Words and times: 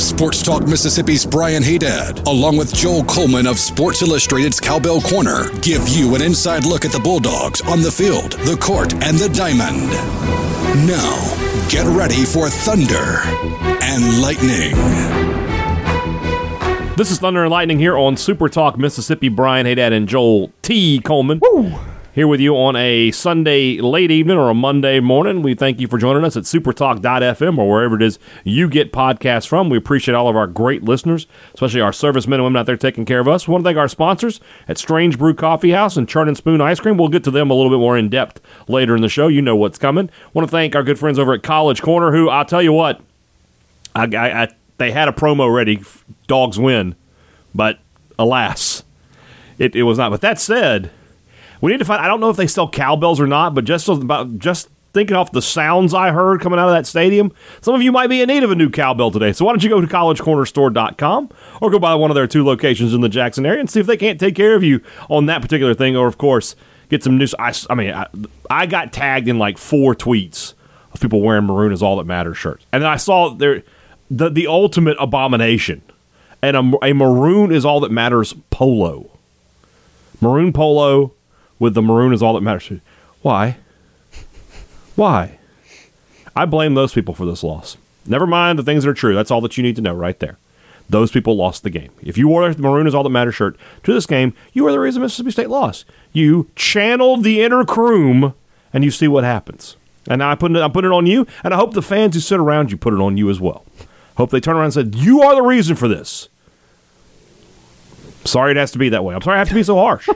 Sports 0.00 0.42
Talk 0.44 0.66
Mississippi's 0.66 1.26
Brian 1.26 1.62
Haydad, 1.62 2.24
along 2.26 2.56
with 2.56 2.72
Joel 2.72 3.02
Coleman 3.04 3.46
of 3.48 3.58
Sports 3.58 4.00
Illustrated's 4.00 4.60
Cowbell 4.60 5.00
Corner, 5.00 5.50
give 5.60 5.88
you 5.88 6.14
an 6.14 6.22
inside 6.22 6.64
look 6.64 6.84
at 6.84 6.92
the 6.92 7.00
Bulldogs 7.00 7.60
on 7.62 7.82
the 7.82 7.90
field, 7.90 8.32
the 8.32 8.56
court, 8.56 8.92
and 9.02 9.18
the 9.18 9.28
diamond. 9.30 9.90
Now, 10.86 11.68
get 11.68 11.84
ready 11.86 12.24
for 12.24 12.48
Thunder 12.48 13.20
and 13.82 14.22
Lightning. 14.22 14.74
This 16.96 17.10
is 17.10 17.18
Thunder 17.18 17.42
and 17.42 17.50
Lightning 17.50 17.78
here 17.78 17.96
on 17.96 18.16
Super 18.16 18.48
Talk 18.48 18.78
Mississippi. 18.78 19.28
Brian 19.28 19.66
Haydad 19.66 19.92
and 19.92 20.08
Joel 20.08 20.52
T. 20.62 21.00
Coleman. 21.00 21.40
Here 22.18 22.26
with 22.26 22.40
you 22.40 22.56
on 22.56 22.74
a 22.74 23.12
Sunday 23.12 23.80
late 23.80 24.10
evening 24.10 24.38
or 24.38 24.50
a 24.50 24.54
Monday 24.54 24.98
morning. 24.98 25.40
We 25.40 25.54
thank 25.54 25.78
you 25.78 25.86
for 25.86 25.98
joining 25.98 26.24
us 26.24 26.36
at 26.36 26.42
supertalk.fm 26.42 27.56
or 27.56 27.70
wherever 27.70 27.94
it 27.94 28.02
is 28.02 28.18
you 28.42 28.68
get 28.68 28.92
podcasts 28.92 29.46
from. 29.46 29.70
We 29.70 29.78
appreciate 29.78 30.16
all 30.16 30.26
of 30.26 30.34
our 30.34 30.48
great 30.48 30.82
listeners, 30.82 31.28
especially 31.54 31.80
our 31.80 31.92
servicemen 31.92 32.40
and 32.40 32.44
women 32.46 32.58
out 32.58 32.66
there 32.66 32.76
taking 32.76 33.04
care 33.04 33.20
of 33.20 33.28
us. 33.28 33.46
We 33.46 33.52
want 33.52 33.62
to 33.62 33.68
thank 33.68 33.78
our 33.78 33.86
sponsors 33.86 34.40
at 34.66 34.78
Strange 34.78 35.16
Brew 35.16 35.32
Coffee 35.32 35.70
House 35.70 35.96
and 35.96 36.08
Churn 36.08 36.26
and 36.26 36.36
Spoon 36.36 36.60
Ice 36.60 36.80
Cream. 36.80 36.96
We'll 36.96 37.06
get 37.06 37.22
to 37.22 37.30
them 37.30 37.52
a 37.52 37.54
little 37.54 37.70
bit 37.70 37.78
more 37.78 37.96
in 37.96 38.08
depth 38.08 38.40
later 38.66 38.96
in 38.96 39.02
the 39.02 39.08
show. 39.08 39.28
You 39.28 39.40
know 39.40 39.54
what's 39.54 39.78
coming. 39.78 40.10
want 40.34 40.44
to 40.44 40.50
thank 40.50 40.74
our 40.74 40.82
good 40.82 40.98
friends 40.98 41.20
over 41.20 41.34
at 41.34 41.44
College 41.44 41.82
Corner, 41.82 42.10
who 42.10 42.28
I'll 42.28 42.44
tell 42.44 42.62
you 42.62 42.72
what, 42.72 43.00
I, 43.94 44.06
I, 44.06 44.42
I 44.42 44.48
they 44.78 44.90
had 44.90 45.06
a 45.06 45.12
promo 45.12 45.54
ready. 45.54 45.84
Dogs 46.26 46.58
win, 46.58 46.96
but 47.54 47.78
alas, 48.18 48.82
it, 49.56 49.76
it 49.76 49.84
was 49.84 49.98
not. 49.98 50.10
But 50.10 50.20
that 50.22 50.40
said, 50.40 50.90
we 51.60 51.72
need 51.72 51.78
to 51.78 51.84
find. 51.84 52.00
I 52.02 52.06
don't 52.06 52.20
know 52.20 52.30
if 52.30 52.36
they 52.36 52.46
sell 52.46 52.68
cowbells 52.68 53.20
or 53.20 53.26
not, 53.26 53.54
but 53.54 53.64
just 53.64 53.88
about 53.88 54.38
just 54.38 54.68
thinking 54.92 55.16
off 55.16 55.32
the 55.32 55.42
sounds 55.42 55.94
I 55.94 56.10
heard 56.10 56.40
coming 56.40 56.58
out 56.58 56.68
of 56.68 56.74
that 56.74 56.86
stadium, 56.86 57.32
some 57.60 57.74
of 57.74 57.82
you 57.82 57.92
might 57.92 58.08
be 58.08 58.20
in 58.20 58.28
need 58.28 58.42
of 58.42 58.50
a 58.50 58.54
new 58.54 58.70
cowbell 58.70 59.10
today. 59.10 59.32
So 59.32 59.44
why 59.44 59.52
don't 59.52 59.62
you 59.62 59.68
go 59.68 59.80
to 59.80 59.86
collegecornerstore.com 59.86 61.30
or 61.60 61.70
go 61.70 61.78
by 61.78 61.94
one 61.94 62.10
of 62.10 62.14
their 62.14 62.26
two 62.26 62.44
locations 62.44 62.94
in 62.94 63.00
the 63.00 63.08
Jackson 63.08 63.44
area 63.46 63.60
and 63.60 63.70
see 63.70 63.80
if 63.80 63.86
they 63.86 63.96
can't 63.96 64.18
take 64.18 64.34
care 64.34 64.54
of 64.54 64.64
you 64.64 64.80
on 65.08 65.26
that 65.26 65.42
particular 65.42 65.74
thing, 65.74 65.96
or 65.96 66.06
of 66.06 66.18
course 66.18 66.56
get 66.88 67.02
some 67.02 67.18
news. 67.18 67.34
I, 67.38 67.54
I 67.70 67.74
mean, 67.74 67.92
I, 67.92 68.06
I 68.50 68.66
got 68.66 68.92
tagged 68.92 69.28
in 69.28 69.38
like 69.38 69.58
four 69.58 69.94
tweets 69.94 70.54
of 70.92 71.00
people 71.00 71.20
wearing 71.20 71.44
maroon 71.44 71.72
is 71.72 71.82
all 71.82 71.96
that 71.98 72.04
matters 72.04 72.38
shirts, 72.38 72.64
and 72.72 72.82
then 72.82 72.90
I 72.90 72.96
saw 72.96 73.34
there 73.34 73.62
the 74.10 74.30
the 74.30 74.46
ultimate 74.46 74.96
abomination, 74.98 75.82
and 76.42 76.56
a, 76.56 76.84
a 76.86 76.92
maroon 76.94 77.52
is 77.52 77.64
all 77.64 77.80
that 77.80 77.92
matters 77.92 78.34
polo, 78.50 79.10
maroon 80.20 80.52
polo 80.52 81.12
with 81.58 81.74
the 81.74 81.82
maroon 81.82 82.12
is 82.12 82.22
all 82.22 82.34
that 82.34 82.40
matters. 82.40 82.70
Why? 83.22 83.56
Why? 84.96 85.38
I 86.34 86.44
blame 86.44 86.74
those 86.74 86.92
people 86.92 87.14
for 87.14 87.24
this 87.26 87.42
loss. 87.42 87.76
Never 88.06 88.26
mind 88.26 88.58
the 88.58 88.62
things 88.62 88.84
that 88.84 88.90
are 88.90 88.94
true. 88.94 89.14
That's 89.14 89.30
all 89.30 89.40
that 89.42 89.56
you 89.56 89.62
need 89.62 89.76
to 89.76 89.82
know 89.82 89.94
right 89.94 90.18
there. 90.18 90.38
Those 90.88 91.10
people 91.10 91.36
lost 91.36 91.62
the 91.62 91.70
game. 91.70 91.90
If 92.00 92.16
you 92.16 92.28
wore 92.28 92.52
the 92.52 92.62
maroon 92.62 92.86
is 92.86 92.94
all 92.94 93.02
that 93.02 93.10
matters 93.10 93.34
shirt 93.34 93.56
to 93.82 93.92
this 93.92 94.06
game, 94.06 94.32
you 94.54 94.66
are 94.66 94.72
the 94.72 94.80
reason 94.80 95.02
Mississippi 95.02 95.30
State 95.30 95.50
lost. 95.50 95.84
You 96.12 96.48
channeled 96.56 97.24
the 97.24 97.42
inner 97.42 97.64
Croom, 97.64 98.32
and 98.72 98.84
you 98.84 98.90
see 98.90 99.06
what 99.08 99.24
happens. 99.24 99.76
And 100.08 100.22
I 100.22 100.34
put 100.34 100.52
it, 100.52 100.62
I 100.62 100.68
put 100.68 100.86
it 100.86 100.92
on 100.92 101.04
you, 101.04 101.26
and 101.44 101.52
I 101.52 101.58
hope 101.58 101.74
the 101.74 101.82
fans 101.82 102.14
who 102.14 102.20
sit 102.20 102.40
around 102.40 102.70
you 102.70 102.78
put 102.78 102.94
it 102.94 103.00
on 103.00 103.18
you 103.18 103.28
as 103.28 103.38
well. 103.38 103.64
Hope 104.16 104.30
they 104.30 104.40
turn 104.40 104.56
around 104.56 104.64
and 104.66 104.74
said, 104.74 104.94
"You 104.94 105.20
are 105.20 105.34
the 105.34 105.42
reason 105.42 105.76
for 105.76 105.88
this." 105.88 106.30
Sorry, 108.24 108.52
it 108.52 108.56
has 108.56 108.70
to 108.72 108.78
be 108.78 108.88
that 108.88 109.04
way. 109.04 109.14
I'm 109.14 109.20
sorry 109.20 109.36
I 109.36 109.38
have 109.40 109.48
to 109.50 109.54
be 109.54 109.62
so 109.62 109.76
harsh, 109.76 110.08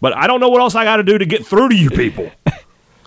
but 0.00 0.16
I 0.16 0.26
don't 0.26 0.40
know 0.40 0.48
what 0.48 0.60
else 0.60 0.74
I 0.74 0.84
got 0.84 0.96
to 0.96 1.02
do 1.02 1.18
to 1.18 1.26
get 1.26 1.46
through 1.46 1.70
to 1.70 1.76
you 1.76 1.90
people. 1.90 2.30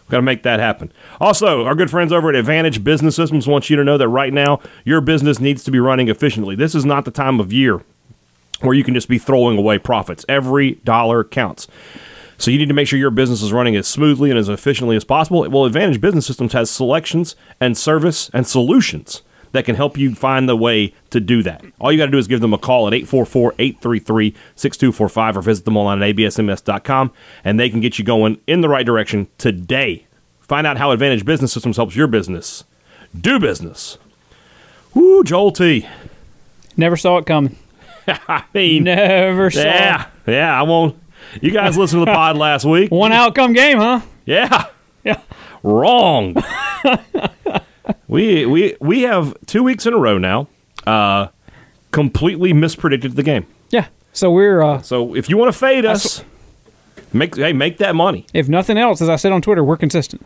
Got 0.10 0.18
to 0.18 0.24
make 0.24 0.42
that 0.44 0.60
happen. 0.60 0.92
Also, 1.22 1.66
our 1.66 1.76
good 1.76 1.92
friends 1.92 2.12
over 2.12 2.30
at 2.30 2.36
Advantage 2.36 2.84
Business 2.84 3.16
Systems 3.16 3.48
want 3.48 3.70
you 3.70 3.76
to 3.76 3.84
know 3.84 3.98
that 3.98 4.08
right 4.08 4.34
now 4.34 4.60
your 4.84 5.02
business 5.02 5.40
needs 5.40 5.64
to 5.66 5.72
be 5.72 5.80
running 5.80 6.08
efficiently. 6.08 6.56
This 6.56 6.74
is 6.74 6.84
not 6.84 7.06
the 7.06 7.12
time 7.12 7.40
of 7.40 7.54
year 7.54 7.84
where 8.62 8.74
you 8.74 8.84
can 8.84 8.96
just 8.96 9.08
be 9.08 9.20
throwing 9.20 9.58
away 9.58 9.78
profits. 9.78 10.26
Every 10.28 10.76
dollar 10.84 11.24
counts. 11.24 11.68
So 12.40 12.50
you 12.50 12.58
need 12.58 12.70
to 12.70 12.74
make 12.74 12.88
sure 12.88 12.98
your 12.98 13.12
business 13.12 13.42
is 13.42 13.54
running 13.54 13.76
as 13.76 13.88
smoothly 13.88 14.32
and 14.32 14.40
as 14.40 14.50
efficiently 14.50 14.96
as 14.96 15.04
possible. 15.04 15.48
Well, 15.50 15.66
Advantage 15.66 16.02
Business 16.02 16.26
Systems 16.26 16.54
has 16.54 16.72
selections 16.72 17.36
and 17.60 17.78
service 17.78 18.32
and 18.34 18.48
solutions 18.48 19.22
that 19.52 19.66
can 19.66 19.76
help 19.76 19.98
you 19.98 20.16
find 20.16 20.48
the 20.48 20.56
way 20.56 20.94
to 21.10 21.20
do 21.20 21.44
that. 21.44 21.64
All 21.80 21.92
you 21.92 21.98
got 21.98 22.06
to 22.06 22.12
do 22.12 22.18
is 22.18 22.28
give 22.28 22.42
them 22.42 22.54
a 22.54 22.58
call 22.58 22.88
at 22.88 22.94
844-833-6245 22.94 25.36
or 25.36 25.42
visit 25.42 25.66
them 25.66 25.78
online 25.78 26.02
at 26.02 26.16
absms.com 26.16 27.12
and 27.44 27.60
they 27.60 27.70
can 27.70 27.80
get 27.80 28.00
you 28.00 28.06
going 28.06 28.40
in 28.48 28.62
the 28.62 28.70
right 28.70 28.86
direction 28.86 29.28
today. 29.38 30.08
Find 30.40 30.66
out 30.66 30.78
how 30.78 30.92
Advantage 30.92 31.26
Business 31.26 31.54
Systems 31.54 31.78
helps 31.78 31.96
your 31.96 32.08
business 32.08 32.64
do 33.20 33.40
business. 33.40 33.98
Woo, 34.94 35.24
Joel 35.24 35.52
T. 35.52 35.88
Never 36.78 36.98
saw 36.98 37.18
it 37.18 37.26
coming. 37.26 37.56
I 38.08 38.44
mean, 38.54 38.86
Never 38.86 39.52
saw 39.52 39.62
yeah, 39.62 40.08
yeah, 40.26 40.60
I 40.60 40.64
won't. 40.64 40.98
You 41.42 41.52
guys 41.52 41.78
listened 41.78 42.02
to 42.02 42.06
the 42.06 42.14
pod 42.14 42.38
last 42.46 42.66
week. 42.66 42.92
One 42.92 43.12
outcome 43.12 43.54
game, 43.54 43.78
huh? 43.78 44.02
Yeah. 44.26 44.66
Yeah. 45.04 45.22
Wrong. 45.64 46.36
we 48.10 48.46
we 48.46 48.76
we 48.82 49.04
have 49.04 49.34
two 49.46 49.64
weeks 49.64 49.86
in 49.86 49.94
a 49.94 49.98
row 49.98 50.18
now. 50.18 50.48
Uh, 50.86 51.28
completely 51.92 52.52
mispredicted 52.54 53.16
the 53.16 53.24
game. 53.24 53.46
Yeah. 53.70 53.88
So 54.14 54.32
we're, 54.32 54.62
uh, 54.62 54.82
So 54.82 55.16
if 55.16 55.30
you 55.30 55.38
want 55.38 55.52
to 55.54 55.58
fade 55.58 55.86
us, 55.86 56.24
make 57.14 57.36
hey 57.36 57.54
make 57.54 57.78
that 57.78 57.96
money. 57.96 58.26
if 58.34 58.50
nothing 58.50 58.78
else, 58.78 59.02
as 59.02 59.08
I 59.10 59.16
said 59.16 59.32
on 59.32 59.42
Twitter, 59.42 59.64
we're 59.64 59.78
consistent. 59.78 60.26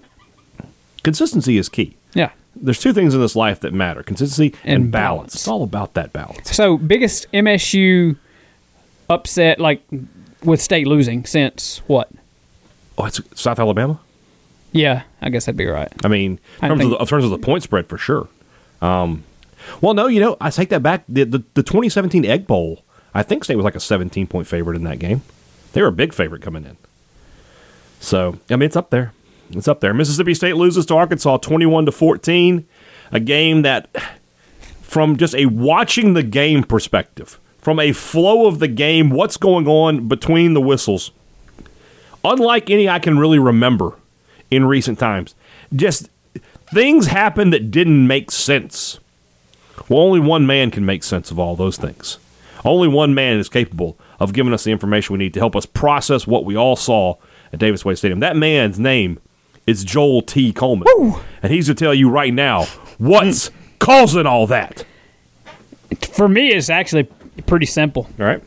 Consistency 1.03 1.57
is 1.57 1.69
key. 1.69 1.95
Yeah. 2.13 2.31
There's 2.55 2.79
two 2.79 2.93
things 2.93 3.13
in 3.15 3.19
this 3.21 3.35
life 3.35 3.59
that 3.61 3.73
matter: 3.73 4.03
consistency 4.03 4.55
and, 4.63 4.83
And 4.83 4.91
balance. 4.91 5.17
balance. 5.17 5.35
It's 5.35 5.47
all 5.47 5.63
about 5.63 5.95
that 5.95 6.13
balance. 6.13 6.55
So 6.55 6.77
biggest 6.77 7.27
MSU 7.33 8.15
upset, 9.09 9.59
like 9.59 9.81
with 10.43 10.61
state 10.61 10.87
losing 10.87 11.25
since 11.25 11.81
what? 11.87 12.09
Oh, 12.97 13.05
it's 13.05 13.19
South 13.35 13.59
Alabama. 13.59 13.99
Yeah, 14.73 15.03
I 15.21 15.29
guess 15.29 15.45
that'd 15.45 15.55
be 15.55 15.67
right. 15.67 15.91
I 16.03 16.07
mean, 16.07 16.39
in 16.61 16.65
I 16.65 16.67
terms, 16.67 16.83
of, 16.83 16.89
the, 16.89 16.97
in 16.97 17.05
terms 17.05 17.23
of 17.23 17.29
the 17.29 17.37
point 17.37 17.63
spread, 17.63 17.87
for 17.87 17.97
sure. 17.97 18.27
Um, 18.81 19.23
well, 19.81 19.93
no, 19.93 20.07
you 20.07 20.19
know, 20.19 20.35
I 20.41 20.49
take 20.49 20.69
that 20.69 20.83
back. 20.83 21.05
The, 21.07 21.23
the 21.23 21.43
the 21.53 21.63
2017 21.63 22.25
Egg 22.25 22.47
Bowl, 22.47 22.83
I 23.13 23.23
think 23.23 23.43
State 23.43 23.55
was 23.55 23.63
like 23.63 23.75
a 23.75 23.79
17 23.79 24.27
point 24.27 24.47
favorite 24.47 24.75
in 24.75 24.83
that 24.83 24.99
game. 24.99 25.21
They 25.73 25.81
were 25.81 25.87
a 25.87 25.93
big 25.93 26.13
favorite 26.13 26.41
coming 26.41 26.65
in. 26.65 26.77
So 27.99 28.39
I 28.49 28.55
mean, 28.55 28.63
it's 28.65 28.75
up 28.75 28.89
there. 28.89 29.13
It's 29.51 29.67
up 29.67 29.79
there. 29.79 29.93
Mississippi 29.93 30.33
State 30.33 30.55
loses 30.57 30.85
to 30.87 30.95
Arkansas 30.95 31.37
21 31.37 31.85
to 31.85 31.91
14, 31.91 32.65
a 33.11 33.19
game 33.19 33.61
that, 33.61 33.89
from 34.81 35.17
just 35.17 35.35
a 35.35 35.45
watching 35.45 36.13
the 36.13 36.23
game 36.23 36.63
perspective, 36.63 37.39
from 37.59 37.79
a 37.79 37.91
flow 37.91 38.47
of 38.47 38.59
the 38.59 38.67
game, 38.67 39.11
what's 39.11 39.37
going 39.37 39.67
on 39.67 40.07
between 40.07 40.53
the 40.53 40.61
whistles, 40.61 41.11
unlike 42.23 42.69
any 42.69 42.89
I 42.89 42.99
can 42.99 43.19
really 43.19 43.39
remember 43.39 43.95
in 44.53 44.65
recent 44.65 44.99
times. 44.99 45.35
Just 45.75 46.09
things 46.73 47.07
happened 47.07 47.53
that 47.53 47.71
didn't 47.71 48.05
make 48.07 48.31
sense. 48.31 48.99
Well, 49.89 50.01
only 50.01 50.19
one 50.19 50.45
man 50.45 50.71
can 50.71 50.85
make 50.85 51.03
sense 51.03 51.31
of 51.31 51.39
all 51.39 51.55
those 51.55 51.77
things. 51.77 52.17
Only 52.63 52.87
one 52.87 53.13
man 53.13 53.39
is 53.39 53.49
capable 53.49 53.97
of 54.19 54.31
giving 54.31 54.53
us 54.53 54.63
the 54.63 54.71
information 54.71 55.13
we 55.13 55.19
need 55.19 55.33
to 55.33 55.39
help 55.39 55.55
us 55.55 55.65
process 55.65 56.25
what 56.25 56.45
we 56.45 56.55
all 56.55 56.75
saw 56.75 57.15
at 57.51 57.59
Davis 57.59 57.83
Wade 57.83 57.97
Stadium. 57.97 58.19
That 58.19 58.35
man's 58.35 58.79
name 58.79 59.19
is 59.67 59.83
Joel 59.83 60.21
T. 60.21 60.53
Coleman. 60.53 60.87
And 61.41 61.51
he's 61.51 61.67
going 61.67 61.75
to 61.75 61.83
tell 61.83 61.93
you 61.93 62.09
right 62.09 62.33
now 62.33 62.65
what's 62.97 63.49
mm. 63.49 63.53
causing 63.79 64.25
all 64.25 64.47
that. 64.47 64.85
For 66.11 66.29
me, 66.29 66.51
it's 66.51 66.69
actually 66.69 67.09
pretty 67.45 67.65
simple. 67.65 68.07
All 68.19 68.25
right. 68.25 68.43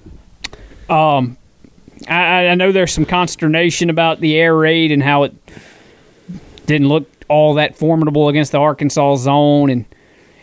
Um, 0.89 1.37
I, 2.09 2.49
I 2.49 2.55
know 2.55 2.73
there's 2.73 2.93
some 2.93 3.05
consternation 3.05 3.91
about 3.91 4.21
the 4.21 4.37
air 4.37 4.57
raid 4.57 4.93
and 4.93 5.03
how 5.03 5.25
it 5.25 5.35
didn't 6.67 6.89
look 6.89 7.09
all 7.29 7.55
that 7.55 7.77
formidable 7.77 8.29
against 8.29 8.53
the 8.53 8.59
Arkansas 8.59 9.17
zone. 9.17 9.71
And 9.71 9.85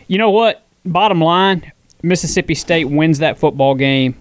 you 0.08 0.18
know 0.18 0.30
what? 0.30 0.64
Bottom 0.84 1.20
line, 1.20 1.72
Mississippi 2.02 2.54
State 2.54 2.84
wins 2.84 3.18
that 3.20 3.38
football 3.38 3.74
game 3.74 4.16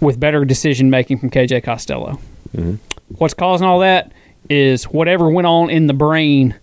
with 0.00 0.20
better 0.20 0.44
decision 0.44 0.90
making 0.90 1.18
from 1.18 1.30
KJ 1.30 1.64
Costello. 1.64 2.20
Mm-hmm. 2.56 2.76
What's 3.18 3.34
causing 3.34 3.66
all 3.66 3.80
that 3.80 4.12
is 4.48 4.84
whatever 4.84 5.28
went 5.28 5.46
on 5.46 5.70
in 5.70 5.86
the 5.86 5.92
brain 5.92 6.54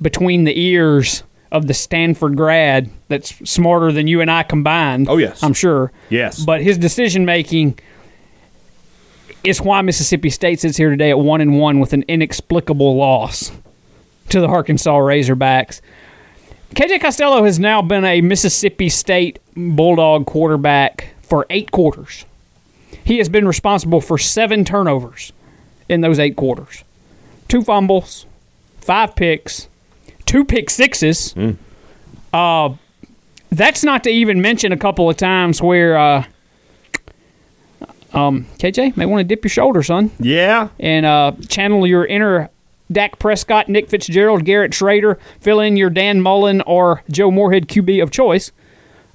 between 0.00 0.44
the 0.44 0.58
ears 0.58 1.22
of 1.50 1.66
the 1.68 1.74
Stanford 1.74 2.36
grad 2.36 2.90
that's 3.08 3.34
smarter 3.48 3.92
than 3.92 4.08
you 4.08 4.20
and 4.20 4.30
I 4.30 4.42
combined. 4.42 5.08
Oh, 5.08 5.18
yes. 5.18 5.42
I'm 5.42 5.54
sure. 5.54 5.92
Yes. 6.10 6.44
But 6.44 6.62
his 6.62 6.76
decision 6.76 7.24
making 7.24 7.78
is 9.44 9.60
why 9.60 9.80
Mississippi 9.82 10.30
State 10.30 10.60
sits 10.60 10.76
here 10.76 10.90
today 10.90 11.10
at 11.10 11.18
one 11.18 11.40
and 11.40 11.58
one 11.58 11.78
with 11.78 11.92
an 11.92 12.04
inexplicable 12.08 12.96
loss. 12.96 13.52
To 14.30 14.40
the 14.40 14.46
Arkansas 14.48 14.96
Razorbacks. 14.98 15.80
KJ 16.74 17.00
Costello 17.00 17.44
has 17.44 17.58
now 17.58 17.82
been 17.82 18.04
a 18.04 18.20
Mississippi 18.20 18.88
State 18.88 19.38
Bulldog 19.56 20.26
quarterback 20.26 21.08
for 21.22 21.46
eight 21.50 21.70
quarters. 21.70 22.24
He 23.04 23.18
has 23.18 23.28
been 23.28 23.46
responsible 23.46 24.00
for 24.00 24.18
seven 24.18 24.64
turnovers 24.64 25.32
in 25.88 26.00
those 26.00 26.18
eight 26.18 26.36
quarters 26.36 26.82
two 27.48 27.62
fumbles, 27.62 28.24
five 28.80 29.14
picks, 29.14 29.68
two 30.26 30.44
pick 30.44 30.70
sixes. 30.70 31.34
Uh, 32.32 32.74
that's 33.50 33.84
not 33.84 34.02
to 34.04 34.10
even 34.10 34.40
mention 34.40 34.72
a 34.72 34.76
couple 34.76 35.08
of 35.08 35.16
times 35.16 35.62
where, 35.62 35.96
uh, 35.96 36.24
um, 38.12 38.46
KJ, 38.58 38.96
may 38.96 39.06
want 39.06 39.20
to 39.20 39.24
dip 39.24 39.44
your 39.44 39.50
shoulder, 39.50 39.82
son 39.82 40.10
Yeah. 40.18 40.68
and 40.80 41.04
uh, 41.06 41.32
channel 41.48 41.86
your 41.86 42.06
inner 42.06 42.48
Dak 42.92 43.18
Prescott, 43.18 43.68
Nick 43.68 43.88
Fitzgerald, 43.88 44.44
Garrett 44.44 44.72
Shrader, 44.72 45.18
fill 45.40 45.60
in 45.60 45.76
your 45.76 45.90
Dan 45.90 46.20
Mullen 46.20 46.60
or 46.62 47.02
Joe 47.10 47.30
Moorhead 47.30 47.68
QB 47.68 48.02
of 48.02 48.10
choice. 48.10 48.52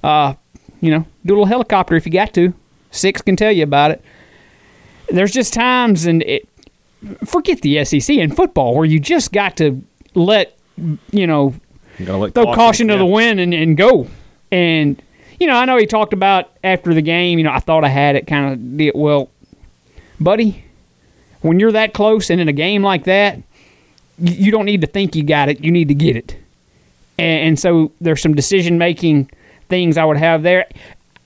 Uh, 0.02 0.34
you 0.80 0.90
know, 0.90 1.06
do 1.24 1.32
a 1.32 1.34
little 1.34 1.46
helicopter 1.46 1.94
if 1.94 2.06
you 2.06 2.12
got 2.12 2.32
to. 2.34 2.52
Six 2.90 3.22
can 3.22 3.36
tell 3.36 3.52
you 3.52 3.62
about 3.62 3.92
it. 3.92 4.04
There's 5.08 5.32
just 5.32 5.52
times, 5.52 6.06
and 6.06 6.22
it, 6.22 6.48
forget 7.24 7.60
the 7.62 7.84
SEC 7.84 8.16
and 8.16 8.34
football, 8.34 8.74
where 8.74 8.84
you 8.84 8.98
just 8.98 9.32
got 9.32 9.56
to 9.58 9.82
let, 10.14 10.56
you 11.10 11.26
know, 11.26 11.54
let 11.98 12.34
throw 12.34 12.54
caution 12.54 12.88
to 12.88 12.96
the 12.96 13.06
wind 13.06 13.40
and, 13.40 13.52
and 13.52 13.76
go. 13.76 14.08
And 14.50 15.00
you 15.38 15.46
know, 15.46 15.54
I 15.54 15.64
know 15.64 15.78
he 15.78 15.86
talked 15.86 16.12
about 16.12 16.50
after 16.62 16.92
the 16.92 17.02
game. 17.02 17.38
You 17.38 17.44
know, 17.44 17.52
I 17.52 17.60
thought 17.60 17.82
I 17.82 17.88
had 17.88 18.14
it. 18.14 18.26
Kind 18.26 18.52
of 18.52 18.76
did 18.76 18.92
well, 18.94 19.30
buddy. 20.20 20.64
When 21.40 21.58
you're 21.58 21.72
that 21.72 21.94
close 21.94 22.28
and 22.28 22.38
in 22.38 22.48
a 22.48 22.52
game 22.52 22.82
like 22.82 23.04
that, 23.04 23.40
you, 24.20 24.50
don't 24.50 24.66
need 24.66 24.80
to 24.82 24.86
think 24.86 25.16
you 25.16 25.22
got 25.22 25.48
it. 25.48 25.62
You 25.62 25.70
need 25.70 25.88
to 25.88 25.94
get 25.94 26.16
it. 26.16 26.36
And, 27.18 27.48
and 27.48 27.58
so 27.58 27.92
there's 28.00 28.22
some 28.22 28.34
decision 28.34 28.78
making 28.78 29.30
things 29.68 29.96
I 29.96 30.04
would 30.04 30.16
have 30.16 30.42
there. 30.42 30.66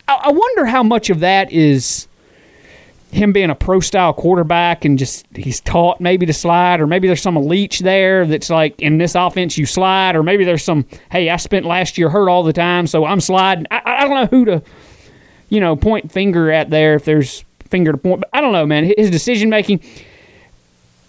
I, 0.09 0.15
I 0.25 0.33
wonder 0.33 0.67
how 0.67 0.83
much 0.83 1.11
of 1.11 1.21
that 1.21 1.53
is 1.53 2.09
him 3.11 3.33
being 3.33 3.49
a 3.49 3.55
pro 3.55 3.79
style 3.79 4.13
quarterback 4.13 4.85
and 4.85 4.99
just 4.99 5.25
he's 5.37 5.61
taught 5.61 6.01
maybe 6.01 6.27
to 6.27 6.33
slide, 6.33 6.81
or 6.81 6.87
maybe 6.87 7.07
there's 7.07 7.23
some 7.23 7.37
Leach 7.37 7.79
there 7.79 8.27
that's 8.27 8.51
like 8.51 8.81
in 8.81 8.99
this 8.99 9.15
offense 9.15 9.57
you 9.57 9.67
slide, 9.67 10.17
or 10.17 10.23
maybe 10.23 10.45
there's 10.45 10.65
some 10.65 10.85
hey 11.11 11.31
I 11.31 11.37
spent 11.37 11.65
last 11.65 11.97
year 11.97 12.11
hurt 12.11 12.29
all 12.29 12.43
the 12.43 12.53
time 12.53 12.87
so 12.87 13.05
I'm 13.05 13.21
sliding. 13.21 13.67
I, 13.71 13.83
I 13.85 14.01
don't 14.01 14.15
know 14.15 14.27
who 14.27 14.45
to 14.47 14.63
you 15.49 15.61
know 15.61 15.77
point 15.77 16.11
finger 16.11 16.51
at 16.51 16.71
there 16.71 16.97
if 16.97 17.05
there's 17.05 17.45
finger 17.69 17.93
to 17.93 17.99
point, 17.99 18.21
but 18.21 18.31
I 18.33 18.41
don't 18.41 18.53
know, 18.53 18.67
man. 18.67 18.93
His 18.97 19.11
decision 19.11 19.49
making 19.49 19.81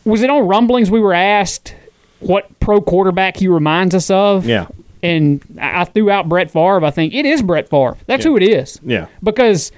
was 0.06 0.22
it 0.22 0.30
on 0.30 0.48
rumblings 0.48 0.90
we 0.90 1.00
were 1.02 1.14
asked 1.14 1.76
what 2.20 2.60
pro 2.60 2.80
quarterback 2.82 3.38
he 3.38 3.48
reminds 3.48 3.94
us 3.96 4.10
of? 4.10 4.46
Yeah. 4.46 4.68
And 5.04 5.44
I 5.62 5.84
threw 5.86 6.10
out 6.10 6.28
Brett 6.30 6.50
Favre. 6.50 6.84
I 6.84 6.92
think 6.92 7.14
it 7.14 7.26
is 7.26 7.42
Brett 7.44 7.70
Favre. 7.70 7.98
That's 8.08 8.24
Yeah. 8.26 8.32
who 8.32 8.38
it 8.38 8.44
is. 8.44 8.80
Yeah. 8.84 9.08
Because 9.22 9.72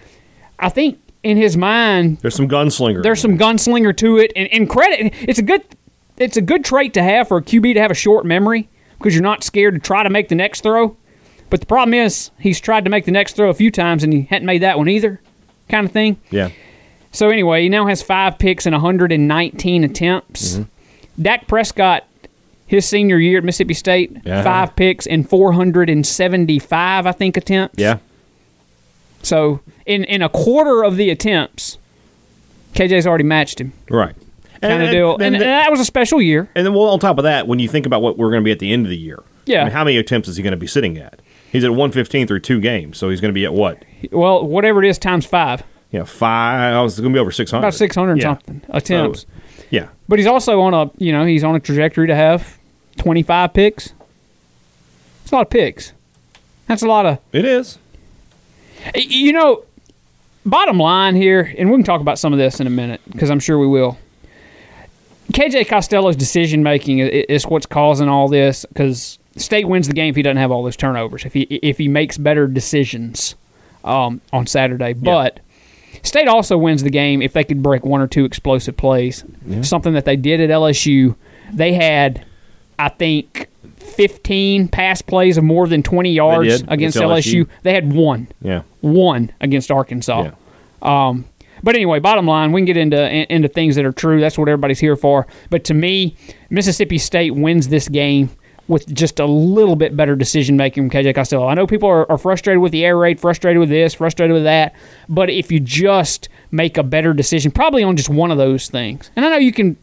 I 0.59 0.69
think 0.69 0.99
in 1.23 1.35
his 1.37 1.57
mind 1.57 2.19
There's 2.21 2.35
some 2.35 2.47
gunslinger. 2.47 3.03
there's 3.03 3.19
some 3.19 3.37
gunslinger 3.37 3.95
to 3.97 4.17
it, 4.17 4.31
and, 4.35 4.47
and 4.53 4.69
credit. 4.69 5.13
It's 5.21 5.39
a 5.39 5.41
good, 5.41 5.63
it's 6.17 6.37
a 6.37 6.41
good 6.41 6.63
trait 6.63 6.93
to 6.93 7.03
have 7.03 7.27
for 7.27 7.37
a 7.37 7.41
QB 7.41 7.73
to 7.73 7.81
have 7.81 7.91
a 7.91 7.95
short 7.95 8.25
memory 8.25 8.69
because 8.97 9.13
you're 9.13 9.23
not 9.23 9.43
scared 9.43 9.73
to 9.73 9.79
try 9.79 10.03
to 10.03 10.09
make 10.09 10.29
the 10.29 10.35
next 10.35 10.61
throw. 10.61 10.95
But 11.49 11.59
the 11.61 11.65
problem 11.65 11.93
is 11.93 12.31
he's 12.39 12.59
tried 12.61 12.83
to 12.85 12.89
make 12.89 13.05
the 13.05 13.11
next 13.11 13.35
throw 13.35 13.49
a 13.49 13.53
few 13.53 13.71
times 13.71 14.03
and 14.03 14.13
he 14.13 14.21
hadn't 14.23 14.45
made 14.45 14.61
that 14.61 14.77
one 14.77 14.87
either, 14.89 15.19
kind 15.69 15.85
of 15.85 15.91
thing. 15.91 16.17
Yeah. 16.29 16.49
So 17.17 17.29
anyway, 17.29 17.63
he 17.63 17.69
now 17.69 17.87
has 17.87 18.03
five 18.03 18.37
picks 18.37 18.67
and 18.67 18.73
119 18.73 19.83
attempts. 19.83 20.53
Mm-hmm. 20.53 21.23
Dak 21.23 21.47
Prescott, 21.47 22.05
his 22.67 22.87
senior 22.87 23.17
year 23.17 23.39
at 23.39 23.43
Mississippi 23.43 23.73
State, 23.73 24.15
Yeah. 24.23 24.43
five 24.43 24.75
picks 24.75 25.07
and 25.07 25.27
475, 25.27 27.07
I 27.07 27.11
think, 27.13 27.35
attempts. 27.35 27.79
Yeah. 27.79 27.97
So 29.23 29.61
in 29.87 30.03
in 30.03 30.21
a 30.21 30.29
quarter 30.29 30.83
of 30.83 30.95
the 30.95 31.09
attempts, 31.09 31.79
KJ's 32.75 33.07
already 33.07 33.23
matched 33.23 33.59
him, 33.59 33.73
Right. 33.89 34.13
kind 34.61 34.83
of 34.83 34.91
deal. 34.91 35.13
And, 35.17 35.35
and 35.35 35.41
that 35.41 35.71
was 35.71 35.79
a 35.79 35.85
special 35.85 36.21
year. 36.21 36.47
And 36.53 36.67
then, 36.67 36.75
well, 36.75 36.89
on 36.89 36.99
top 36.99 37.17
of 37.17 37.23
that, 37.23 37.47
when 37.47 37.57
you 37.57 37.67
think 37.67 37.87
about 37.87 38.03
what 38.03 38.19
we're 38.19 38.29
going 38.29 38.43
to 38.43 38.45
be 38.45 38.51
at 38.51 38.59
the 38.59 38.71
end 38.71 38.85
of 38.85 38.91
the 38.91 38.97
year, 38.97 39.23
Yeah. 39.47 39.61
I 39.61 39.63
mean, 39.63 39.73
how 39.73 39.83
many 39.83 39.97
attempts 39.97 40.29
is 40.29 40.37
he 40.37 40.43
going 40.43 40.51
to 40.51 40.57
be 40.57 40.67
sitting 40.67 40.99
at? 40.99 41.19
He's 41.51 41.63
at 41.63 41.71
115 41.71 42.27
through 42.27 42.41
two 42.41 42.59
games, 42.61 42.99
so 42.99 43.09
he's 43.09 43.21
going 43.21 43.29
to 43.29 43.33
be 43.33 43.43
at 43.45 43.53
what? 43.53 43.81
Well, 44.11 44.45
whatever 44.45 44.83
it 44.83 44.87
is 44.87 44.99
times 44.99 45.25
five, 45.25 45.63
You 45.91 45.99
know, 45.99 46.05
five. 46.05 46.75
I 46.75 46.81
was 46.81 46.99
going 46.99 47.11
to 47.13 47.17
be 47.17 47.19
over 47.19 47.31
600. 47.31 47.59
about 47.59 47.73
600 47.73 48.17
Yeah. 48.17 48.23
something 48.23 48.61
attempts. 48.69 49.21
So, 49.21 49.27
yeah. 49.69 49.87
But 50.07 50.19
he's 50.19 50.27
also 50.27 50.59
on 50.61 50.73
a 50.73 50.91
you 50.97 51.11
know 51.11 51.25
he's 51.25 51.43
on 51.43 51.55
a 51.55 51.59
trajectory 51.59 52.07
to 52.07 52.15
have 52.15 52.57
25 52.97 53.53
picks. 53.53 53.93
It's 55.23 55.31
a 55.31 55.35
lot 55.35 55.41
of 55.47 55.49
picks. 55.49 55.93
That's 56.67 56.81
a 56.83 56.87
lot 56.87 57.05
of 57.05 57.19
It 57.31 57.45
is. 57.45 57.77
You 58.95 59.33
know, 59.33 59.63
bottom 60.45 60.77
line 60.77 61.15
here, 61.15 61.53
and 61.57 61.69
we 61.69 61.75
can 61.77 61.83
talk 61.83 62.01
about 62.01 62.19
some 62.19 62.31
of 62.33 62.39
this 62.39 62.59
in 62.59 62.67
a 62.67 62.69
minute 62.69 63.01
because 63.11 63.29
I'm 63.29 63.39
sure 63.39 63.57
we 63.59 63.67
will. 63.67 63.97
KJ 65.33 65.67
Costello's 65.67 66.15
decision 66.15 66.63
making 66.63 66.99
is 66.99 67.45
what's 67.45 67.65
causing 67.65 68.07
all 68.07 68.27
this 68.29 68.65
because 68.65 69.19
State 69.35 69.67
wins 69.67 69.87
the 69.87 69.93
game 69.93 70.09
if 70.09 70.15
he 70.15 70.21
doesn't 70.21 70.37
have 70.37 70.51
all 70.51 70.63
those 70.63 70.77
turnovers. 70.77 71.25
If 71.25 71.33
he 71.33 71.41
if 71.41 71.77
he 71.77 71.87
makes 71.87 72.17
better 72.17 72.47
decisions 72.47 73.35
um, 73.83 74.21
on 74.31 74.47
Saturday, 74.47 74.93
but 74.93 75.39
State 76.03 76.27
also 76.27 76.57
wins 76.57 76.83
the 76.83 76.89
game 76.89 77.21
if 77.21 77.33
they 77.33 77.43
could 77.43 77.61
break 77.63 77.85
one 77.85 78.01
or 78.01 78.07
two 78.07 78.25
explosive 78.25 78.77
plays. 78.77 79.23
Something 79.61 79.93
that 79.93 80.05
they 80.05 80.15
did 80.15 80.39
at 80.41 80.49
LSU. 80.49 81.15
They 81.53 81.73
had, 81.73 82.25
I 82.77 82.89
think, 82.89 83.47
15 83.77 84.67
pass 84.67 85.01
plays 85.01 85.37
of 85.37 85.43
more 85.43 85.67
than 85.67 85.81
20 85.83 86.11
yards 86.11 86.63
against 86.67 86.97
LSU. 86.97 87.43
LSU. 87.45 87.47
They 87.63 87.73
had 87.73 87.93
one 87.93 88.27
Yeah. 88.41 88.61
one 88.81 89.31
against 89.41 89.71
Arkansas. 89.71 90.31
Um, 90.81 91.25
but 91.63 91.75
anyway, 91.75 91.99
bottom 91.99 92.27
line, 92.27 92.51
we 92.51 92.61
can 92.61 92.65
get 92.65 92.77
into 92.77 93.33
into 93.33 93.47
things 93.47 93.75
that 93.77 93.85
are 93.85 93.91
true. 93.91 94.19
That's 94.21 94.37
what 94.37 94.47
everybody's 94.47 94.79
here 94.79 94.95
for. 94.95 95.25
But 95.49 95.63
to 95.65 95.73
me, 95.73 96.15
Mississippi 96.49 96.97
State 96.99 97.33
wins 97.33 97.69
this 97.69 97.87
game 97.87 98.29
with 98.67 98.93
just 98.93 99.19
a 99.19 99.25
little 99.25 99.75
bit 99.75 99.95
better 99.95 100.15
decision 100.15 100.57
making 100.57 100.89
from 100.89 100.99
KJ 100.99 101.15
Costello. 101.15 101.47
I 101.47 101.53
know 101.53 101.67
people 101.67 101.89
are, 101.89 102.09
are 102.11 102.17
frustrated 102.17 102.61
with 102.61 102.71
the 102.71 102.83
air 102.83 102.97
raid, 102.97 103.19
frustrated 103.19 103.59
with 103.59 103.69
this, 103.69 103.93
frustrated 103.93 104.33
with 104.33 104.43
that. 104.43 104.75
But 105.07 105.29
if 105.29 105.51
you 105.51 105.59
just 105.59 106.29
make 106.51 106.77
a 106.77 106.83
better 106.83 107.13
decision, 107.13 107.51
probably 107.51 107.83
on 107.83 107.95
just 107.95 108.09
one 108.09 108.31
of 108.31 108.37
those 108.37 108.67
things, 108.67 109.09
and 109.15 109.25
I 109.25 109.29
know 109.29 109.37
you 109.37 109.53
can 109.53 109.77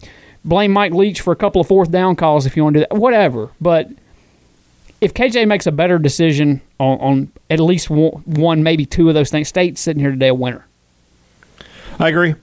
blame 0.45 0.73
Mike 0.73 0.93
Leach 0.93 1.21
for 1.23 1.33
a 1.33 1.37
couple 1.37 1.61
of 1.61 1.67
fourth 1.67 1.91
down 1.91 2.17
calls 2.17 2.47
if 2.47 2.57
you 2.57 2.65
want 2.65 2.75
to 2.75 2.81
do 2.81 2.87
that, 2.91 2.99
whatever. 2.99 3.51
But 3.61 3.89
if 5.01 5.15
KJ 5.15 5.49
makes 5.49 5.67
a 5.67 5.73
better 5.73 5.99
decision 5.99 6.61
on, 6.79 6.99
on 7.01 7.33
at 7.51 7.61
least 7.61 7.89
one, 7.91 8.23
one, 8.25 8.63
maybe 8.63 8.85
two 8.85 9.09
of 9.09 9.15
those 9.15 9.31
things, 9.31 9.49
State's 9.49 9.81
sitting 9.81 10.01
here 10.01 10.11
today 10.11 10.29
a 10.29 10.35
winner. 10.35 10.67
I 11.99 12.09
agree. 12.09 12.35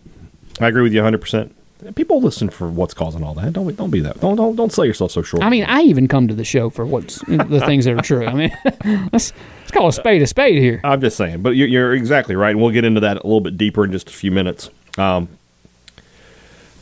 I 0.59 0.67
agree 0.67 0.83
with 0.83 0.93
you 0.93 1.01
100%. 1.01 1.51
People 1.95 2.21
listen 2.21 2.49
for 2.49 2.69
what's 2.69 2.93
causing 2.93 3.23
all 3.23 3.33
that. 3.33 3.53
Don't 3.53 3.75
don't 3.75 3.89
be 3.89 4.01
that. 4.01 4.19
Don't 4.19 4.35
don't 4.35 4.55
don't 4.55 4.71
sell 4.71 4.85
yourself 4.85 5.11
so 5.11 5.23
short. 5.23 5.43
I 5.43 5.49
mean, 5.49 5.63
I 5.63 5.81
even 5.81 6.07
come 6.07 6.27
to 6.27 6.33
the 6.35 6.43
show 6.43 6.69
for 6.69 6.85
what's 6.85 7.19
the 7.25 7.61
things 7.65 7.85
that 7.85 7.97
are 7.97 8.01
true. 8.01 8.25
I 8.25 8.33
mean, 8.33 8.57
let's, 9.11 9.33
let's 9.61 9.71
call 9.71 9.87
a 9.87 9.93
spade 9.93 10.21
a 10.21 10.27
spade 10.27 10.59
here. 10.59 10.79
I'm 10.83 11.01
just 11.01 11.17
saying, 11.17 11.41
but 11.41 11.55
you're, 11.55 11.67
you're 11.67 11.93
exactly 11.93 12.35
right, 12.35 12.51
and 12.51 12.61
we'll 12.61 12.71
get 12.71 12.85
into 12.85 12.99
that 12.99 13.17
a 13.17 13.23
little 13.23 13.41
bit 13.41 13.57
deeper 13.57 13.83
in 13.83 13.91
just 13.91 14.09
a 14.09 14.13
few 14.13 14.31
minutes. 14.31 14.69
Um, 14.97 15.27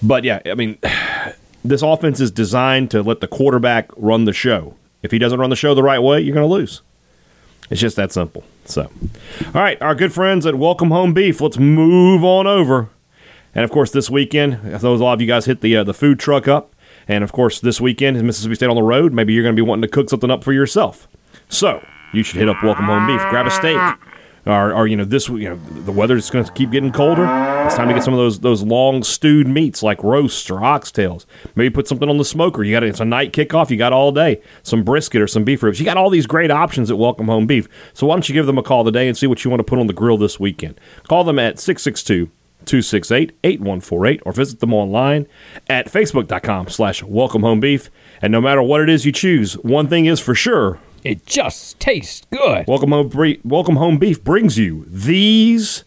but 0.04 0.26
yeah, 0.26 0.42
I 0.46 0.56
mean, 0.56 0.78
this 1.64 1.82
offense 1.82 2.20
is 2.20 2.30
designed 2.32 2.92
to 2.92 3.02
let 3.02 3.22
the 3.22 3.28
quarterback 3.28 3.90
run 3.96 4.26
the 4.26 4.34
show. 4.34 4.76
If 5.02 5.12
he 5.12 5.20
doesn't 5.20 5.40
run 5.40 5.50
the 5.50 5.56
show 5.56 5.74
the 5.74 5.84
right 5.84 6.00
way, 6.00 6.20
you're 6.20 6.34
going 6.34 6.48
to 6.48 6.54
lose. 6.54 6.82
It's 7.70 7.80
just 7.80 7.96
that 7.96 8.12
simple. 8.12 8.44
So, 8.66 8.92
all 9.46 9.62
right, 9.62 9.82
our 9.82 9.96
good 9.96 10.12
friends 10.12 10.46
at 10.46 10.56
Welcome 10.56 10.92
Home 10.92 11.14
Beef. 11.14 11.40
Let's 11.40 11.58
move 11.58 12.24
on 12.24 12.48
over. 12.48 12.90
And 13.60 13.66
of 13.66 13.72
course, 13.72 13.92
this 13.92 14.10
weekend, 14.10 14.54
those 14.64 15.02
a 15.02 15.04
lot 15.04 15.12
of 15.12 15.20
you 15.20 15.28
guys 15.28 15.44
hit 15.44 15.60
the 15.60 15.76
uh, 15.76 15.84
the 15.84 15.94
food 15.94 16.18
truck 16.18 16.48
up. 16.48 16.74
And 17.10 17.26
of 17.26 17.34
course, 17.34 17.60
this 17.60 17.82
weekend 17.82 18.16
is 18.16 18.24
Mississippi 18.24 18.56
State 18.56 18.70
on 18.70 18.78
the 18.78 18.82
road. 18.82 19.12
Maybe 19.12 19.34
you're 19.34 19.44
going 19.44 19.54
to 19.54 19.62
be 19.62 19.68
wanting 19.68 19.82
to 19.82 19.90
cook 19.90 20.10
something 20.10 20.32
up 20.32 20.46
for 20.46 20.54
yourself. 20.54 21.10
So 21.50 21.86
you 22.14 22.24
should 22.24 22.38
hit 22.38 22.48
up 22.48 22.64
Welcome 22.64 22.86
Home 22.86 23.06
Beef. 23.06 23.20
Grab 23.30 23.48
a 23.48 23.52
steak, 23.52 23.78
or, 24.46 24.74
or 24.74 24.88
you 24.88 24.96
know 24.96 25.04
this 25.04 25.28
you 25.28 25.50
know 25.50 25.58
the 25.82 25.92
weather's 25.92 26.30
going 26.30 26.46
to 26.46 26.52
keep 26.54 26.72
getting 26.72 26.94
colder. 26.94 27.26
It's 27.66 27.76
time 27.76 27.90
to 27.90 27.94
get 27.94 28.02
some 28.02 28.14
of 28.14 28.18
those 28.18 28.40
those 28.40 28.64
long 28.64 29.04
stewed 29.04 29.50
meats 29.50 29.84
like 29.84 30.02
roasts 30.06 30.50
or 30.50 30.62
oxtails. 30.62 31.26
Maybe 31.56 31.70
put 31.70 31.86
something 31.86 32.08
on 32.08 32.18
the 32.18 32.24
smoker. 32.24 32.64
You 32.64 32.74
got 32.74 32.84
it's 32.84 33.02
a 33.02 33.06
night 33.06 33.34
kickoff. 33.34 33.70
You 33.70 33.76
got 33.76 33.92
all 33.92 34.14
day 34.14 34.42
some 34.64 34.86
brisket 34.86 35.22
or 35.22 35.28
some 35.28 35.44
beef 35.44 35.62
ribs. 35.64 35.82
You 35.82 35.86
got 35.86 35.98
all 35.98 36.10
these 36.10 36.28
great 36.28 36.50
options 36.50 36.90
at 36.90 36.98
Welcome 36.98 37.26
Home 37.26 37.46
Beef. 37.46 37.68
So 37.92 38.08
why 38.08 38.16
don't 38.16 38.30
you 38.30 38.34
give 38.34 38.46
them 38.46 38.58
a 38.58 38.64
call 38.64 38.86
today 38.86 39.10
and 39.10 39.18
see 39.18 39.28
what 39.28 39.44
you 39.44 39.52
want 39.52 39.60
to 39.60 39.66
put 39.66 39.80
on 39.80 39.88
the 39.88 39.94
grill 39.94 40.18
this 40.18 40.40
weekend? 40.40 40.80
Call 41.10 41.26
them 41.26 41.38
at 41.40 41.60
662 41.60 42.32
268 42.66 43.32
8148 43.44 44.22
or 44.26 44.32
visit 44.32 44.60
them 44.60 44.74
online 44.74 45.28
at 45.70 45.88
facebook.com 45.88 46.68
slash 46.68 47.02
welcome 47.04 47.42
home 47.42 47.60
beef. 47.60 47.90
And 48.22 48.32
no 48.32 48.42
matter 48.42 48.62
what 48.62 48.82
it 48.82 48.90
is 48.90 49.06
you 49.06 49.12
choose, 49.12 49.54
one 49.60 49.88
thing 49.88 50.06
is 50.06 50.20
for 50.20 50.36
sure 50.36 50.80
It 51.04 51.26
just 51.26 51.80
tastes 51.80 52.26
good. 52.32 52.66
Welcome 52.68 52.92
Home, 52.92 53.08
Bre- 53.08 53.42
Welcome 53.44 53.78
Home 53.78 53.98
Beef 53.98 54.24
brings 54.24 54.58
you 54.58 54.86
these 54.88 55.84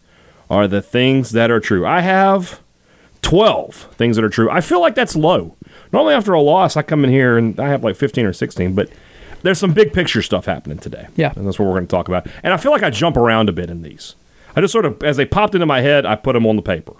are 0.49 0.67
the 0.67 0.81
things 0.81 1.31
that 1.31 1.49
are 1.51 1.59
true. 1.59 1.85
I 1.85 2.01
have 2.01 2.59
12 3.21 3.75
things 3.95 4.15
that 4.15 4.25
are 4.25 4.29
true. 4.29 4.49
I 4.49 4.59
feel 4.61 4.81
like 4.81 4.95
that's 4.95 5.15
low. 5.15 5.55
Normally 5.91 6.15
after 6.15 6.33
a 6.33 6.41
loss, 6.41 6.75
I 6.75 6.81
come 6.81 7.03
in 7.03 7.09
here 7.11 7.37
and 7.37 7.59
I 7.59 7.69
have 7.69 7.83
like 7.83 7.95
15 7.95 8.25
or 8.25 8.33
16, 8.33 8.73
but 8.75 8.89
there's 9.43 9.59
some 9.59 9.73
big 9.73 9.93
picture 9.93 10.21
stuff 10.21 10.45
happening 10.45 10.79
today. 10.79 11.07
Yeah. 11.15 11.33
And 11.35 11.45
that's 11.45 11.59
what 11.59 11.65
we're 11.65 11.73
going 11.73 11.87
to 11.87 11.91
talk 11.95 12.07
about. 12.07 12.27
And 12.43 12.53
I 12.53 12.57
feel 12.57 12.71
like 12.71 12.83
I 12.83 12.89
jump 12.89 13.15
around 13.17 13.49
a 13.49 13.51
bit 13.51 13.69
in 13.69 13.81
these. 13.83 14.15
I 14.55 14.61
just 14.61 14.71
sort 14.71 14.85
of, 14.85 15.03
as 15.03 15.17
they 15.17 15.25
popped 15.25 15.55
into 15.55 15.65
my 15.65 15.81
head, 15.81 16.05
I 16.05 16.15
put 16.15 16.33
them 16.33 16.45
on 16.45 16.55
the 16.55 16.61
paper. 16.61 16.93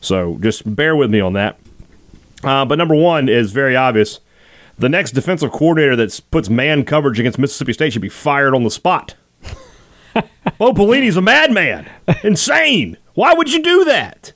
So 0.00 0.38
just 0.40 0.74
bear 0.76 0.96
with 0.96 1.10
me 1.10 1.20
on 1.20 1.34
that. 1.34 1.58
Uh, 2.42 2.64
but 2.64 2.78
number 2.78 2.94
one 2.94 3.28
is 3.28 3.52
very 3.52 3.76
obvious. 3.76 4.20
The 4.78 4.88
next 4.88 5.12
defensive 5.12 5.52
coordinator 5.52 5.96
that 5.96 6.20
puts 6.30 6.50
man 6.50 6.84
coverage 6.84 7.18
against 7.18 7.38
Mississippi 7.38 7.72
State 7.72 7.92
should 7.92 8.02
be 8.02 8.08
fired 8.08 8.54
on 8.54 8.62
the 8.62 8.70
spot. 8.70 9.14
Bo 10.58 10.72
Pelini's 10.72 11.16
a 11.16 11.22
madman. 11.22 11.90
Insane. 12.22 12.98
Why 13.14 13.32
would 13.32 13.52
you 13.52 13.62
do 13.62 13.84
that? 13.84 14.32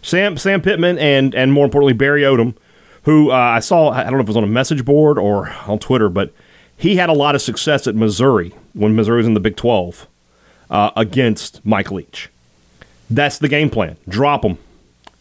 Sam 0.00 0.36
Sam 0.36 0.62
Pittman 0.62 0.98
and 0.98 1.34
and 1.34 1.52
more 1.52 1.64
importantly 1.64 1.92
Barry 1.92 2.22
Odom, 2.22 2.54
who 3.02 3.30
uh, 3.30 3.34
I 3.34 3.60
saw 3.60 3.90
I 3.90 4.04
don't 4.04 4.14
know 4.14 4.20
if 4.20 4.26
it 4.26 4.28
was 4.28 4.36
on 4.36 4.44
a 4.44 4.48
message 4.48 4.84
board 4.84 5.18
or 5.18 5.50
on 5.66 5.78
Twitter, 5.80 6.08
but 6.08 6.32
he 6.76 6.96
had 6.96 7.08
a 7.08 7.12
lot 7.12 7.34
of 7.34 7.42
success 7.42 7.86
at 7.86 7.96
Missouri 7.96 8.54
when 8.72 8.94
Missouri 8.94 9.18
was 9.18 9.26
in 9.26 9.34
the 9.34 9.40
Big 9.40 9.56
Twelve 9.56 10.06
uh, 10.74 10.90
against 10.96 11.64
Mike 11.64 11.92
Leach. 11.92 12.28
That's 13.08 13.38
the 13.38 13.48
game 13.48 13.70
plan. 13.70 13.96
Drop 14.08 14.44
him, 14.44 14.58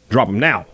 drop 0.10 0.28
him 0.28 0.40
now. 0.40 0.66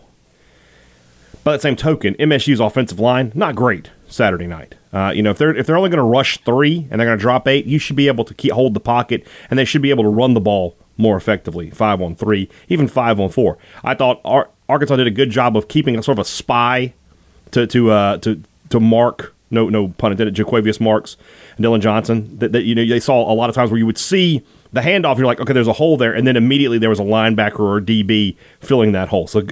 By 1.44 1.54
that 1.54 1.62
same 1.62 1.76
token, 1.76 2.16
MSU's 2.16 2.62
offensive 2.62 3.00
line 3.00 3.34
not 3.36 3.56
great 3.56 3.90
Saturday 4.08 4.48
night. 4.48 4.76
Uh, 4.94 5.12
you 5.14 5.22
know, 5.22 5.32
if 5.32 5.38
they're 5.38 5.56
if 5.56 5.68
they're 5.68 5.78
only 5.78 5.90
going 5.90 5.98
to 5.98 6.04
rush 6.04 6.38
three 6.40 6.88
and 6.90 7.00
they're 7.00 7.08
going 7.08 7.18
to 7.18 7.22
drop 7.22 7.46
eight, 7.48 7.66
you 7.66 7.78
should 7.78 7.98
be 7.98 8.08
able 8.08 8.24
to 8.24 8.34
keep, 8.34 8.54
hold 8.54 8.74
the 8.74 8.80
pocket, 8.80 9.28
and 9.50 9.60
they 9.60 9.66
should 9.66 9.82
be 9.82 9.90
able 9.90 10.04
to 10.04 10.10
run 10.10 10.34
the 10.34 10.40
ball 10.40 10.78
more 10.98 11.18
effectively. 11.18 11.70
Five 11.72 12.02
on 12.02 12.16
three, 12.16 12.50
even 12.70 12.88
five 12.88 13.20
on 13.20 13.30
four. 13.30 13.58
I 13.84 13.96
thought 13.96 14.22
Ar- 14.24 14.50
Arkansas 14.70 14.96
did 14.96 15.08
a 15.08 15.12
good 15.12 15.30
job 15.30 15.58
of 15.58 15.68
keeping 15.68 15.98
a 15.98 16.04
sort 16.04 16.18
of 16.18 16.26
a 16.26 16.26
spy 16.26 16.94
to 17.52 17.68
to 17.68 17.92
uh, 17.92 18.18
to 18.20 18.42
to 18.70 18.80
mark. 18.80 19.36
No, 19.52 19.68
no 19.68 19.90
pun 19.90 20.12
intended. 20.12 20.36
Jo'quavious 20.36 20.80
Marks 20.80 21.18
Dillon 21.60 21.82
Johnson. 21.82 22.38
That, 22.38 22.54
that 22.54 22.64
you 22.64 22.76
know 22.76 22.86
they 22.86 23.00
saw 23.00 23.30
a 23.30 23.34
lot 23.34 23.50
of 23.50 23.56
times 23.56 23.72
where 23.72 23.80
you 23.80 23.86
would 23.86 23.98
see 23.98 24.46
the 24.72 24.82
handoff. 24.82 25.18
You're 25.18 25.26
like, 25.26 25.40
okay, 25.40 25.54
there's 25.54 25.68
a 25.68 25.74
hole 25.74 25.98
there, 25.98 26.14
and 26.14 26.26
then 26.28 26.36
immediately 26.36 26.78
there 26.78 26.90
was 26.90 27.00
a 27.00 27.04
linebacker 27.04 27.60
or 27.60 27.78
a 27.78 27.82
DB 27.82 28.36
filling 28.60 28.92
that 28.92 29.10
hole. 29.10 29.28
So 29.28 29.44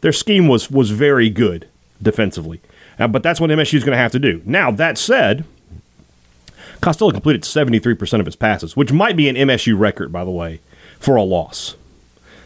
their 0.00 0.12
scheme 0.12 0.48
was 0.48 0.70
was 0.70 0.90
very 0.90 1.30
good 1.30 1.68
defensively. 2.02 2.60
Uh, 2.98 3.08
but 3.08 3.22
that's 3.22 3.40
what 3.40 3.50
MSU 3.50 3.74
is 3.74 3.84
going 3.84 3.96
to 3.96 4.02
have 4.02 4.12
to 4.12 4.18
do. 4.18 4.42
Now 4.44 4.70
that 4.70 4.98
said, 4.98 5.44
Costello 6.80 7.12
completed 7.12 7.42
73% 7.42 8.20
of 8.20 8.26
his 8.26 8.36
passes, 8.36 8.76
which 8.76 8.92
might 8.92 9.16
be 9.16 9.28
an 9.28 9.36
MSU 9.36 9.78
record, 9.78 10.12
by 10.12 10.24
the 10.24 10.30
way, 10.30 10.60
for 11.00 11.16
a 11.16 11.22
loss. 11.22 11.76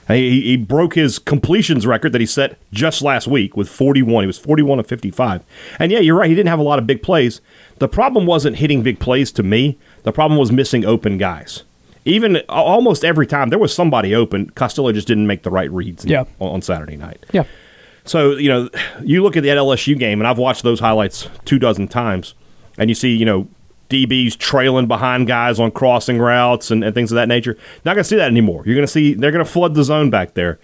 He, 0.06 0.40
he 0.40 0.56
broke 0.56 0.94
his 0.94 1.18
completions 1.18 1.87
record 1.87 2.12
that 2.12 2.20
he 2.20 2.26
set 2.26 2.56
just 2.73 3.02
last 3.02 3.26
week 3.26 3.56
with 3.56 3.68
41. 3.68 4.23
He 4.23 4.26
was 4.26 4.38
41 4.38 4.78
of 4.78 4.87
55. 4.87 5.42
And 5.78 5.92
yeah, 5.92 5.99
you're 5.99 6.16
right. 6.16 6.30
He 6.30 6.35
didn't 6.35 6.49
have 6.49 6.58
a 6.58 6.62
lot 6.62 6.78
of 6.78 6.87
big 6.87 7.02
plays. 7.02 7.42
The 7.78 7.88
problem 7.88 8.25
wasn't 8.25 8.56
hitting 8.56 8.82
big 8.82 9.00
plays 9.00 9.30
to 9.32 9.42
me. 9.42 9.78
The 10.04 10.12
problem 10.12 10.38
was 10.38 10.50
missing 10.50 10.85
open 10.85 11.18
guys. 11.18 11.64
Even 12.08 12.38
almost 12.48 13.04
every 13.04 13.26
time 13.26 13.50
there 13.50 13.58
was 13.58 13.74
somebody 13.74 14.14
open, 14.14 14.50
Costello 14.50 14.92
just 14.92 15.06
didn't 15.06 15.26
make 15.26 15.42
the 15.42 15.50
right 15.50 15.70
reads 15.70 16.04
yeah. 16.04 16.24
on, 16.40 16.54
on 16.54 16.62
Saturday 16.62 16.96
night. 16.96 17.24
Yeah. 17.32 17.44
So, 18.04 18.36
you 18.36 18.48
know, 18.48 18.70
you 19.02 19.22
look 19.22 19.36
at 19.36 19.42
the 19.42 19.50
LSU 19.50 19.98
game, 19.98 20.20
and 20.20 20.26
I've 20.26 20.38
watched 20.38 20.62
those 20.62 20.80
highlights 20.80 21.28
two 21.44 21.58
dozen 21.58 21.88
times, 21.88 22.34
and 22.78 22.88
you 22.88 22.94
see, 22.94 23.14
you 23.14 23.26
know, 23.26 23.48
DBs 23.90 24.36
trailing 24.36 24.86
behind 24.86 25.26
guys 25.26 25.60
on 25.60 25.70
crossing 25.70 26.18
routes 26.18 26.70
and, 26.70 26.82
and 26.82 26.94
things 26.94 27.10
of 27.12 27.16
that 27.16 27.28
nature. 27.28 27.56
Not 27.84 27.94
going 27.94 28.04
to 28.04 28.08
see 28.08 28.16
that 28.16 28.28
anymore. 28.28 28.62
You're 28.64 28.74
going 28.74 28.86
to 28.86 28.92
see 28.92 29.14
they're 29.14 29.32
going 29.32 29.44
to 29.44 29.50
flood 29.50 29.74
the 29.74 29.84
zone 29.84 30.10
back 30.10 30.34
there. 30.34 30.58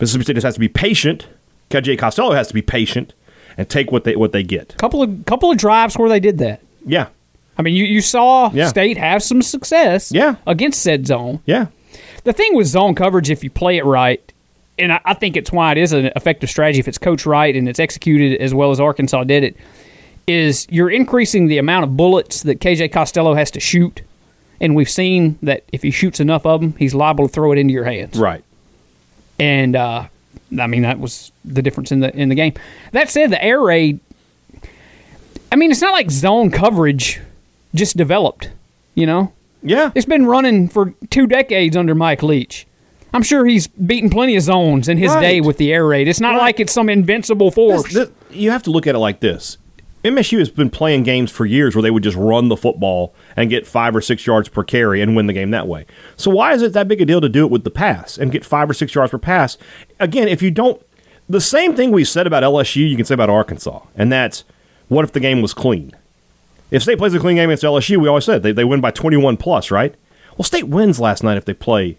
Mississippi 0.00 0.24
State 0.24 0.34
just 0.34 0.44
has 0.44 0.54
to 0.54 0.60
be 0.60 0.68
patient. 0.68 1.26
KJ 1.70 1.98
Costello 1.98 2.32
has 2.32 2.48
to 2.48 2.54
be 2.54 2.62
patient 2.62 3.14
and 3.56 3.68
take 3.68 3.92
what 3.92 4.04
they 4.04 4.16
what 4.16 4.32
they 4.32 4.42
get. 4.42 4.76
Couple 4.78 5.02
of 5.02 5.24
couple 5.26 5.50
of 5.50 5.58
drives 5.58 5.96
where 5.96 6.08
they 6.08 6.20
did 6.20 6.38
that. 6.38 6.60
Yeah. 6.84 7.08
I 7.58 7.62
mean, 7.62 7.74
you, 7.74 7.84
you 7.84 8.00
saw 8.00 8.50
Yeah. 8.52 8.68
State 8.68 8.96
have 8.96 9.22
some 9.22 9.42
success 9.42 10.10
Yeah. 10.12 10.36
against 10.46 10.82
said 10.82 11.06
zone. 11.06 11.40
Yeah. 11.46 11.66
The 12.24 12.32
thing 12.32 12.54
with 12.54 12.66
zone 12.66 12.94
coverage, 12.94 13.30
if 13.30 13.42
you 13.44 13.50
play 13.50 13.76
it 13.76 13.84
right, 13.84 14.20
and 14.78 14.92
I, 14.92 15.00
I 15.04 15.14
think 15.14 15.36
it's 15.36 15.52
why 15.52 15.72
it 15.72 15.78
is 15.78 15.92
an 15.92 16.06
effective 16.16 16.48
strategy 16.48 16.78
if 16.80 16.88
it's 16.88 16.98
coached 16.98 17.26
right 17.26 17.54
and 17.54 17.68
it's 17.68 17.78
executed 17.80 18.40
as 18.40 18.54
well 18.54 18.70
as 18.70 18.80
Arkansas 18.80 19.24
did 19.24 19.44
it, 19.44 19.56
is 20.26 20.66
you're 20.70 20.88
increasing 20.90 21.48
the 21.48 21.58
amount 21.58 21.84
of 21.84 21.96
bullets 21.96 22.42
that 22.44 22.60
KJ 22.60 22.90
Costello 22.92 23.34
has 23.34 23.50
to 23.50 23.60
shoot. 23.60 24.02
And 24.60 24.76
we've 24.76 24.88
seen 24.88 25.36
that 25.42 25.64
if 25.72 25.82
he 25.82 25.90
shoots 25.90 26.20
enough 26.20 26.46
of 26.46 26.60
them, 26.60 26.74
he's 26.78 26.94
liable 26.94 27.26
to 27.26 27.32
throw 27.32 27.50
it 27.52 27.58
into 27.58 27.74
your 27.74 27.84
hands. 27.84 28.16
Right. 28.18 28.44
And 29.40 29.74
uh, 29.74 30.06
I 30.58 30.66
mean 30.68 30.82
that 30.82 31.00
was 31.00 31.32
the 31.44 31.60
difference 31.62 31.90
in 31.90 31.98
the 32.00 32.14
in 32.16 32.28
the 32.28 32.36
game. 32.36 32.54
That 32.92 33.10
said, 33.10 33.30
the 33.30 33.42
air 33.42 33.60
raid. 33.60 33.98
I 35.50 35.56
mean, 35.56 35.70
it's 35.72 35.80
not 35.80 35.92
like 35.92 36.10
zone 36.10 36.50
coverage 36.50 37.20
just 37.74 37.96
developed. 37.96 38.50
You 38.94 39.06
know, 39.06 39.32
Yeah. 39.62 39.90
it's 39.94 40.06
been 40.06 40.26
running 40.26 40.68
for 40.68 40.94
two 41.10 41.26
decades 41.26 41.76
under 41.76 41.94
Mike 41.94 42.22
Leach. 42.22 42.66
I'm 43.14 43.22
sure 43.22 43.44
he's 43.46 43.66
beaten 43.66 44.08
plenty 44.10 44.36
of 44.36 44.42
zones 44.42 44.88
in 44.88 44.96
his 44.98 45.12
Right. 45.12 45.20
day 45.20 45.40
with 45.40 45.58
the 45.58 45.72
air 45.72 45.86
raid. 45.86 46.08
It's 46.08 46.20
not 46.20 46.32
Right. 46.34 46.40
like 46.42 46.60
it's 46.60 46.72
some 46.72 46.88
invincible 46.88 47.50
force. 47.50 47.84
This- 47.84 47.92
this- 47.92 48.10
you 48.30 48.50
have 48.50 48.62
to 48.64 48.70
look 48.70 48.86
at 48.86 48.94
it 48.94 48.98
like 48.98 49.20
this. 49.20 49.58
MSU 50.04 50.38
has 50.40 50.48
been 50.50 50.68
playing 50.70 51.04
games 51.04 51.30
for 51.30 51.46
years 51.46 51.76
where 51.76 51.82
they 51.82 51.90
would 51.90 52.02
just 52.02 52.16
run 52.16 52.48
the 52.48 52.56
football 52.56 53.14
and 53.36 53.48
get 53.48 53.66
five 53.66 53.94
or 53.94 54.00
six 54.00 54.26
yards 54.26 54.48
per 54.48 54.64
carry 54.64 55.00
and 55.00 55.14
win 55.14 55.26
the 55.26 55.32
game 55.32 55.50
that 55.52 55.68
way. 55.68 55.86
So 56.16 56.30
why 56.30 56.54
is 56.54 56.62
it 56.62 56.72
that 56.72 56.88
big 56.88 57.00
a 57.00 57.04
deal 57.04 57.20
to 57.20 57.28
do 57.28 57.44
it 57.44 57.50
with 57.52 57.62
the 57.64 57.70
pass 57.70 58.18
and 58.18 58.32
get 58.32 58.44
five 58.44 58.68
or 58.68 58.74
six 58.74 58.94
yards 58.94 59.12
per 59.12 59.18
pass? 59.18 59.56
Again, 60.00 60.26
if 60.26 60.42
you 60.42 60.50
don't, 60.50 60.80
the 61.28 61.40
same 61.40 61.74
thing 61.76 61.92
we 61.92 62.02
said 62.04 62.26
about 62.26 62.42
LSU, 62.42 62.84
you 62.84 62.96
can 62.96 63.04
say 63.04 63.14
about 63.14 63.30
Arkansas, 63.30 63.80
and 63.96 64.10
that's 64.10 64.42
what 64.88 65.04
if 65.04 65.12
the 65.12 65.20
game 65.20 65.40
was 65.40 65.54
clean? 65.54 65.92
If 66.72 66.82
State 66.82 66.98
plays 66.98 67.14
a 67.14 67.20
clean 67.20 67.36
game 67.36 67.50
against 67.50 67.62
LSU, 67.62 67.98
we 67.98 68.08
always 68.08 68.24
said 68.24 68.42
they, 68.42 68.52
they 68.52 68.64
win 68.64 68.80
by 68.80 68.90
21 68.90 69.36
plus, 69.36 69.70
right? 69.70 69.94
Well, 70.36 70.44
State 70.44 70.68
wins 70.68 70.98
last 70.98 71.22
night 71.22 71.36
if 71.36 71.44
they 71.44 71.54
play 71.54 71.98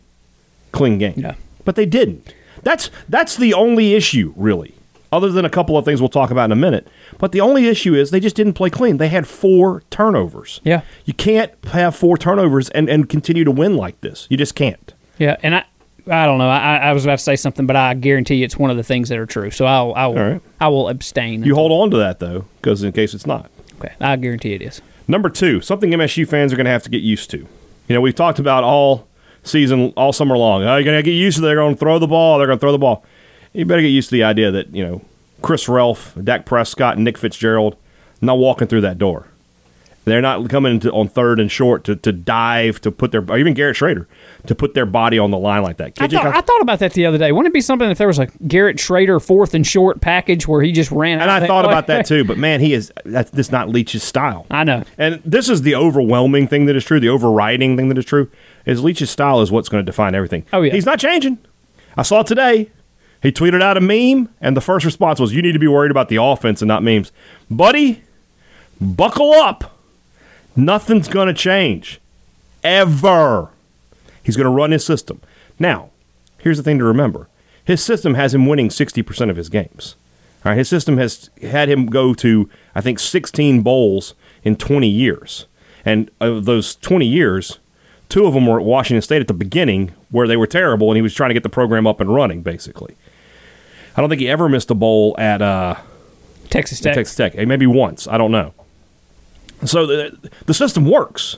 clean 0.71 0.97
game. 0.97 1.13
Yeah. 1.15 1.35
But 1.63 1.75
they 1.75 1.85
didn't. 1.85 2.33
That's 2.63 2.89
that's 3.07 3.35
the 3.37 3.53
only 3.53 3.93
issue, 3.93 4.33
really. 4.35 4.73
Other 5.11 5.29
than 5.31 5.45
a 5.45 5.49
couple 5.49 5.77
of 5.77 5.85
things 5.85 6.01
we'll 6.01 6.09
talk 6.09 6.31
about 6.31 6.45
in 6.45 6.51
a 6.51 6.55
minute. 6.55 6.87
But 7.19 7.33
the 7.33 7.41
only 7.41 7.67
issue 7.67 7.93
is 7.93 8.09
they 8.09 8.19
just 8.19 8.35
didn't 8.35 8.53
play 8.53 8.71
clean. 8.71 8.97
They 8.97 9.09
had 9.09 9.27
four 9.27 9.83
turnovers. 9.91 10.59
Yeah. 10.63 10.81
You 11.05 11.13
can't 11.13 11.51
have 11.65 11.95
four 11.95 12.17
turnovers 12.17 12.69
and, 12.71 12.89
and 12.89 13.07
continue 13.07 13.43
to 13.43 13.51
win 13.51 13.77
like 13.77 14.01
this. 14.01 14.25
You 14.31 14.37
just 14.37 14.55
can't. 14.55 14.91
yeah, 15.19 15.37
and 15.43 15.53
I, 15.55 15.65
I 16.07 16.25
don't 16.25 16.39
know. 16.39 16.49
I, 16.49 16.77
I 16.77 16.93
was 16.93 17.05
about 17.05 17.19
to 17.19 17.23
say 17.23 17.35
something, 17.35 17.67
but 17.67 17.75
I 17.75 17.93
guarantee 17.93 18.35
you 18.35 18.45
it's 18.45 18.57
one 18.57 18.71
of 18.71 18.77
the 18.77 18.83
things 18.83 19.09
that 19.09 19.19
are 19.19 19.27
true. 19.27 19.51
So 19.51 19.65
I'll, 19.65 19.93
I'll, 19.93 20.17
All 20.17 20.31
right. 20.31 20.41
I 20.59 20.67
will 20.69 20.89
abstain. 20.89 21.43
You 21.43 21.53
hold 21.53 21.71
on 21.71 21.91
to 21.91 21.97
that 21.97 22.17
though, 22.19 22.45
because 22.59 22.81
in 22.81 22.91
case 22.91 23.13
it's 23.13 23.27
not. 23.27 23.51
Okay, 23.77 23.93
I 23.99 24.15
guarantee 24.15 24.53
it 24.53 24.61
is. 24.61 24.81
Number 25.07 25.29
two, 25.29 25.61
something 25.61 25.91
MSU 25.91 26.27
fans 26.27 26.53
are 26.53 26.55
going 26.55 26.65
to 26.65 26.71
have 26.71 26.83
to 26.83 26.89
get 26.89 27.01
used 27.01 27.29
to. 27.31 27.37
You 27.37 27.95
know, 27.95 28.01
we've 28.01 28.15
talked 28.15 28.39
about 28.39 28.63
all 28.63 29.07
season, 29.43 29.91
all 29.97 30.13
summer 30.13 30.37
long. 30.37 30.63
Oh, 30.63 30.75
you're 30.75 30.83
going 30.83 30.97
to 30.97 31.03
get 31.03 31.11
used 31.11 31.37
to. 31.37 31.41
They're 31.41 31.55
going 31.55 31.75
to 31.75 31.79
throw 31.79 31.99
the 31.99 32.07
ball. 32.07 32.37
They're 32.37 32.47
going 32.47 32.59
to 32.59 32.61
throw 32.61 32.71
the 32.71 32.77
ball. 32.77 33.03
You 33.51 33.65
better 33.65 33.81
get 33.81 33.89
used 33.89 34.09
to 34.09 34.13
the 34.13 34.23
idea 34.23 34.51
that 34.51 34.73
you 34.73 34.85
know 34.85 35.01
Chris 35.41 35.67
Relf, 35.67 36.23
Dak 36.23 36.45
Prescott, 36.45 36.95
and 36.95 37.03
Nick 37.03 37.17
Fitzgerald 37.17 37.75
not 38.21 38.37
walking 38.37 38.67
through 38.67 38.81
that 38.81 38.97
door. 38.97 39.27
They're 40.05 40.21
not 40.21 40.49
coming 40.49 40.73
into, 40.73 40.91
on 40.91 41.07
third 41.07 41.39
and 41.39 41.51
short 41.51 41.83
to, 41.85 41.95
to 41.97 42.11
dive 42.11 42.81
to 42.81 42.91
put 42.91 43.11
their 43.11 43.23
or 43.29 43.37
even 43.37 43.53
Garrett 43.53 43.77
Shrader 43.77 44.05
to 44.47 44.55
put 44.55 44.73
their 44.73 44.85
body 44.85 45.17
on 45.17 45.31
the 45.31 45.37
line 45.37 45.63
like 45.63 45.77
that. 45.77 45.93
I 45.99 46.07
thought, 46.07 46.21
Cox- 46.23 46.37
I 46.37 46.41
thought 46.41 46.61
about 46.61 46.79
that 46.79 46.93
the 46.93 47.05
other 47.05 47.17
day. 47.17 47.31
Wouldn't 47.31 47.51
it 47.51 47.53
be 47.53 47.61
something 47.61 47.89
if 47.89 47.97
there 47.97 48.07
was 48.07 48.19
a 48.19 48.27
Garrett 48.47 48.77
Shrader 48.77 49.25
fourth 49.25 49.53
and 49.53 49.65
short 49.65 50.01
package 50.01 50.47
where 50.47 50.61
he 50.61 50.71
just 50.71 50.91
ran? 50.91 51.21
and 51.21 51.31
I 51.31 51.47
thought 51.47 51.65
about 51.65 51.87
that 51.87 52.05
too, 52.07 52.23
but 52.25 52.37
man, 52.37 52.59
he 52.59 52.73
is 52.73 52.91
that's 53.05 53.31
this 53.31 53.51
not 53.51 53.69
Leach's 53.69 54.03
style. 54.03 54.45
I 54.51 54.63
know. 54.63 54.83
And 54.97 55.21
this 55.23 55.49
is 55.49 55.61
the 55.61 55.75
overwhelming 55.75 56.47
thing 56.47 56.65
that 56.65 56.75
is 56.75 56.83
true, 56.83 56.99
the 56.99 57.09
overriding 57.09 57.77
thing 57.77 57.87
that 57.89 57.97
is 57.97 58.05
true, 58.05 58.29
is 58.65 58.83
Leach's 58.83 59.09
style 59.09 59.41
is 59.41 59.51
what's 59.51 59.69
going 59.69 59.83
to 59.83 59.85
define 59.85 60.13
everything. 60.15 60.45
Oh, 60.51 60.61
yeah. 60.61 60.73
He's 60.73 60.85
not 60.85 60.99
changing. 60.99 61.37
I 61.95 62.01
saw 62.01 62.23
today. 62.23 62.69
He 63.21 63.31
tweeted 63.31 63.61
out 63.61 63.77
a 63.77 63.81
meme, 63.81 64.27
and 64.41 64.57
the 64.57 64.61
first 64.61 64.85
response 64.85 65.17
was, 65.17 65.33
You 65.33 65.41
need 65.41 65.53
to 65.53 65.59
be 65.59 65.67
worried 65.67 65.91
about 65.91 66.09
the 66.09 66.17
offense 66.17 66.61
and 66.61 66.67
not 66.67 66.83
memes. 66.83 67.13
Buddy, 67.49 68.03
buckle 68.81 69.31
up. 69.31 69.77
Nothing's 70.57 71.07
going 71.07 71.27
to 71.27 71.33
change. 71.33 72.01
Ever. 72.65 73.49
He's 74.23 74.37
going 74.37 74.45
to 74.45 74.51
run 74.51 74.71
his 74.71 74.85
system. 74.85 75.21
Now, 75.59 75.89
here's 76.39 76.57
the 76.57 76.63
thing 76.63 76.79
to 76.79 76.85
remember 76.85 77.27
his 77.65 77.83
system 77.83 78.15
has 78.15 78.33
him 78.33 78.45
winning 78.45 78.69
60% 78.69 79.29
of 79.29 79.37
his 79.37 79.49
games. 79.49 79.95
All 80.43 80.51
right, 80.51 80.57
his 80.57 80.67
system 80.67 80.97
has 80.97 81.29
had 81.41 81.69
him 81.69 81.85
go 81.85 82.13
to, 82.15 82.49
I 82.75 82.81
think, 82.81 82.99
16 82.99 83.61
bowls 83.61 84.13
in 84.43 84.57
20 84.57 84.87
years. 84.87 85.45
And 85.85 86.11
of 86.19 86.45
those 86.45 86.75
20 86.75 87.05
years, 87.05 87.59
two 88.09 88.25
of 88.25 88.33
them 88.33 88.47
were 88.47 88.59
at 88.59 88.65
Washington 88.65 89.01
State 89.01 89.21
at 89.21 89.27
the 89.27 89.33
beginning 89.33 89.93
where 90.11 90.27
they 90.27 90.35
were 90.35 90.47
terrible, 90.47 90.89
and 90.89 90.97
he 90.97 91.01
was 91.01 91.13
trying 91.13 91.29
to 91.29 91.33
get 91.33 91.43
the 91.43 91.49
program 91.49 91.87
up 91.87 92.01
and 92.01 92.13
running, 92.13 92.41
basically. 92.41 92.95
I 93.95 94.01
don't 94.01 94.09
think 94.09 94.21
he 94.21 94.29
ever 94.29 94.49
missed 94.49 94.69
a 94.69 94.75
bowl 94.75 95.15
at 95.17 95.41
uh, 95.41 95.75
Texas 96.49 96.79
Tech. 96.79 96.95
Texas 96.95 97.15
Tech. 97.15 97.35
Maybe 97.35 97.65
once. 97.65 98.07
I 98.07 98.17
don't 98.17 98.31
know. 98.31 98.53
So 99.65 99.85
the, 99.85 100.31
the 100.45 100.53
system 100.53 100.89
works. 100.89 101.37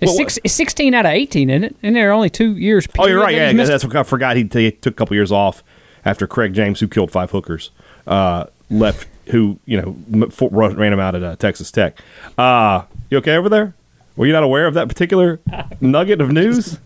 It's, 0.00 0.08
Well, 0.10 0.16
six, 0.16 0.38
it's 0.44 0.54
16 0.54 0.94
out 0.94 1.06
of 1.06 1.12
18, 1.12 1.50
isn't 1.50 1.64
it? 1.64 1.76
And 1.82 1.96
there 1.96 2.08
are 2.10 2.12
only 2.12 2.30
two 2.30 2.56
years. 2.56 2.86
Oh, 2.98 3.06
you're 3.06 3.20
right. 3.20 3.34
Yeah, 3.34 3.52
that's 3.52 3.84
what 3.84 3.96
I 3.96 4.02
forgot. 4.04 4.36
He, 4.36 4.48
he 4.52 4.70
took 4.70 4.94
a 4.94 4.96
couple 4.96 5.14
years 5.16 5.32
off 5.32 5.62
after 6.04 6.26
Craig 6.26 6.54
James, 6.54 6.80
who 6.80 6.88
killed 6.88 7.10
five 7.10 7.30
hookers, 7.30 7.70
uh, 8.06 8.44
left 8.70 9.08
who 9.30 9.58
you 9.66 9.80
know 9.80 9.96
m- 10.12 10.30
for- 10.30 10.50
ran 10.50 10.92
him 10.92 11.00
out 11.00 11.14
at 11.14 11.22
uh, 11.22 11.36
Texas 11.36 11.70
Tech. 11.70 12.00
Uh, 12.36 12.82
you 13.10 13.18
okay 13.18 13.36
over 13.36 13.48
there? 13.48 13.74
Were 14.16 14.26
you 14.26 14.32
not 14.32 14.42
aware 14.42 14.66
of 14.66 14.74
that 14.74 14.88
particular 14.88 15.40
nugget 15.80 16.20
of 16.20 16.30
news? 16.32 16.78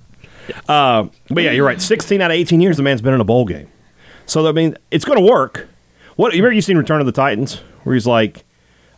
Uh, 0.68 1.06
but 1.28 1.44
yeah, 1.44 1.52
you're 1.52 1.64
right. 1.66 1.80
16 1.80 2.20
out 2.20 2.30
of 2.30 2.34
18 2.34 2.60
years, 2.60 2.76
the 2.76 2.82
man's 2.82 3.00
been 3.00 3.14
in 3.14 3.20
a 3.20 3.24
bowl 3.24 3.44
game. 3.44 3.68
So 4.26 4.46
I 4.48 4.52
mean, 4.52 4.76
it's 4.90 5.04
going 5.04 5.18
to 5.18 5.24
work. 5.30 5.68
What 6.16 6.32
you 6.34 6.42
remember? 6.42 6.54
You 6.54 6.62
seen 6.62 6.76
Return 6.76 7.00
of 7.00 7.06
the 7.06 7.12
Titans, 7.12 7.56
where 7.84 7.94
he's 7.94 8.06
like, 8.06 8.44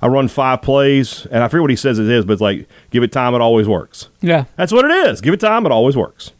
"I 0.02 0.06
run 0.08 0.28
five 0.28 0.62
plays," 0.62 1.26
and 1.30 1.42
I 1.42 1.48
forget 1.48 1.62
what 1.62 1.70
he 1.70 1.76
says 1.76 1.98
it 1.98 2.08
is, 2.08 2.24
but 2.24 2.34
it's 2.34 2.42
like, 2.42 2.68
"Give 2.90 3.02
it 3.02 3.12
time, 3.12 3.34
it 3.34 3.40
always 3.40 3.66
works." 3.68 4.08
Yeah. 4.20 4.44
That's 4.56 4.72
what 4.72 4.84
it 4.84 5.08
is. 5.08 5.20
Give 5.20 5.34
it 5.34 5.40
time, 5.40 5.66
it 5.66 5.72
always 5.72 5.96
works. 5.96 6.32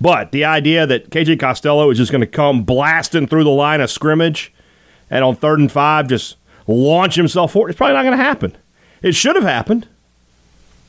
But 0.00 0.32
the 0.32 0.44
idea 0.44 0.86
that 0.86 1.10
KJ 1.10 1.38
Costello 1.38 1.90
is 1.90 1.98
just 1.98 2.10
going 2.10 2.22
to 2.22 2.26
come 2.26 2.62
blasting 2.62 3.26
through 3.26 3.44
the 3.44 3.50
line 3.50 3.80
of 3.82 3.90
scrimmage 3.90 4.52
and 5.10 5.22
on 5.22 5.36
third 5.36 5.58
and 5.58 5.70
five 5.70 6.08
just 6.08 6.36
launch 6.66 7.16
himself 7.16 7.52
forward, 7.52 7.70
it's 7.70 7.76
probably 7.76 7.94
not 7.94 8.02
going 8.04 8.16
to 8.16 8.24
happen. 8.24 8.56
It 9.02 9.14
should 9.14 9.36
have 9.36 9.44
happened. 9.44 9.86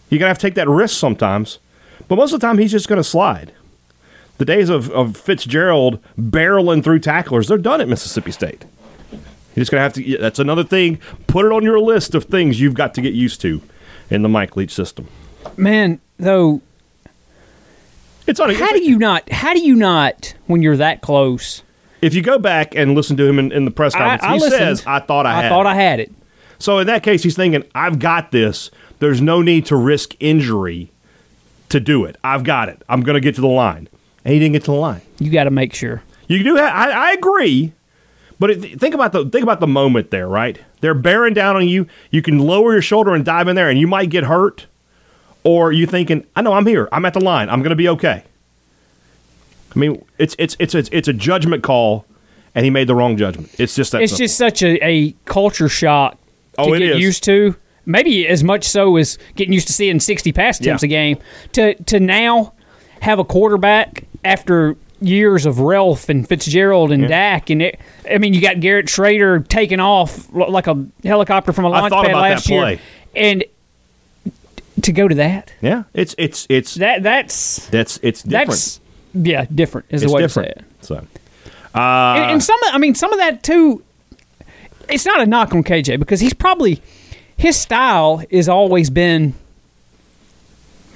You're 0.09 0.19
going 0.19 0.27
to 0.27 0.29
have 0.29 0.37
to 0.37 0.47
take 0.47 0.55
that 0.55 0.69
risk 0.69 0.97
sometimes. 0.97 1.59
But 2.07 2.15
most 2.15 2.33
of 2.33 2.39
the 2.39 2.47
time, 2.47 2.57
he's 2.57 2.71
just 2.71 2.87
going 2.87 2.97
to 2.97 3.03
slide. 3.03 3.53
The 4.37 4.45
days 4.45 4.69
of, 4.69 4.89
of 4.91 5.15
Fitzgerald 5.17 5.99
barreling 6.19 6.83
through 6.83 6.99
tacklers, 6.99 7.47
they're 7.47 7.57
done 7.57 7.79
at 7.81 7.87
Mississippi 7.87 8.31
State. 8.31 8.65
You're 9.55 9.61
just 9.61 9.71
going 9.71 9.79
to 9.79 9.83
have 9.83 9.93
to, 9.93 10.17
that's 10.17 10.39
another 10.39 10.63
thing. 10.63 10.99
Put 11.27 11.45
it 11.45 11.51
on 11.51 11.63
your 11.63 11.79
list 11.79 12.15
of 12.15 12.25
things 12.25 12.59
you've 12.59 12.73
got 12.73 12.93
to 12.95 13.01
get 13.01 13.13
used 13.13 13.41
to 13.41 13.61
in 14.09 14.21
the 14.21 14.29
Mike 14.29 14.55
Leach 14.55 14.73
system. 14.73 15.07
Man, 15.57 15.99
though, 16.17 16.61
It's 18.27 18.39
on. 18.39 18.53
how 18.53 18.71
do 18.71 18.83
you 18.83 18.97
not? 18.97 19.29
How 19.31 19.53
do 19.53 19.59
you 19.59 19.75
not 19.75 20.33
when 20.47 20.61
you're 20.61 20.77
that 20.77 21.01
close? 21.01 21.63
If 22.01 22.13
you 22.13 22.21
go 22.21 22.39
back 22.39 22.75
and 22.75 22.95
listen 22.95 23.17
to 23.17 23.25
him 23.27 23.37
in, 23.39 23.51
in 23.51 23.65
the 23.65 23.71
press 23.71 23.93
I, 23.93 23.99
conference, 23.99 24.23
I 24.23 24.33
he 24.33 24.39
listened. 24.39 24.59
says, 24.59 24.83
"I 24.87 24.99
thought 24.99 25.25
I, 25.25 25.31
I 25.37 25.41
had 25.43 25.49
thought 25.49 25.65
it." 25.65 25.69
I 25.69 25.75
had 25.75 25.99
it. 25.99 26.11
So 26.59 26.79
in 26.79 26.87
that 26.87 27.03
case, 27.03 27.21
he's 27.23 27.35
thinking, 27.35 27.63
"I've 27.75 27.99
got 27.99 28.31
this. 28.31 28.71
There's 28.99 29.21
no 29.21 29.41
need 29.41 29.65
to 29.67 29.75
risk 29.75 30.15
injury 30.19 30.91
to 31.69 31.79
do 31.79 32.05
it. 32.05 32.15
I've 32.23 32.43
got 32.43 32.69
it. 32.69 32.81
I'm 32.87 33.01
going 33.01 33.15
to 33.15 33.21
get 33.21 33.35
to 33.35 33.41
the 33.41 33.47
line." 33.47 33.87
And 34.23 34.33
he 34.33 34.39
didn't 34.39 34.53
get 34.53 34.63
to 34.65 34.71
the 34.71 34.77
line. 34.77 35.01
You 35.19 35.31
got 35.31 35.43
to 35.45 35.51
make 35.51 35.73
sure. 35.73 36.03
You 36.27 36.43
do. 36.43 36.55
Have, 36.55 36.73
I, 36.73 37.09
I 37.09 37.11
agree, 37.13 37.73
but 38.41 38.49
it, 38.51 38.79
think 38.79 38.93
about 38.93 39.13
the 39.13 39.23
think 39.29 39.43
about 39.43 39.59
the 39.61 39.67
moment 39.67 40.09
there. 40.11 40.27
Right, 40.27 40.59
they're 40.81 40.93
bearing 40.93 41.33
down 41.33 41.55
on 41.55 41.67
you. 41.67 41.87
You 42.09 42.21
can 42.21 42.39
lower 42.39 42.73
your 42.73 42.81
shoulder 42.81 43.13
and 43.15 43.23
dive 43.23 43.47
in 43.47 43.55
there, 43.55 43.69
and 43.69 43.79
you 43.79 43.87
might 43.87 44.09
get 44.09 44.25
hurt. 44.25 44.65
Or 45.43 45.71
you 45.71 45.85
thinking, 45.87 46.25
"I 46.35 46.41
know 46.41 46.53
I'm 46.53 46.65
here. 46.65 46.89
I'm 46.91 47.05
at 47.05 47.13
the 47.13 47.21
line. 47.21 47.49
I'm 47.49 47.59
going 47.61 47.69
to 47.71 47.75
be 47.75 47.87
okay." 47.89 48.23
I 49.75 49.79
mean, 49.79 50.03
it's 50.17 50.35
it's 50.37 50.55
it's 50.59 50.75
it's, 50.75 50.89
it's 50.91 51.07
a 51.07 51.13
judgment 51.13 51.63
call, 51.63 52.05
and 52.53 52.65
he 52.65 52.69
made 52.69 52.87
the 52.87 52.95
wrong 52.95 53.15
judgment. 53.17 53.49
It's 53.59 53.75
just 53.75 53.91
that. 53.93 54.01
It's 54.01 54.11
simple. 54.11 54.25
just 54.25 54.37
such 54.37 54.61
a, 54.63 54.77
a 54.85 55.11
culture 55.25 55.69
shock 55.69 56.13
to 56.13 56.61
Oh, 56.61 56.73
get 56.73 56.81
is. 56.81 56.99
used 56.99 57.23
to. 57.25 57.55
Maybe 57.85 58.27
as 58.27 58.43
much 58.43 58.65
so 58.65 58.97
as 58.97 59.17
getting 59.35 59.53
used 59.53 59.65
to 59.67 59.73
seeing 59.73 59.99
60 59.99 60.31
pass 60.33 60.59
attempts 60.59 60.83
Yeah. 60.83 60.87
a 60.87 60.89
game. 60.89 61.17
To 61.53 61.73
to 61.85 61.99
now 61.99 62.53
have 63.01 63.17
a 63.17 63.23
quarterback 63.23 64.03
after 64.23 64.75
years 65.01 65.45
of 65.45 65.59
Relf 65.59 66.09
and 66.09 66.27
Fitzgerald 66.27 66.91
and 66.91 67.07
Dak 67.07 67.49
and 67.49 67.61
it, 67.61 67.79
I 68.09 68.17
mean 68.19 68.33
you 68.33 68.41
got 68.41 68.59
Garrett 68.59 68.85
Shrader 68.85 69.47
taking 69.47 69.79
off 69.79 70.31
like 70.31 70.67
a 70.67 70.85
helicopter 71.03 71.51
from 71.53 71.65
a 71.65 71.69
launch 71.69 71.91
pad 71.91 72.13
last 72.13 72.49
year, 72.49 72.79
and 73.15 73.43
to 74.81 74.91
go 74.91 75.07
to 75.07 75.15
that 75.15 75.51
Yeah, 75.61 75.83
it's 75.93 76.15
it's 76.17 76.45
it's 76.49 76.75
that 76.75 77.03
that's 77.03 77.67
that's 77.67 77.99
it's 78.03 78.23
different. 78.23 78.49
that's 78.49 78.79
yeah 79.13 79.45
different 79.53 79.87
is 79.89 80.03
it's 80.03 80.11
the 80.11 80.15
way 80.15 80.21
different. 80.21 80.49
to 80.49 80.55
say 80.55 80.61
it. 80.61 80.85
So 80.85 80.95
and, 80.95 81.07
uh, 81.73 82.31
and 82.31 82.43
some, 82.43 82.59
I 82.71 82.77
mean, 82.77 82.95
some 82.95 83.13
of 83.13 83.19
that 83.19 83.43
too. 83.43 83.81
It's 84.89 85.05
not 85.05 85.21
a 85.21 85.25
knock 85.25 85.53
on 85.53 85.63
KJ 85.63 85.99
because 85.99 86.19
he's 86.19 86.33
probably 86.33 86.81
his 87.37 87.55
style 87.57 88.23
has 88.29 88.49
always 88.49 88.89
been, 88.89 89.33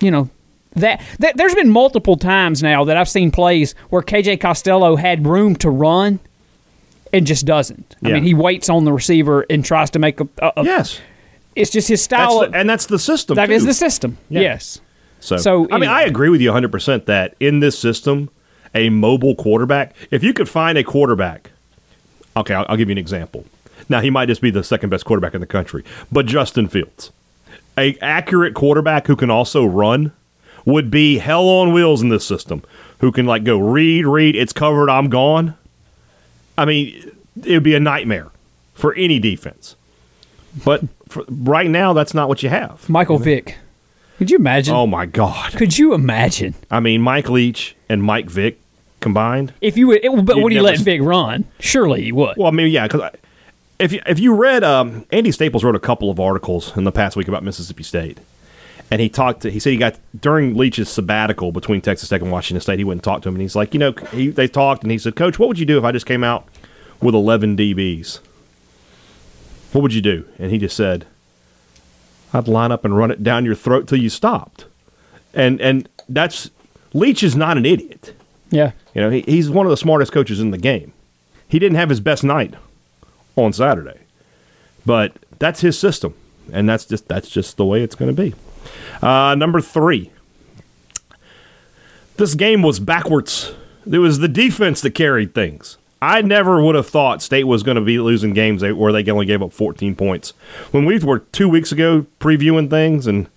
you 0.01 0.11
know, 0.11 0.29
that, 0.75 1.01
that 1.19 1.37
there's 1.37 1.55
been 1.55 1.69
multiple 1.69 2.17
times 2.17 2.61
now 2.63 2.83
that 2.85 2.97
I've 2.97 3.09
seen 3.09 3.31
plays 3.31 3.73
where 3.89 4.01
KJ 4.01 4.39
Costello 4.39 4.95
had 4.95 5.25
room 5.25 5.55
to 5.57 5.69
run 5.69 6.19
and 7.13 7.25
just 7.25 7.45
doesn't. 7.45 7.95
I 8.03 8.09
Yeah. 8.09 8.13
mean, 8.15 8.23
he 8.23 8.33
waits 8.33 8.69
on 8.69 8.83
the 8.85 8.91
receiver 8.93 9.45
and 9.49 9.63
tries 9.63 9.89
to 9.91 9.99
make 9.99 10.19
a. 10.19 10.27
a, 10.39 10.51
a- 10.57 10.63
yes, 10.65 10.99
it's 11.55 11.71
just 11.71 11.87
his 11.87 12.05
that's 12.07 12.23
style. 12.33 12.49
the, 12.51 12.57
and 12.57 12.69
that's 12.69 12.85
the 12.87 12.99
system. 12.99 13.35
that 13.35 13.49
is 13.49 13.61
too. 13.63 13.67
the 13.67 13.73
system. 13.73 14.17
Yeah. 14.29 14.41
Yes. 14.41 14.81
So, 15.21 15.37
So, 15.37 15.67
I 15.71 15.77
mean. 15.79 15.89
I 15.89 16.01
agree 16.03 16.29
with 16.29 16.41
you 16.41 16.49
100 16.49 16.71
percent 16.71 17.05
that 17.05 17.35
in 17.39 17.61
this 17.61 17.79
system, 17.79 18.29
a 18.73 18.89
mobile 18.89 19.35
quarterback, 19.35 19.95
if 20.11 20.23
you 20.23 20.33
could 20.33 20.49
find 20.49 20.77
a 20.77 20.83
quarterback, 20.83 21.51
okay, 22.35 22.53
I'll, 22.53 22.65
I'll 22.67 22.77
give 22.77 22.89
you 22.89 22.93
an 22.93 22.97
example. 22.97 23.45
Now 23.87 24.01
he 24.01 24.09
might 24.09 24.25
just 24.27 24.41
be 24.41 24.49
the 24.51 24.63
second 24.63 24.89
best 24.89 25.05
quarterback 25.05 25.33
in 25.33 25.39
the 25.41 25.47
country, 25.47 25.83
but 26.11 26.25
Justin 26.25 26.67
Fields, 26.67 27.11
a 27.77 27.97
accurate 28.01 28.53
quarterback 28.53 29.07
who 29.07 29.15
can 29.15 29.29
also 29.29 29.63
run, 29.65 30.11
would 30.65 30.91
be 30.91 31.19
hell 31.19 31.47
on 31.47 31.73
wheels 31.73 32.01
in 32.01 32.09
this 32.09 32.25
system. 32.25 32.63
Who 32.99 33.11
can 33.11 33.25
like 33.25 33.43
go 33.43 33.57
read, 33.57 34.05
read, 34.05 34.35
it's 34.35 34.53
covered, 34.53 34.89
I'm 34.89 35.09
gone. 35.09 35.55
I 36.57 36.65
mean, 36.65 37.11
it 37.43 37.53
would 37.53 37.63
be 37.63 37.75
a 37.75 37.79
nightmare 37.79 38.29
for 38.73 38.93
any 38.95 39.19
defense. 39.19 39.75
But 40.63 40.83
right 41.27 41.69
now, 41.69 41.93
that's 41.93 42.13
not 42.13 42.29
what 42.29 42.41
you 42.41 42.49
have. 42.49 42.87
Michael 42.89 43.17
Vick. 43.17 43.57
Could 44.17 44.31
you 44.31 44.37
imagine? 44.37 44.73
Oh 44.73 44.87
my 44.87 45.05
God! 45.05 45.51
Could 45.53 45.77
you 45.77 45.93
imagine 45.93 46.55
I 46.71 46.79
mean, 46.79 47.01
Mike 47.01 47.29
Leach 47.29 47.75
and 47.89 48.01
Mike 48.01 48.29
Vick 48.29 48.57
combined. 49.01 49.53
if 49.59 49.75
you 49.75 49.87
would? 49.87 50.05
It, 50.05 50.25
but 50.25 50.37
would 50.37 50.53
never 50.53 50.63
let 50.63 50.79
Vick 50.79 51.01
run? 51.01 51.43
Surely 51.59 52.05
you 52.05 52.15
would. 52.15 52.37
Well, 52.37 52.47
I 52.47 52.51
mean, 52.51 52.71
yeah, 52.71 52.87
because 52.87 53.11
if 53.77 53.91
you, 53.91 54.01
if 54.07 54.19
you 54.19 54.33
read, 54.33 54.63
um, 54.63 55.05
Andy 55.11 55.31
Staples 55.31 55.65
wrote 55.65 55.75
a 55.75 55.79
couple 55.81 56.09
of 56.09 56.19
articles 56.19 56.75
in 56.77 56.85
the 56.85 56.93
past 56.93 57.17
week 57.17 57.27
about 57.27 57.43
Mississippi 57.43 57.83
State, 57.83 58.19
and 58.91 59.01
he 59.01 59.09
talked. 59.09 59.41
To, 59.41 59.51
he 59.51 59.59
said 59.59 59.71
he 59.71 59.77
got 59.77 59.99
during 60.19 60.55
Leach's 60.55 60.89
sabbatical 60.89 61.51
between 61.51 61.81
Texas 61.81 62.09
Tech 62.09 62.21
and 62.21 62.31
Washington 62.31 62.61
State. 62.61 62.79
He 62.79 62.85
went 62.85 62.99
and 62.99 63.03
talked 63.03 63.23
to 63.23 63.29
him, 63.29 63.35
and 63.35 63.41
he's 63.41 63.55
like, 63.55 63.73
you 63.73 63.79
know, 63.79 63.93
he, 64.11 64.29
they 64.29 64.47
talked, 64.47 64.83
and 64.83 64.91
he 64.91 64.97
said, 64.97 65.15
Coach, 65.15 65.39
what 65.39 65.47
would 65.47 65.59
you 65.59 65.65
do 65.65 65.77
if 65.77 65.83
I 65.83 65.91
just 65.91 66.05
came 66.05 66.23
out 66.23 66.47
with 67.01 67.15
eleven 67.15 67.57
DBs? 67.57 68.19
What 69.71 69.81
would 69.81 69.93
you 69.93 70.01
do? 70.01 70.25
And 70.37 70.51
he 70.51 70.57
just 70.57 70.75
said, 70.75 71.05
I'd 72.33 72.47
line 72.47 72.71
up 72.71 72.85
and 72.85 72.95
run 72.95 73.11
it 73.11 73.23
down 73.23 73.45
your 73.45 73.55
throat 73.55 73.87
till 73.87 73.99
you 73.99 74.09
stopped. 74.09 74.65
And 75.33 75.59
and 75.59 75.89
that's 76.07 76.49
Leach 76.93 77.23
is 77.23 77.35
not 77.35 77.57
an 77.57 77.65
idiot. 77.65 78.13
Yeah. 78.51 78.71
You 78.93 79.01
know, 79.01 79.09
he, 79.09 79.21
he's 79.21 79.49
one 79.49 79.65
of 79.65 79.69
the 79.69 79.77
smartest 79.77 80.11
coaches 80.11 80.39
in 80.39 80.51
the 80.51 80.57
game. 80.57 80.93
He 81.47 81.59
didn't 81.59 81.75
have 81.75 81.89
his 81.89 81.99
best 81.99 82.23
night 82.23 82.53
on 83.35 83.51
Saturday, 83.51 83.99
but 84.85 85.13
that's 85.39 85.61
his 85.61 85.77
system, 85.77 86.13
and 86.51 86.67
that's 86.67 86.85
just 86.85 87.07
that's 87.07 87.29
just 87.29 87.57
the 87.57 87.65
way 87.65 87.81
it's 87.81 87.95
going 87.95 88.13
to 88.13 88.21
be. 88.21 88.33
Uh, 89.01 89.35
number 89.35 89.61
three, 89.61 90.11
this 92.17 92.35
game 92.35 92.61
was 92.61 92.79
backwards. 92.79 93.53
It 93.89 93.99
was 93.99 94.19
the 94.19 94.27
defense 94.27 94.81
that 94.81 94.91
carried 94.91 95.33
things. 95.33 95.77
I 96.01 96.21
never 96.21 96.61
would 96.61 96.75
have 96.75 96.87
thought 96.87 97.21
State 97.21 97.45
was 97.45 97.63
going 97.63 97.75
to 97.75 97.81
be 97.81 97.99
losing 97.99 98.33
games 98.33 98.61
they- 98.61 98.71
where 98.71 98.91
they 98.91 99.09
only 99.11 99.25
gave 99.25 99.41
up 99.41 99.53
14 99.53 99.95
points. 99.95 100.33
When 100.71 100.85
we 100.85 100.99
were 100.99 101.19
two 101.19 101.49
weeks 101.49 101.71
ago 101.71 102.05
previewing 102.19 102.69
things 102.69 103.07
and 103.07 103.27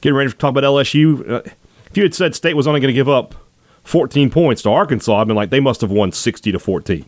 getting 0.00 0.16
ready 0.16 0.30
to 0.30 0.36
talk 0.36 0.50
about 0.50 0.64
LSU, 0.64 1.28
uh, 1.30 1.42
if 1.86 1.96
you 1.96 2.02
had 2.02 2.14
said 2.14 2.34
State 2.34 2.54
was 2.56 2.66
only 2.66 2.80
going 2.80 2.92
to 2.92 2.94
give 2.94 3.08
up 3.08 3.34
14 3.84 4.30
points 4.30 4.62
to 4.62 4.70
Arkansas, 4.70 5.16
I'd 5.20 5.26
been 5.26 5.36
like, 5.36 5.50
they 5.50 5.60
must 5.60 5.80
have 5.80 5.90
won 5.90 6.12
60 6.12 6.52
to 6.52 6.58
14. 6.58 7.04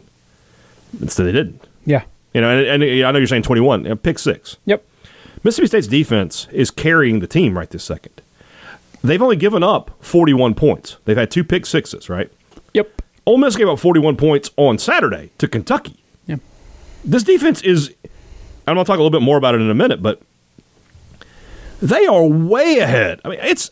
Instead, 1.00 1.26
they 1.26 1.32
didn't. 1.32 1.62
Yeah. 1.84 2.04
You 2.34 2.40
know, 2.40 2.48
and, 2.64 2.82
and 2.82 3.04
I 3.04 3.10
know 3.12 3.18
you're 3.18 3.26
saying 3.26 3.42
21, 3.42 3.86
uh, 3.86 3.94
pick 3.96 4.18
six. 4.18 4.56
Yep. 4.64 4.84
Mississippi 5.44 5.66
State's 5.66 5.86
defense 5.86 6.46
is 6.52 6.70
carrying 6.70 7.20
the 7.20 7.26
team 7.26 7.56
right 7.56 7.68
this 7.68 7.84
second. 7.84 8.22
They've 9.02 9.20
only 9.20 9.36
given 9.36 9.62
up 9.62 9.90
41 10.00 10.54
points. 10.54 10.96
They've 11.04 11.16
had 11.16 11.30
two 11.30 11.42
pick 11.42 11.66
sixes, 11.66 12.08
right? 12.08 12.30
Yep. 12.74 13.02
Ole 13.26 13.38
Miss 13.38 13.56
gave 13.56 13.68
up 13.68 13.78
41 13.78 14.16
points 14.16 14.50
on 14.56 14.78
Saturday 14.78 15.30
to 15.38 15.48
Kentucky. 15.48 15.96
Yep. 16.26 16.40
This 17.04 17.22
defense 17.24 17.62
is, 17.62 17.94
I'm 18.66 18.74
going 18.74 18.84
to 18.84 18.84
talk 18.84 18.98
a 18.98 19.02
little 19.02 19.10
bit 19.10 19.22
more 19.22 19.36
about 19.36 19.54
it 19.54 19.60
in 19.60 19.70
a 19.70 19.74
minute, 19.74 20.02
but 20.02 20.22
they 21.80 22.06
are 22.06 22.24
way 22.24 22.78
ahead. 22.78 23.20
I 23.24 23.28
mean, 23.28 23.40
it's 23.42 23.70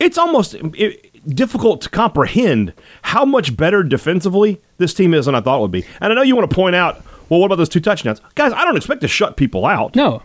it's 0.00 0.18
almost 0.18 0.54
it, 0.54 1.10
difficult 1.28 1.82
to 1.82 1.90
comprehend 1.90 2.72
how 3.02 3.24
much 3.24 3.56
better 3.56 3.82
defensively 3.82 4.60
this 4.78 4.94
team 4.94 5.14
is 5.14 5.26
than 5.26 5.34
I 5.34 5.40
thought 5.40 5.58
it 5.58 5.62
would 5.62 5.70
be. 5.70 5.84
And 6.00 6.12
I 6.12 6.16
know 6.16 6.22
you 6.22 6.34
want 6.34 6.48
to 6.50 6.54
point 6.54 6.74
out, 6.74 7.02
well, 7.28 7.40
what 7.40 7.46
about 7.46 7.56
those 7.56 7.68
two 7.68 7.80
touchdowns, 7.80 8.20
guys? 8.34 8.52
I 8.52 8.64
don't 8.64 8.76
expect 8.76 9.02
to 9.02 9.08
shut 9.08 9.36
people 9.36 9.66
out. 9.66 9.94
No. 9.94 10.22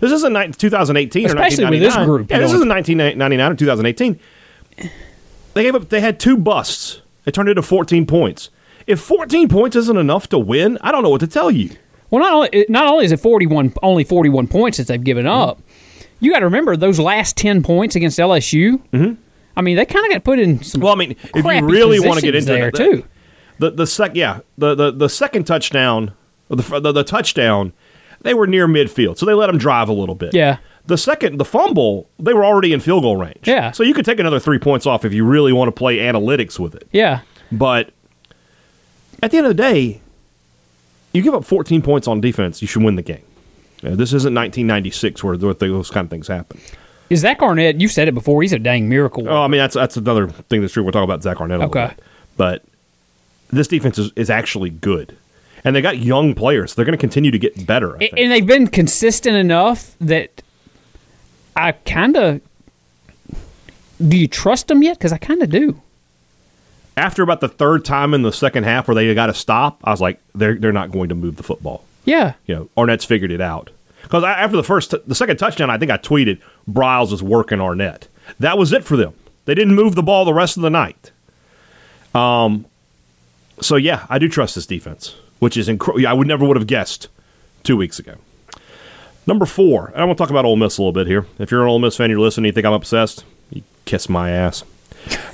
This 0.00 0.12
isn't 0.12 0.32
ni- 0.32 0.48
2018 0.52 1.26
Especially 1.26 1.64
or 1.64 1.70
with 1.70 1.80
this 1.80 1.94
group, 1.96 2.30
Yeah, 2.30 2.36
you 2.38 2.42
this 2.42 2.50
know. 2.52 2.56
isn't 2.56 2.68
1999 2.68 3.52
or 3.52 3.54
2018. 3.54 4.18
They 5.54 5.62
gave 5.62 5.74
up. 5.74 5.88
They 5.88 6.00
had 6.00 6.18
two 6.20 6.36
busts. 6.36 7.02
They 7.24 7.30
turned 7.32 7.48
it 7.48 7.52
into 7.52 7.62
14 7.62 8.06
points. 8.06 8.50
If 8.86 9.00
14 9.00 9.48
points 9.48 9.76
isn't 9.76 9.96
enough 9.98 10.28
to 10.30 10.38
win, 10.38 10.78
I 10.80 10.90
don't 10.92 11.02
know 11.02 11.10
what 11.10 11.20
to 11.20 11.26
tell 11.26 11.50
you. 11.50 11.70
Well, 12.10 12.20
not 12.22 12.32
only 12.32 12.66
not 12.68 12.86
only 12.88 13.04
is 13.04 13.12
it 13.12 13.20
forty 13.20 13.46
one 13.46 13.72
only 13.84 14.02
forty 14.02 14.28
one 14.30 14.48
points 14.48 14.78
that 14.78 14.88
they've 14.88 15.02
given 15.02 15.26
Mm-hmm. 15.26 15.50
up, 15.50 15.62
you 16.18 16.32
got 16.32 16.40
to 16.40 16.44
remember 16.46 16.76
those 16.76 16.98
last 16.98 17.36
ten 17.36 17.62
points 17.62 17.94
against 17.94 18.18
LSU. 18.18 18.80
Mm-hmm. 18.92 19.14
I 19.56 19.62
mean, 19.62 19.76
they 19.76 19.84
kind 19.86 20.06
of 20.06 20.10
got 20.12 20.24
put 20.24 20.38
in 20.40 20.60
some. 20.62 20.80
Well, 20.80 20.92
I 20.92 20.96
mean, 20.96 21.12
if 21.12 21.36
you 21.36 21.66
really 21.66 22.00
want 22.00 22.18
to 22.18 22.24
get 22.26 22.34
into 22.34 22.46
there 22.52 22.68
it, 22.68 22.74
too. 22.74 23.04
the 23.60 23.70
the 23.70 23.86
sec 23.86 24.12
yeah 24.16 24.40
the, 24.58 24.74
the 24.74 24.90
the 24.90 25.08
second 25.08 25.44
touchdown, 25.44 26.12
the, 26.48 26.80
the 26.80 26.90
the 26.90 27.04
touchdown, 27.04 27.72
they 28.22 28.34
were 28.34 28.46
near 28.46 28.66
midfield, 28.68 29.18
so 29.18 29.26
they 29.26 29.34
let 29.34 29.46
them 29.48 29.58
drive 29.58 29.88
a 29.88 29.92
little 29.92 30.14
bit. 30.14 30.34
Yeah. 30.34 30.58
The 30.86 30.98
second, 30.98 31.38
the 31.38 31.44
fumble, 31.44 32.08
they 32.18 32.32
were 32.32 32.44
already 32.44 32.72
in 32.72 32.80
field 32.80 33.02
goal 33.02 33.16
range. 33.16 33.46
Yeah. 33.46 33.70
So 33.70 33.82
you 33.82 33.94
could 33.94 34.04
take 34.04 34.18
another 34.18 34.40
three 34.40 34.58
points 34.58 34.86
off 34.86 35.04
if 35.04 35.12
you 35.12 35.24
really 35.24 35.52
want 35.52 35.68
to 35.68 35.72
play 35.72 35.98
analytics 35.98 36.58
with 36.58 36.74
it. 36.74 36.88
Yeah. 36.92 37.20
But 37.52 37.90
at 39.22 39.30
the 39.30 39.38
end 39.38 39.46
of 39.46 39.56
the 39.56 39.62
day, 39.62 40.00
you 41.12 41.22
give 41.22 41.34
up 41.34 41.44
14 41.44 41.82
points 41.82 42.08
on 42.08 42.20
defense, 42.20 42.62
you 42.62 42.68
should 42.68 42.82
win 42.82 42.96
the 42.96 43.02
game. 43.02 43.22
This 43.82 44.12
isn't 44.12 44.34
1996 44.34 45.24
where 45.24 45.36
th- 45.36 45.58
those 45.58 45.90
kind 45.90 46.04
of 46.04 46.10
things 46.10 46.28
happen. 46.28 46.60
Is 47.08 47.20
Zach 47.20 47.42
Arnett? 47.42 47.80
You've 47.80 47.90
said 47.92 48.08
it 48.08 48.14
before. 48.14 48.42
He's 48.42 48.52
a 48.52 48.58
dang 48.58 48.88
miracle. 48.88 49.28
Oh, 49.28 49.42
I 49.42 49.48
mean 49.48 49.58
that's 49.58 49.74
that's 49.74 49.96
another 49.96 50.28
thing 50.28 50.60
that's 50.60 50.72
true. 50.74 50.82
We'll 50.82 50.92
talk 50.92 51.02
about 51.02 51.22
Zach 51.22 51.40
Arnett. 51.40 51.56
A 51.60 51.66
little 51.66 51.82
Okay. 51.82 51.94
bit. 51.94 52.04
but 52.36 52.64
this 53.50 53.66
defense 53.66 53.98
is, 53.98 54.12
is 54.14 54.30
actually 54.30 54.70
good, 54.70 55.16
and 55.64 55.74
they 55.76 55.82
got 55.82 55.98
young 55.98 56.34
players. 56.34 56.74
They're 56.74 56.84
going 56.84 56.96
to 56.96 57.00
continue 57.00 57.30
to 57.30 57.38
get 57.38 57.66
better. 57.66 57.92
I 57.94 57.96
A- 57.96 57.98
think. 57.98 58.12
and 58.18 58.32
they've 58.32 58.46
been 58.46 58.66
consistent 58.68 59.36
enough 59.36 59.94
that 60.00 60.42
I 61.56 61.72
kind 61.72 62.16
of. 62.16 62.40
Do 64.06 64.16
you 64.16 64.28
trust 64.28 64.68
them 64.68 64.82
yet? 64.82 64.98
Because 64.98 65.12
I 65.12 65.18
kind 65.18 65.42
of 65.42 65.50
do. 65.50 65.80
After 66.96 67.22
about 67.22 67.40
the 67.40 67.48
third 67.48 67.84
time 67.84 68.14
in 68.14 68.22
the 68.22 68.32
second 68.32 68.64
half 68.64 68.88
where 68.88 68.94
they 68.94 69.14
got 69.14 69.26
to 69.26 69.34
stop, 69.34 69.78
I 69.84 69.90
was 69.90 70.00
like, 70.00 70.20
they're 70.34 70.54
they're 70.54 70.72
not 70.72 70.90
going 70.90 71.08
to 71.10 71.14
move 71.14 71.36
the 71.36 71.42
football. 71.42 71.84
Yeah. 72.04 72.34
You 72.46 72.54
know, 72.54 72.68
Arnett's 72.76 73.04
figured 73.04 73.30
it 73.30 73.40
out. 73.40 73.70
Because 74.02 74.24
after 74.24 74.56
the 74.56 74.64
first, 74.64 74.94
the 75.06 75.14
second 75.14 75.36
touchdown, 75.36 75.68
I 75.68 75.76
think 75.76 75.90
I 75.90 75.98
tweeted, 75.98 76.40
Briles 76.68 77.12
is 77.12 77.22
working 77.22 77.60
Arnett. 77.60 78.08
That 78.38 78.56
was 78.56 78.72
it 78.72 78.82
for 78.84 78.96
them. 78.96 79.12
They 79.44 79.54
didn't 79.54 79.74
move 79.74 79.94
the 79.94 80.02
ball 80.02 80.24
the 80.24 80.32
rest 80.34 80.56
of 80.56 80.62
the 80.62 80.70
night. 80.70 81.10
Um, 82.14 82.64
so 83.60 83.76
yeah, 83.76 84.06
I 84.08 84.18
do 84.18 84.28
trust 84.28 84.54
this 84.54 84.66
defense, 84.66 85.14
which 85.40 85.56
is 85.56 85.68
incredible. 85.68 86.06
I 86.06 86.12
would 86.12 86.28
never 86.28 86.46
would 86.46 86.56
have 86.56 86.68
guessed 86.68 87.08
two 87.64 87.76
weeks 87.76 87.98
ago. 87.98 88.14
Number 89.26 89.44
four, 89.44 89.88
and 89.88 89.96
I 89.96 90.04
want 90.04 90.16
to 90.16 90.22
talk 90.22 90.30
about 90.30 90.44
Ole 90.44 90.56
Miss 90.56 90.78
a 90.78 90.82
little 90.82 90.92
bit 90.92 91.06
here. 91.06 91.26
If 91.38 91.50
you're 91.50 91.62
an 91.62 91.68
Ole 91.68 91.78
Miss 91.78 91.96
fan, 91.96 92.08
you're 92.10 92.20
listening, 92.20 92.46
you 92.46 92.52
think 92.52 92.66
I'm 92.66 92.72
obsessed, 92.72 93.24
you 93.50 93.62
kiss 93.84 94.08
my 94.08 94.30
ass. 94.30 94.64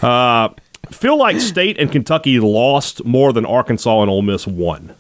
Uh, 0.03 0.49
feel 0.91 1.19
like 1.19 1.41
State 1.41 1.79
and 1.79 1.93
Kentucky 1.93 2.41
lost 2.41 3.05
more 3.05 3.33
than 3.33 3.45
Arkansas 3.45 4.03
and 4.03 4.11
Ole 4.11 4.23
Miss 4.23 4.47
won. 4.47 4.95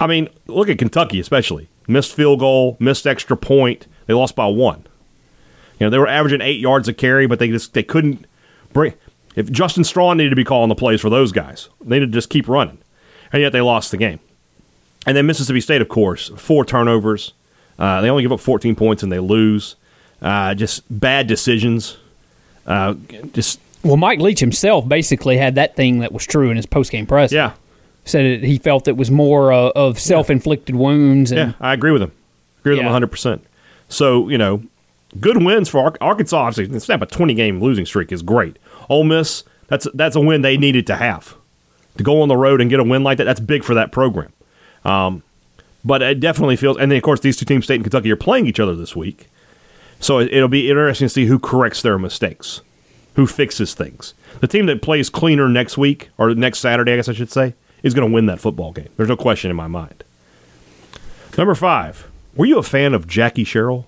I 0.00 0.06
mean, 0.06 0.28
look 0.46 0.68
at 0.68 0.78
Kentucky 0.78 1.20
especially. 1.20 1.68
Missed 1.86 2.14
field 2.14 2.40
goal, 2.40 2.76
missed 2.80 3.06
extra 3.06 3.36
point. 3.36 3.86
They 4.06 4.14
lost 4.14 4.34
by 4.34 4.46
one. 4.46 4.86
You 5.78 5.86
know, 5.86 5.90
they 5.90 5.98
were 5.98 6.08
averaging 6.08 6.40
eight 6.40 6.60
yards 6.60 6.88
a 6.88 6.92
carry, 6.92 7.26
but 7.26 7.38
they 7.38 7.48
just 7.48 7.74
they 7.74 7.82
couldn't 7.82 8.26
bring. 8.72 8.94
If 9.34 9.50
Justin 9.50 9.84
Strawn 9.84 10.18
needed 10.18 10.30
to 10.30 10.36
be 10.36 10.44
calling 10.44 10.68
the 10.68 10.74
plays 10.74 11.00
for 11.00 11.10
those 11.10 11.32
guys, 11.32 11.68
they 11.80 11.96
needed 11.96 12.12
to 12.12 12.18
just 12.18 12.30
keep 12.30 12.48
running, 12.48 12.78
and 13.32 13.40
yet 13.42 13.52
they 13.52 13.60
lost 13.60 13.90
the 13.90 13.96
game. 13.96 14.18
And 15.06 15.16
then 15.16 15.26
Mississippi 15.26 15.60
State, 15.60 15.82
of 15.82 15.88
course, 15.88 16.28
four 16.36 16.64
turnovers. 16.64 17.32
Uh, 17.78 18.00
they 18.00 18.08
only 18.10 18.22
give 18.22 18.32
up 18.32 18.40
14 18.40 18.74
points 18.76 19.02
and 19.02 19.10
they 19.10 19.18
lose. 19.18 19.74
Uh, 20.20 20.54
just 20.54 20.82
bad 20.88 21.26
decisions. 21.26 21.96
Uh, 22.66 22.94
just 23.32 23.58
Well, 23.82 23.96
Mike 23.96 24.20
Leach 24.20 24.38
himself 24.40 24.86
basically 24.86 25.36
had 25.36 25.56
that 25.56 25.74
thing 25.74 25.98
that 26.00 26.12
was 26.12 26.24
true 26.26 26.50
in 26.50 26.56
his 26.56 26.66
postgame 26.66 27.08
press. 27.08 27.32
yeah, 27.32 27.54
Said 28.04 28.24
it, 28.24 28.44
he 28.44 28.58
felt 28.58 28.86
it 28.86 28.96
was 28.96 29.10
more 29.10 29.52
uh, 29.52 29.70
of 29.74 29.98
self 29.98 30.30
inflicted 30.30 30.76
wounds. 30.76 31.32
And, 31.32 31.38
Yeah, 31.50 31.52
I 31.60 31.72
agree 31.72 31.90
with 31.90 32.02
him. 32.02 32.12
Agree 32.60 32.72
with 32.72 32.78
Yeah. 32.78 32.82
him 32.82 32.86
100. 32.92 33.08
percent 33.10 33.44
So 33.88 34.28
you 34.28 34.38
know, 34.38 34.62
good 35.20 35.42
wins 35.42 35.68
for 35.68 35.92
Arkansas. 36.00 36.36
Obviously, 36.36 36.94
not 36.94 37.02
a 37.02 37.06
20 37.06 37.34
game 37.34 37.60
losing 37.60 37.84
streak 37.86 38.12
is 38.12 38.22
great. 38.22 38.56
Ole 38.88 39.02
Miss, 39.02 39.42
that's 39.66 39.88
that's 39.94 40.14
a 40.14 40.20
win 40.20 40.42
they 40.42 40.56
needed 40.56 40.86
to 40.86 40.94
have 40.96 41.34
to 41.96 42.02
go 42.02 42.22
on 42.22 42.28
the 42.28 42.36
road 42.36 42.60
and 42.60 42.70
get 42.70 42.80
a 42.80 42.84
win 42.84 43.02
like 43.02 43.18
that. 43.18 43.24
That's 43.24 43.40
big 43.40 43.64
for 43.64 43.74
that 43.74 43.92
program. 43.92 44.32
Um, 44.84 45.22
but 45.84 46.02
it 46.02 46.20
definitely 46.20 46.56
feels. 46.56 46.76
And 46.78 46.90
then 46.90 46.96
of 46.96 47.02
course, 47.02 47.20
these 47.20 47.36
two 47.36 47.44
teams, 47.44 47.64
State 47.64 47.76
and 47.76 47.84
Kentucky, 47.84 48.10
are 48.10 48.16
playing 48.16 48.46
each 48.46 48.60
other 48.60 48.74
this 48.74 48.94
week. 48.96 49.28
So 50.00 50.18
it, 50.18 50.32
it'll 50.32 50.48
be 50.48 50.68
interesting 50.68 51.06
to 51.06 51.08
see 51.08 51.26
who 51.26 51.38
corrects 51.38 51.82
their 51.82 51.98
mistakes, 51.98 52.60
who 53.14 53.26
fixes 53.26 53.74
things. 53.74 54.14
The 54.40 54.48
team 54.48 54.66
that 54.66 54.82
plays 54.82 55.10
cleaner 55.10 55.48
next 55.48 55.78
week 55.78 56.10
or 56.18 56.34
next 56.34 56.60
Saturday, 56.60 56.92
I 56.92 56.96
guess 56.96 57.08
I 57.08 57.12
should 57.12 57.30
say, 57.30 57.54
is 57.82 57.94
going 57.94 58.08
to 58.08 58.14
win 58.14 58.26
that 58.26 58.40
football 58.40 58.72
game. 58.72 58.88
There's 58.96 59.08
no 59.08 59.16
question 59.16 59.50
in 59.50 59.56
my 59.56 59.68
mind. 59.68 60.04
Number 61.36 61.54
five. 61.54 62.08
Were 62.34 62.46
you 62.46 62.58
a 62.58 62.62
fan 62.62 62.94
of 62.94 63.06
Jackie 63.06 63.44
Sherrill? 63.44 63.86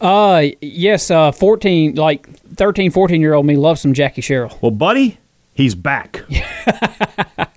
Uh, 0.00 0.48
yes, 0.60 1.10
uh, 1.10 1.32
14, 1.32 1.94
like 1.94 2.28
13, 2.54 2.90
14 2.90 3.20
year 3.20 3.34
old 3.34 3.46
me 3.46 3.56
loves 3.56 3.80
some 3.80 3.92
Jackie 3.92 4.20
Sherrill. 4.20 4.56
Well, 4.60 4.70
buddy, 4.70 5.18
he's 5.56 5.74
back. 5.74 6.22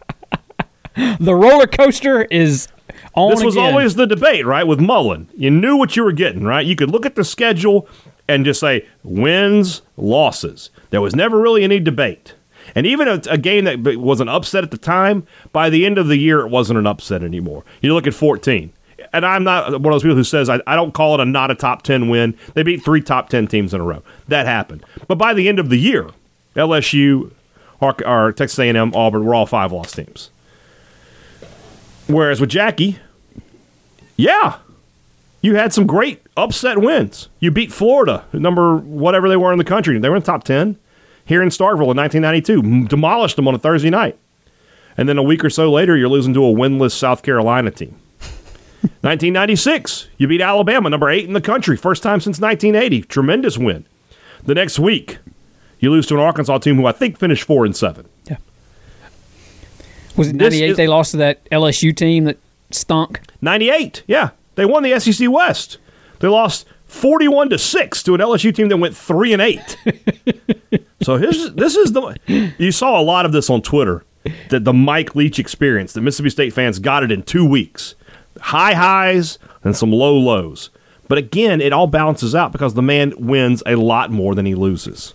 The 1.19 1.33
roller 1.33 1.67
coaster 1.67 2.23
is 2.23 2.67
on. 3.13 3.29
this 3.29 3.43
was 3.43 3.55
again. 3.55 3.69
always 3.69 3.95
the 3.95 4.05
debate, 4.05 4.45
right? 4.45 4.65
With 4.65 4.81
Mullen, 4.81 5.29
you 5.35 5.49
knew 5.49 5.77
what 5.77 5.95
you 5.95 6.03
were 6.03 6.11
getting, 6.11 6.43
right? 6.43 6.65
You 6.65 6.75
could 6.75 6.89
look 6.91 7.05
at 7.05 7.15
the 7.15 7.23
schedule 7.23 7.87
and 8.27 8.43
just 8.43 8.59
say 8.59 8.85
wins, 9.03 9.81
losses. 9.95 10.71
There 10.89 11.01
was 11.01 11.15
never 11.15 11.39
really 11.39 11.63
any 11.63 11.79
debate. 11.79 12.35
And 12.75 12.85
even 12.85 13.07
a, 13.07 13.21
a 13.29 13.37
game 13.37 13.63
that 13.65 13.97
was 13.97 14.19
an 14.19 14.27
upset 14.29 14.63
at 14.63 14.71
the 14.71 14.77
time, 14.77 15.25
by 15.53 15.69
the 15.69 15.85
end 15.85 15.97
of 15.97 16.07
the 16.07 16.17
year, 16.17 16.41
it 16.41 16.49
wasn't 16.49 16.79
an 16.79 16.85
upset 16.85 17.23
anymore. 17.23 17.63
You 17.81 17.93
look 17.93 18.05
at 18.05 18.13
14. 18.13 18.73
And 19.13 19.25
I'm 19.25 19.43
not 19.43 19.71
one 19.71 19.75
of 19.75 19.83
those 19.83 20.03
people 20.03 20.17
who 20.17 20.23
says 20.23 20.49
I, 20.49 20.59
I 20.67 20.75
don't 20.75 20.93
call 20.93 21.15
it 21.15 21.21
a 21.21 21.25
not 21.25 21.49
a 21.49 21.55
top 21.55 21.81
10 21.83 22.09
win. 22.09 22.37
They 22.53 22.63
beat 22.63 22.83
three 22.83 23.01
top 23.01 23.29
10 23.29 23.47
teams 23.47 23.73
in 23.73 23.81
a 23.81 23.85
row. 23.85 24.03
That 24.27 24.45
happened. 24.45 24.85
But 25.07 25.15
by 25.15 25.33
the 25.33 25.47
end 25.47 25.59
of 25.59 25.69
the 25.69 25.77
year, 25.77 26.09
LSU, 26.55 27.31
or, 27.81 28.31
Texas 28.33 28.59
A&M, 28.59 28.93
Auburn 28.93 29.25
were 29.25 29.35
all 29.35 29.45
five 29.45 29.71
loss 29.71 29.91
teams. 29.91 30.31
Whereas 32.07 32.41
with 32.41 32.49
Jackie, 32.49 32.99
yeah, 34.15 34.57
you 35.41 35.55
had 35.55 35.73
some 35.73 35.87
great 35.87 36.21
upset 36.35 36.79
wins. 36.79 37.29
You 37.39 37.51
beat 37.51 37.71
Florida, 37.71 38.25
number 38.33 38.75
whatever 38.77 39.29
they 39.29 39.37
were 39.37 39.51
in 39.51 39.57
the 39.57 39.63
country. 39.63 39.97
They 39.97 40.09
were 40.09 40.15
in 40.15 40.21
the 40.21 40.25
top 40.25 40.43
10 40.43 40.77
here 41.29 41.43
in 41.43 41.49
Starkville 41.49 41.91
in 41.91 41.97
1992, 41.97 42.87
demolished 42.87 43.35
them 43.35 43.47
on 43.47 43.53
a 43.53 43.59
Thursday 43.59 43.91
night. 43.91 44.17
And 44.97 45.07
then 45.07 45.19
a 45.19 45.23
week 45.23 45.45
or 45.45 45.49
so 45.51 45.71
later, 45.71 45.95
you're 45.95 46.09
losing 46.09 46.33
to 46.33 46.43
a 46.43 46.53
winless 46.53 46.91
South 46.91 47.21
Carolina 47.21 47.69
team. 47.69 47.99
1996, 49.01 50.07
you 50.17 50.27
beat 50.27 50.41
Alabama, 50.41 50.89
number 50.89 51.09
eight 51.09 51.25
in 51.25 51.33
the 51.33 51.39
country, 51.39 51.77
first 51.77 52.01
time 52.01 52.19
since 52.19 52.39
1980. 52.39 53.03
Tremendous 53.03 53.57
win. 53.57 53.85
The 54.43 54.55
next 54.55 54.79
week, 54.79 55.19
you 55.79 55.89
lose 55.91 56.05
to 56.07 56.15
an 56.15 56.19
Arkansas 56.19 56.59
team 56.59 56.75
who 56.75 56.85
I 56.85 56.91
think 56.91 57.17
finished 57.17 57.43
four 57.43 57.65
and 57.65 57.75
seven. 57.75 58.07
Yeah. 58.29 58.37
Was 60.15 60.29
it 60.29 60.35
98 60.35 60.75
they 60.75 60.87
lost 60.87 61.11
to 61.11 61.17
that 61.17 61.43
LSU 61.49 61.95
team 61.95 62.25
that 62.25 62.37
stunk? 62.71 63.21
98. 63.41 64.03
Yeah. 64.07 64.31
They 64.55 64.65
won 64.65 64.83
the 64.83 64.99
SEC 64.99 65.29
West. 65.31 65.77
They 66.19 66.27
lost 66.27 66.65
41 66.87 67.49
to 67.51 67.57
6 67.57 68.03
to 68.03 68.15
an 68.15 68.19
LSU 68.19 68.53
team 68.53 68.67
that 68.69 68.77
went 68.77 68.97
3 68.97 69.33
and 69.33 69.41
8. 69.41 69.77
so 71.01 71.17
here's, 71.17 71.51
this 71.53 71.75
is 71.75 71.93
the 71.93 72.17
You 72.57 72.71
saw 72.71 72.99
a 72.99 73.03
lot 73.03 73.25
of 73.25 73.31
this 73.31 73.49
on 73.49 73.61
Twitter 73.61 74.03
that 74.49 74.65
the 74.65 74.73
Mike 74.73 75.15
Leach 75.15 75.39
experience, 75.39 75.93
the 75.93 76.01
Mississippi 76.01 76.29
State 76.29 76.53
fans 76.53 76.79
got 76.79 77.03
it 77.03 77.11
in 77.11 77.23
2 77.23 77.45
weeks. 77.45 77.95
High 78.41 78.73
highs 78.73 79.39
and 79.63 79.75
some 79.75 79.91
low 79.91 80.17
lows. 80.17 80.69
But 81.07 81.17
again, 81.17 81.61
it 81.61 81.73
all 81.73 81.87
balances 81.87 82.35
out 82.35 82.51
because 82.51 82.73
the 82.73 82.81
man 82.81 83.13
wins 83.17 83.63
a 83.65 83.75
lot 83.75 84.11
more 84.11 84.35
than 84.35 84.45
he 84.45 84.55
loses. 84.55 85.13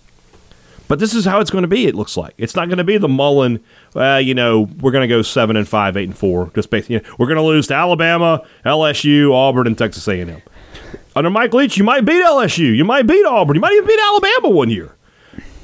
But 0.87 0.99
this 0.99 1.15
is 1.15 1.25
how 1.25 1.39
it's 1.39 1.49
going 1.49 1.63
to 1.63 1.67
be. 1.67 1.87
It 1.87 1.95
looks 1.95 2.15
like 2.15 2.33
it's 2.37 2.55
not 2.55 2.67
going 2.67 2.77
to 2.77 2.83
be 2.83 2.97
the 2.97 3.07
Mullen. 3.07 3.59
Uh, 3.95 4.17
you 4.23 4.35
know, 4.35 4.69
we're 4.81 4.91
going 4.91 5.01
to 5.01 5.07
go 5.07 5.21
seven 5.23 5.55
and 5.57 5.67
five, 5.67 5.97
eight 5.97 6.03
and 6.03 6.17
four. 6.17 6.51
Just 6.53 6.69
basically, 6.69 6.95
you 6.97 7.01
know, 7.01 7.09
we're 7.17 7.25
going 7.25 7.37
to 7.37 7.41
lose 7.43 7.67
to 7.67 7.73
Alabama, 7.73 8.45
LSU, 8.65 9.33
Auburn, 9.33 9.65
and 9.67 9.77
Texas 9.77 10.07
A&M. 10.07 10.41
Under 11.15 11.29
Mike 11.29 11.53
Leach, 11.53 11.77
you 11.77 11.83
might 11.83 12.01
beat 12.05 12.21
LSU, 12.23 12.75
you 12.75 12.83
might 12.85 13.07
beat 13.07 13.25
Auburn, 13.25 13.55
you 13.55 13.61
might 13.61 13.71
even 13.73 13.87
beat 13.87 13.99
Alabama 13.99 14.49
one 14.49 14.69
year. 14.69 14.93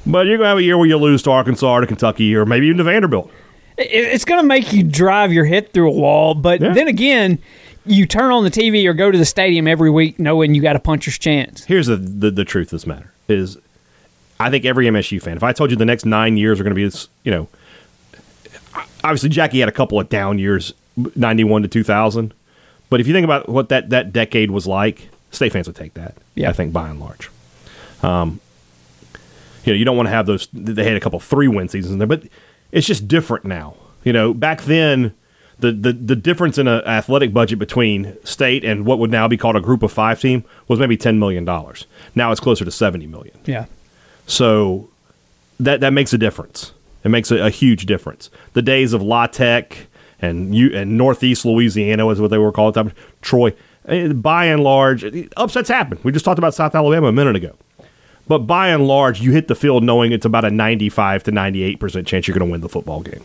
But 0.06 0.26
you're 0.26 0.38
going 0.38 0.46
to 0.46 0.48
have 0.48 0.58
a 0.58 0.62
year 0.62 0.76
where 0.78 0.88
you 0.88 0.96
lose 0.96 1.22
to 1.24 1.30
Arkansas, 1.30 1.70
or 1.72 1.80
to 1.82 1.86
Kentucky, 1.86 2.34
or 2.34 2.44
maybe 2.46 2.66
even 2.66 2.78
to 2.78 2.84
Vanderbilt. 2.84 3.30
It's 3.78 4.24
going 4.24 4.40
to 4.40 4.46
make 4.46 4.72
you 4.72 4.82
drive 4.82 5.32
your 5.32 5.44
head 5.44 5.72
through 5.72 5.88
a 5.90 5.94
wall, 5.94 6.34
but 6.34 6.60
Yeah. 6.60 6.72
then 6.72 6.88
again, 6.88 7.38
you 7.86 8.06
turn 8.06 8.30
on 8.32 8.44
the 8.44 8.50
TV 8.50 8.86
or 8.86 8.94
go 8.94 9.10
to 9.10 9.18
the 9.18 9.24
stadium 9.24 9.68
every 9.68 9.90
week 9.90 10.18
knowing 10.18 10.54
you 10.54 10.62
got 10.62 10.74
a 10.76 10.80
puncher's 10.80 11.18
chance. 11.18 11.64
Here's 11.64 11.86
the, 11.86 11.96
the 11.96 12.30
the 12.30 12.44
truth 12.44 12.68
of 12.68 12.72
this 12.72 12.86
matter 12.86 13.12
is, 13.28 13.58
I 14.42 14.50
think 14.50 14.64
every 14.64 14.86
MSU 14.86 15.22
fan. 15.22 15.36
If 15.36 15.42
I 15.42 15.52
told 15.52 15.70
you 15.70 15.76
the 15.76 15.84
next 15.84 16.04
nine 16.04 16.36
years 16.36 16.60
are 16.60 16.64
going 16.64 16.72
to 16.72 16.76
be 16.76 16.84
this, 16.84 17.08
you 17.24 17.30
know, 17.30 17.48
obviously 19.04 19.28
Jackie 19.28 19.60
had 19.60 19.68
a 19.68 19.72
couple 19.72 20.00
of 20.00 20.08
down 20.08 20.38
years, 20.38 20.72
ninety 21.14 21.44
one 21.44 21.62
to 21.62 21.68
two 21.68 21.84
thousand. 21.84 22.34
But 22.90 23.00
if 23.00 23.06
you 23.06 23.14
think 23.14 23.24
about 23.24 23.48
what 23.48 23.68
that 23.70 23.90
that 23.90 24.12
decade 24.12 24.50
was 24.50 24.66
like, 24.66 25.08
state 25.30 25.52
fans 25.52 25.66
would 25.66 25.76
take 25.76 25.94
that. 25.94 26.14
Yeah. 26.34 26.50
I 26.50 26.52
think 26.52 26.72
by 26.72 26.88
and 26.88 27.00
large. 27.00 27.30
Um, 28.02 28.40
you 29.64 29.72
know, 29.72 29.78
you 29.78 29.84
don't 29.84 29.96
want 29.96 30.08
to 30.08 30.10
have 30.10 30.26
those. 30.26 30.48
They 30.52 30.84
had 30.84 30.96
a 30.96 31.00
couple 31.00 31.20
three 31.20 31.48
win 31.48 31.68
seasons 31.68 31.98
there, 31.98 32.06
but 32.06 32.24
it's 32.72 32.86
just 32.86 33.06
different 33.06 33.44
now. 33.44 33.76
You 34.02 34.12
know, 34.12 34.34
back 34.34 34.62
then, 34.62 35.14
the 35.60 35.70
the, 35.72 35.92
the 35.92 36.16
difference 36.16 36.58
in 36.58 36.66
an 36.66 36.82
athletic 36.84 37.32
budget 37.32 37.58
between 37.58 38.16
state 38.24 38.64
and 38.64 38.84
what 38.84 38.98
would 38.98 39.10
now 39.10 39.28
be 39.28 39.36
called 39.36 39.56
a 39.56 39.60
group 39.60 39.82
of 39.82 39.92
five 39.92 40.20
team 40.20 40.44
was 40.68 40.80
maybe 40.80 40.96
ten 40.96 41.18
million 41.18 41.44
dollars. 41.44 41.86
Now 42.14 42.32
it's 42.32 42.40
closer 42.40 42.64
to 42.64 42.70
seventy 42.70 43.06
million. 43.06 43.38
Yeah. 43.46 43.66
So 44.26 44.88
that 45.60 45.80
that 45.80 45.92
makes 45.92 46.12
a 46.12 46.18
difference. 46.18 46.72
It 47.04 47.08
makes 47.08 47.30
a, 47.30 47.36
a 47.38 47.50
huge 47.50 47.86
difference. 47.86 48.30
The 48.52 48.62
days 48.62 48.92
of 48.92 49.02
La 49.02 49.26
Tech 49.26 49.86
and 50.20 50.54
you 50.54 50.74
and 50.74 50.96
Northeast 50.96 51.44
Louisiana 51.44 52.06
was 52.06 52.20
what 52.20 52.30
they 52.30 52.38
were 52.38 52.52
called 52.52 52.76
at 52.76 52.84
the 52.84 52.90
time. 52.90 52.98
Troy. 53.20 53.54
Eh, 53.88 54.12
By 54.12 54.46
and 54.46 54.62
large, 54.62 55.04
upsets 55.36 55.68
happen. 55.68 55.98
We 56.04 56.12
just 56.12 56.24
talked 56.24 56.38
about 56.38 56.54
South 56.54 56.74
Alabama 56.74 57.08
a 57.08 57.12
minute 57.12 57.34
ago. 57.34 57.56
But 58.28 58.40
by 58.40 58.68
and 58.68 58.86
large, 58.86 59.20
you 59.20 59.32
hit 59.32 59.48
the 59.48 59.56
field 59.56 59.82
knowing 59.82 60.12
it's 60.12 60.24
about 60.24 60.44
a 60.44 60.50
95 60.50 61.24
to 61.24 61.32
98% 61.32 62.06
chance 62.06 62.28
you're 62.28 62.38
going 62.38 62.48
to 62.48 62.52
win 62.52 62.60
the 62.60 62.68
football 62.68 63.00
game 63.00 63.22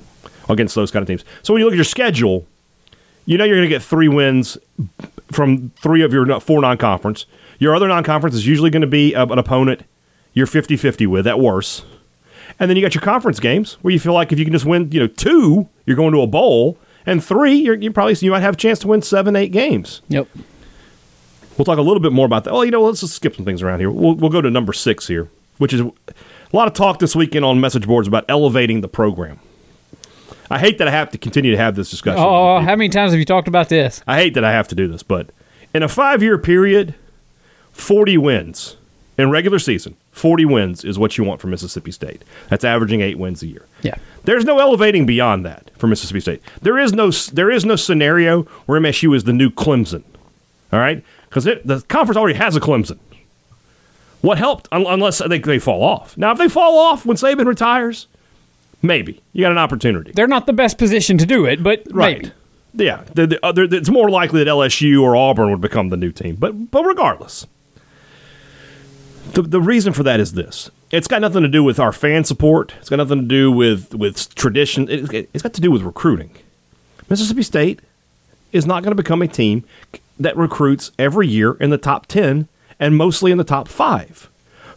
against 0.50 0.74
those 0.74 0.90
kind 0.90 1.04
of 1.04 1.08
teams. 1.08 1.24
So 1.44 1.54
when 1.54 1.60
you 1.60 1.66
look 1.66 1.74
at 1.74 1.78
your 1.78 1.84
schedule, 1.86 2.48
you 3.26 3.38
know 3.38 3.44
you're 3.44 3.58
going 3.58 3.70
to 3.70 3.74
get 3.74 3.84
three 3.84 4.08
wins 4.08 4.58
from 5.32 5.70
three 5.82 6.02
of 6.02 6.14
your 6.14 6.40
four 6.40 6.62
non 6.62 6.78
conference. 6.78 7.28
Your 7.60 7.76
other 7.76 7.88
non 7.88 8.04
conference 8.04 8.36
is 8.36 8.48
usually 8.48 8.72
going 8.72 8.82
to 8.82 8.88
be 8.88 9.14
an 9.14 9.38
opponent 9.38 9.84
you're 10.38 10.46
50 10.46 10.78
50 10.78 11.08
with 11.08 11.26
at 11.26 11.40
worst. 11.40 11.84
And 12.60 12.70
then 12.70 12.78
you 12.78 12.84
got 12.84 12.94
your 12.94 13.02
conference 13.02 13.40
games 13.40 13.74
where 13.82 13.92
you 13.92 14.00
feel 14.00 14.14
like 14.14 14.32
if 14.32 14.38
you 14.38 14.46
can 14.46 14.52
just 14.52 14.66
win, 14.66 14.92
you 14.92 15.00
know, 15.00 15.08
two, 15.08 15.68
you're 15.86 15.96
going 15.96 16.14
to 16.14 16.22
a 16.22 16.28
bowl, 16.28 16.78
and 17.08 17.24
three, 17.24 17.56
you're, 17.56 17.74
you 17.76 17.92
probably 17.92 18.14
you 18.20 18.30
might 18.30 18.42
have 18.42 18.54
a 18.54 18.58
chance 18.58 18.78
to 18.80 18.88
win 18.88 19.02
seven, 19.02 19.36
eight 19.36 19.52
games. 19.52 20.02
Yep. 20.10 20.28
We'll 21.58 21.66
talk 21.66 21.80
a 21.80 21.82
little 21.82 22.00
bit 22.00 22.12
more 22.12 22.28
about 22.28 22.44
that. 22.44 22.54
Well, 22.54 22.64
you 22.64 22.70
know, 22.70 22.84
let's 22.84 23.02
just 23.02 23.16
skip 23.16 23.36
some 23.36 23.46
things 23.46 23.64
around 23.64 23.80
here. 23.80 23.90
We'll, 23.90 24.14
we'll 24.14 24.30
go 24.30 24.42
to 24.42 24.52
number 24.52 24.74
six 24.74 25.08
here, 25.08 25.28
which 25.58 25.74
is 25.74 25.82
a 25.82 25.94
lot 26.54 26.68
of 26.68 26.76
talk 26.76 27.00
this 27.00 27.16
weekend 27.16 27.44
on 27.44 27.60
message 27.60 27.88
boards 27.88 28.08
about 28.08 28.24
elevating 28.30 28.82
the 28.82 28.88
program. 28.88 29.40
I 30.52 30.60
hate 30.60 30.78
that 30.78 30.88
I 30.88 30.92
have 30.92 31.10
to 31.12 31.18
continue 31.18 31.50
to 31.50 31.58
have 31.58 31.76
this 31.76 31.90
discussion. 31.90 32.24
Oh, 32.24 32.58
oh 32.58 32.60
how 32.60 32.76
many 32.76 32.90
times 32.90 33.12
have 33.12 33.20
you 33.20 33.26
talked 33.26 33.48
about 33.48 33.70
this? 33.70 34.04
I 34.06 34.18
hate 34.18 34.36
that 34.36 34.44
I 34.44 34.52
have 34.52 34.68
to 34.68 34.76
do 34.76 34.88
this, 34.88 35.02
but 35.02 35.32
in 35.74 35.82
a 35.82 35.90
five 35.90 36.22
year 36.22 36.38
period, 36.38 36.94
40 37.72 38.20
wins 38.20 38.77
in 39.18 39.32
regular 39.32 39.60
season, 39.60 39.96
40 40.12 40.46
wins 40.46 40.84
is 40.84 41.00
what 41.00 41.18
you 41.18 41.24
want 41.24 41.42
for 41.42 41.48
Mississippi 41.48 41.92
State. 41.92 42.24
That's 42.50 42.64
averaging 42.64 43.02
eight 43.02 43.18
wins 43.18 43.42
a 43.42 43.48
year. 43.48 43.66
Yeah. 43.82 43.96
There's 44.26 44.46
no 44.46 44.60
elevating 44.60 45.06
beyond 45.06 45.46
that 45.46 45.72
for 45.78 45.88
Mississippi 45.88 46.20
State. 46.20 46.42
There 46.62 46.78
is 46.78 46.94
no 46.94 47.12
there 47.12 47.50
is 47.50 47.66
no 47.66 47.76
scenario 47.76 48.44
where 48.66 48.80
MSU 48.80 49.16
is 49.16 49.24
the 49.24 49.34
new 49.34 49.50
Clemson. 49.50 50.04
All 50.74 50.80
right, 50.80 51.02
because 51.30 51.46
the 51.46 51.84
conference 51.88 52.18
already 52.18 52.38
has 52.38 52.56
a 52.58 52.60
Clemson. 52.60 53.00
What 54.20 54.38
helped 54.38 54.68
un- 54.72 54.86
unless 54.86 55.20
they, 55.20 55.40
they 55.40 55.60
fall 55.60 55.82
off? 55.82 56.18
Now, 56.18 56.34
if 56.34 56.38
they 56.38 56.50
fall 56.50 56.78
off 56.78 57.06
when 57.06 57.16
Saban 57.16 57.46
retires, 57.46 58.08
maybe 58.82 59.22
you 59.32 59.44
got 59.44 59.52
an 59.54 59.58
opportunity. 59.58 60.12
They're 60.12 60.28
not 60.28 60.46
the 60.46 60.52
best 60.52 60.78
position 60.78 61.18
to 61.20 61.26
do 61.26 61.46
it, 61.46 61.64
but 61.64 61.90
maybe. 61.94 62.32
Yeah, 62.74 63.06
other, 63.42 63.64
uh, 63.64 63.68
it's 63.72 63.90
more 63.90 64.10
likely 64.10 64.44
that 64.44 64.50
LSU 64.50 65.02
or 65.02 65.16
Auburn 65.16 65.50
would 65.52 65.62
become 65.62 65.88
the 65.90 65.98
new 65.98 66.12
team. 66.12 66.36
But 66.36 66.70
but 66.70 66.84
regardless, 66.84 67.48
the 69.34 69.42
the 69.42 69.62
reason 69.62 69.94
for 69.94 70.04
that 70.04 70.20
is 70.20 70.34
this: 70.34 70.70
it's 70.92 71.08
got 71.08 71.22
nothing 71.22 71.44
to 71.44 71.48
do 71.48 71.64
with 71.64 71.80
our 71.80 71.92
fan 71.92 72.24
support. 72.24 72.74
It's 72.80 72.90
got 72.90 72.98
nothing 72.98 73.22
to 73.22 73.28
do 73.28 73.52
with 73.52 73.94
with 73.94 74.34
tradition. 74.36 74.90
It, 74.90 75.30
it's 75.34 75.44
got 75.44 75.54
to 75.54 75.62
do 75.62 75.72
with 75.72 75.82
recruiting. 75.82 76.32
Mississippi 77.10 77.44
State 77.44 77.80
is 78.52 78.66
not 78.66 78.84
going 78.84 78.92
to 78.92 79.02
become 79.02 79.22
a 79.22 79.28
team 79.28 79.64
that 80.20 80.36
recruits 80.36 80.92
every 80.98 81.28
year 81.28 81.54
in 81.54 81.70
the 81.70 81.78
top 81.78 82.06
ten 82.08 82.48
and 82.80 82.98
mostly 82.98 83.32
in 83.32 83.38
the 83.38 83.44
top 83.44 83.68
five. 83.68 84.30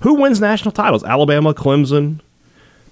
Who 0.03 0.15
wins 0.15 0.41
national 0.41 0.73
titles? 0.73 1.05
Alabama, 1.05 1.53
Clemson, 1.53 2.21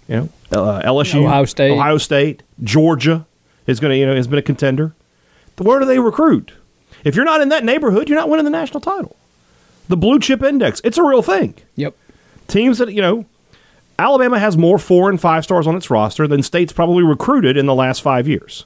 you 0.09 0.17
know, 0.17 0.29
uh, 0.53 0.83
LSU, 0.83 1.25
Ohio 1.25 1.45
State. 1.45 1.73
Ohio 1.73 1.99
State, 1.99 2.43
Georgia 2.63 3.27
is 3.67 3.81
going 3.81 3.93
to 3.93 3.97
you 3.97 4.07
know 4.07 4.15
has 4.15 4.27
been 4.27 4.39
a 4.39 4.43
contender. 4.43 4.95
Where 5.57 5.79
do 5.79 5.85
they 5.85 5.99
recruit? 5.99 6.53
If 7.05 7.15
you're 7.15 7.25
not 7.25 7.41
in 7.41 7.49
that 7.49 7.65
neighborhood, 7.65 8.09
you're 8.09 8.19
not 8.19 8.29
winning 8.29 8.45
the 8.45 8.51
national 8.51 8.81
title. 8.81 9.17
The 9.89 9.97
blue 9.97 10.19
chip 10.19 10.43
index, 10.43 10.81
it's 10.85 10.99
a 10.99 11.03
real 11.03 11.23
thing. 11.23 11.55
Yep. 11.77 11.95
Teams 12.47 12.79
that 12.79 12.93
you 12.93 13.03
know, 13.03 13.27
Alabama 13.99 14.39
has 14.39 14.57
more 14.57 14.79
four 14.79 15.11
and 15.11 15.21
five 15.21 15.45
stars 15.45 15.67
on 15.67 15.77
its 15.77 15.91
roster 15.91 16.27
than 16.27 16.43
states 16.43 16.73
probably 16.73 17.03
recruited 17.03 17.57
in 17.57 17.67
the 17.67 17.75
last 17.75 18.01
five 18.03 18.29
years, 18.29 18.65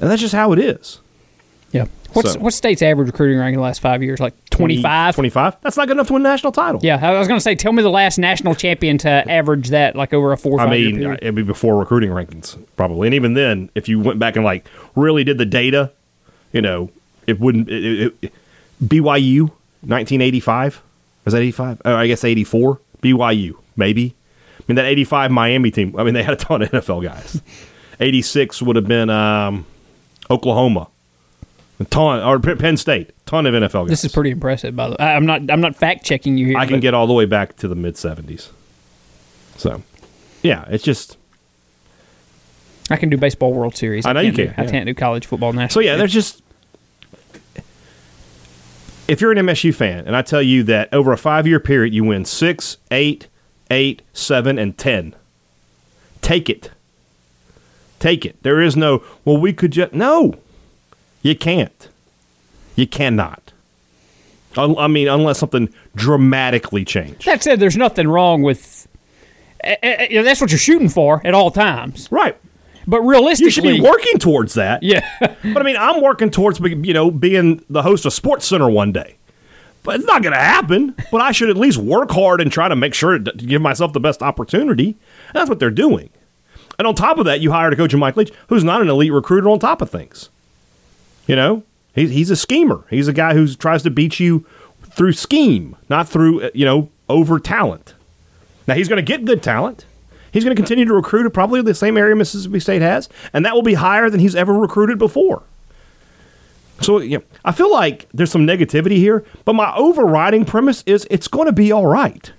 and 0.00 0.10
that's 0.10 0.20
just 0.22 0.34
how 0.34 0.52
it 0.52 0.58
is. 0.58 1.00
Yeah. 1.72 1.86
What's 2.12 2.32
So- 2.34 2.40
what's 2.40 2.56
state's 2.56 2.82
average 2.82 3.06
recruiting 3.06 3.38
rank 3.38 3.54
in 3.54 3.58
the 3.58 3.62
last 3.64 3.80
five 3.80 4.02
years? 4.02 4.20
Like 4.20 4.34
25? 4.50 5.14
25. 5.14 5.56
That's 5.62 5.78
not 5.78 5.86
good 5.88 5.96
enough 5.96 6.08
to 6.08 6.12
win 6.12 6.20
a 6.20 6.28
national 6.28 6.52
title. 6.52 6.78
Yeah, 6.82 6.98
I 7.02 7.18
was 7.18 7.26
going 7.26 7.38
to 7.38 7.42
say, 7.42 7.54
tell 7.54 7.72
me 7.72 7.82
the 7.82 7.88
last 7.88 8.18
national 8.18 8.54
champion 8.54 8.98
to 8.98 9.08
average 9.08 9.68
that 9.70 9.96
like 9.96 10.12
over 10.12 10.30
a 10.32 10.36
four 10.36 10.58
or 10.58 10.60
I 10.60 10.68
mean, 10.70 11.02
it'd 11.02 11.34
be 11.34 11.42
before 11.42 11.78
recruiting 11.78 12.10
rankings, 12.10 12.58
probably. 12.76 13.08
And 13.08 13.14
even 13.14 13.32
then, 13.32 13.70
if 13.74 13.88
you 13.88 13.98
went 13.98 14.18
back 14.18 14.36
and 14.36 14.44
like 14.44 14.66
really 14.94 15.24
did 15.24 15.38
the 15.38 15.46
data, 15.46 15.90
you 16.52 16.60
know, 16.60 16.90
it 17.26 17.40
wouldn't. 17.40 17.70
It, 17.70 17.84
it, 17.84 18.14
it- 18.22 18.32
BYU, 18.84 19.50
1985. 19.82 20.82
Was 21.24 21.34
that 21.34 21.40
85? 21.40 21.82
Oh, 21.84 21.94
I 21.96 22.06
guess 22.06 22.24
84. 22.24 22.80
BYU, 23.02 23.54
maybe. 23.76 24.14
I 24.58 24.62
mean, 24.68 24.76
that 24.76 24.84
85 24.86 25.30
Miami 25.30 25.70
team, 25.70 25.94
I 25.98 26.04
mean, 26.04 26.14
they 26.14 26.22
had 26.22 26.34
a 26.34 26.36
ton 26.36 26.62
of 26.62 26.70
NFL 26.70 27.02
guys. 27.02 27.40
86 28.00 28.62
would 28.62 28.76
have 28.76 28.86
been 28.88 29.10
um, 29.10 29.66
Oklahoma. 30.30 30.88
A 31.80 31.84
ton, 31.84 32.22
or 32.22 32.38
Penn 32.38 32.76
State, 32.76 33.10
ton 33.26 33.44
of 33.46 33.54
NFL 33.54 33.82
guys. 33.84 33.88
this 33.88 34.04
is 34.04 34.12
pretty 34.12 34.30
impressive, 34.30 34.76
by 34.76 34.86
the 34.88 34.92
way. 34.92 34.96
I- 35.00 35.16
I'm 35.16 35.26
not 35.26 35.50
I'm 35.50 35.60
not 35.60 35.74
fact 35.74 36.04
checking 36.04 36.38
you 36.38 36.46
here. 36.46 36.58
I 36.58 36.66
can 36.66 36.78
get 36.80 36.94
all 36.94 37.06
the 37.08 37.12
way 37.12 37.24
back 37.24 37.56
to 37.56 37.66
the 37.68 37.74
mid 37.74 37.94
70s. 37.94 38.50
So, 39.56 39.82
yeah, 40.42 40.64
it's 40.68 40.84
just. 40.84 41.16
I 42.90 42.96
can 42.96 43.08
do 43.10 43.16
baseball 43.16 43.52
World 43.52 43.76
Series. 43.76 44.04
I 44.06 44.12
know 44.12 44.20
you 44.20 44.32
can, 44.32 44.46
do- 44.48 44.54
I 44.58 44.66
can't 44.66 44.86
do 44.86 44.94
college 44.94 45.26
football 45.26 45.52
national. 45.52 45.70
So 45.70 45.80
yeah, 45.80 45.96
there's 45.96 46.12
just 46.12 46.42
if 49.12 49.20
you're 49.20 49.30
an 49.30 49.36
MSU 49.36 49.74
fan, 49.74 50.06
and 50.06 50.16
I 50.16 50.22
tell 50.22 50.40
you 50.40 50.62
that 50.62 50.88
over 50.90 51.12
a 51.12 51.18
five 51.18 51.46
year 51.46 51.60
period 51.60 51.92
you 51.92 52.02
win 52.02 52.24
six, 52.24 52.78
eight, 52.90 53.28
eight, 53.70 54.00
seven, 54.14 54.58
and 54.58 54.78
ten. 54.78 55.14
Take 56.22 56.48
it. 56.48 56.70
Take 57.98 58.24
it. 58.24 58.42
There 58.42 58.62
is 58.62 58.74
no 58.74 59.02
well 59.26 59.36
we 59.36 59.52
could 59.52 59.72
just 59.72 59.92
no. 59.92 60.36
You 61.20 61.36
can't. 61.36 61.88
You 62.74 62.86
cannot. 62.86 63.52
I 64.56 64.88
mean, 64.88 65.08
unless 65.08 65.38
something 65.38 65.68
dramatically 65.94 66.84
changed. 66.84 67.26
That 67.26 67.42
said, 67.42 67.60
there's 67.60 67.76
nothing 67.76 68.08
wrong 68.08 68.40
with. 68.40 68.88
eh, 69.62 69.76
eh, 69.82 70.06
you 70.10 70.16
know, 70.16 70.22
that's 70.22 70.40
what 70.40 70.50
you're 70.50 70.58
shooting 70.58 70.88
for 70.88 71.20
at 71.24 71.34
all 71.34 71.50
times. 71.50 72.08
Right. 72.10 72.36
But 72.86 73.00
realistically, 73.02 73.46
You 73.46 73.50
should 73.50 73.62
be 73.64 73.80
working 73.80 74.18
towards 74.18 74.54
that. 74.54 74.82
Yeah, 74.82 75.08
But 75.20 75.58
I 75.58 75.62
mean, 75.62 75.76
I'm 75.76 76.00
working 76.02 76.30
towards 76.30 76.58
you 76.60 76.92
know 76.94 77.10
being 77.10 77.64
the 77.70 77.82
host 77.82 78.04
of 78.06 78.12
Sports 78.12 78.46
Center 78.46 78.68
one 78.68 78.92
day. 78.92 79.16
But 79.84 79.96
it's 79.96 80.04
not 80.06 80.22
going 80.22 80.32
to 80.32 80.38
happen. 80.38 80.94
But 81.10 81.20
I 81.20 81.32
should 81.32 81.50
at 81.50 81.56
least 81.56 81.78
work 81.78 82.10
hard 82.12 82.40
and 82.40 82.52
try 82.52 82.68
to 82.68 82.76
make 82.76 82.94
sure 82.94 83.18
to 83.18 83.32
give 83.32 83.60
myself 83.60 83.92
the 83.92 84.00
best 84.00 84.22
opportunity. 84.22 84.88
And 84.90 85.34
that's 85.34 85.48
what 85.48 85.58
they're 85.58 85.70
doing. 85.70 86.10
And 86.78 86.86
on 86.86 86.94
top 86.94 87.18
of 87.18 87.24
that, 87.26 87.40
you 87.40 87.52
hired 87.52 87.72
a 87.72 87.76
coach 87.76 87.92
in 87.92 88.00
Mike 88.00 88.16
Leach, 88.16 88.32
who's 88.48 88.64
not 88.64 88.80
an 88.80 88.88
elite 88.88 89.12
recruiter. 89.12 89.48
On 89.48 89.58
top 89.58 89.82
of 89.82 89.90
things, 89.90 90.30
you 91.26 91.36
know, 91.36 91.62
he's 91.94 92.10
he's 92.10 92.30
a 92.30 92.36
schemer. 92.36 92.84
He's 92.90 93.08
a 93.08 93.12
guy 93.12 93.34
who 93.34 93.46
tries 93.54 93.82
to 93.82 93.90
beat 93.90 94.18
you 94.20 94.46
through 94.90 95.12
scheme, 95.12 95.76
not 95.88 96.08
through 96.08 96.42
uh, 96.42 96.50
you 96.54 96.64
know 96.64 96.90
over 97.08 97.38
talent. 97.38 97.94
Now 98.66 98.74
he's 98.74 98.88
going 98.88 99.04
to 99.04 99.12
get 99.12 99.24
good 99.24 99.42
talent. 99.42 99.84
He's 100.32 100.44
going 100.44 100.56
to 100.56 100.60
continue 100.60 100.86
to 100.86 100.94
recruit 100.94 101.26
at 101.26 101.32
probably 101.32 101.60
the 101.60 101.74
same 101.74 101.96
area 101.96 102.16
Mississippi 102.16 102.58
State 102.58 102.82
has, 102.82 103.08
and 103.32 103.44
that 103.44 103.54
will 103.54 103.62
be 103.62 103.74
higher 103.74 104.08
than 104.08 104.18
he's 104.18 104.34
ever 104.34 104.54
recruited 104.54 104.98
before. 104.98 105.42
So 106.80 106.98
you 106.98 107.18
know, 107.18 107.24
I 107.44 107.52
feel 107.52 107.70
like 107.70 108.08
there's 108.12 108.30
some 108.30 108.46
negativity 108.46 108.96
here, 108.96 109.24
but 109.44 109.52
my 109.52 109.74
overriding 109.76 110.44
premise 110.44 110.82
is 110.86 111.06
it's 111.10 111.28
going 111.28 111.46
to 111.46 111.52
be 111.52 111.70
all 111.70 111.86
right. 111.86 112.32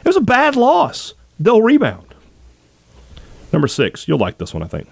It 0.00 0.08
was 0.08 0.16
a 0.16 0.22
bad 0.22 0.56
loss. 0.56 1.14
They'll 1.38 1.60
rebound. 1.60 2.14
Number 3.52 3.68
six, 3.68 4.06
you'll 4.06 4.18
like 4.18 4.38
this 4.38 4.54
one, 4.54 4.62
I 4.62 4.66
think. 4.66 4.88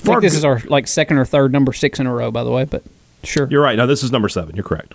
I 0.00 0.02
think 0.02 0.20
this 0.22 0.34
is 0.34 0.44
our 0.44 0.60
like 0.66 0.86
second 0.86 1.16
or 1.16 1.24
third 1.24 1.52
number 1.52 1.72
six 1.72 1.98
in 1.98 2.06
a 2.06 2.12
row, 2.12 2.30
by 2.30 2.44
the 2.44 2.50
way. 2.50 2.64
But 2.64 2.82
sure, 3.22 3.48
You're 3.50 3.62
right. 3.62 3.76
Now 3.76 3.86
this 3.86 4.02
is 4.02 4.12
number 4.12 4.28
seven. 4.28 4.54
You're 4.56 4.64
correct. 4.64 4.94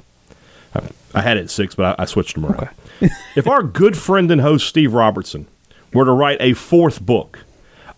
I, 0.75 0.81
I 1.15 1.21
had 1.21 1.37
it 1.37 1.45
at 1.45 1.49
six, 1.49 1.73
but 1.73 1.99
I, 1.99 2.03
I 2.03 2.05
switched 2.05 2.35
them 2.35 2.45
around. 2.45 2.69
if 3.35 3.47
our 3.47 3.63
good 3.63 3.97
friend 3.97 4.29
and 4.29 4.41
host 4.41 4.67
Steve 4.67 4.93
Robertson 4.93 5.47
were 5.93 6.05
to 6.05 6.11
write 6.11 6.37
a 6.41 6.53
fourth 6.53 7.01
book, 7.01 7.39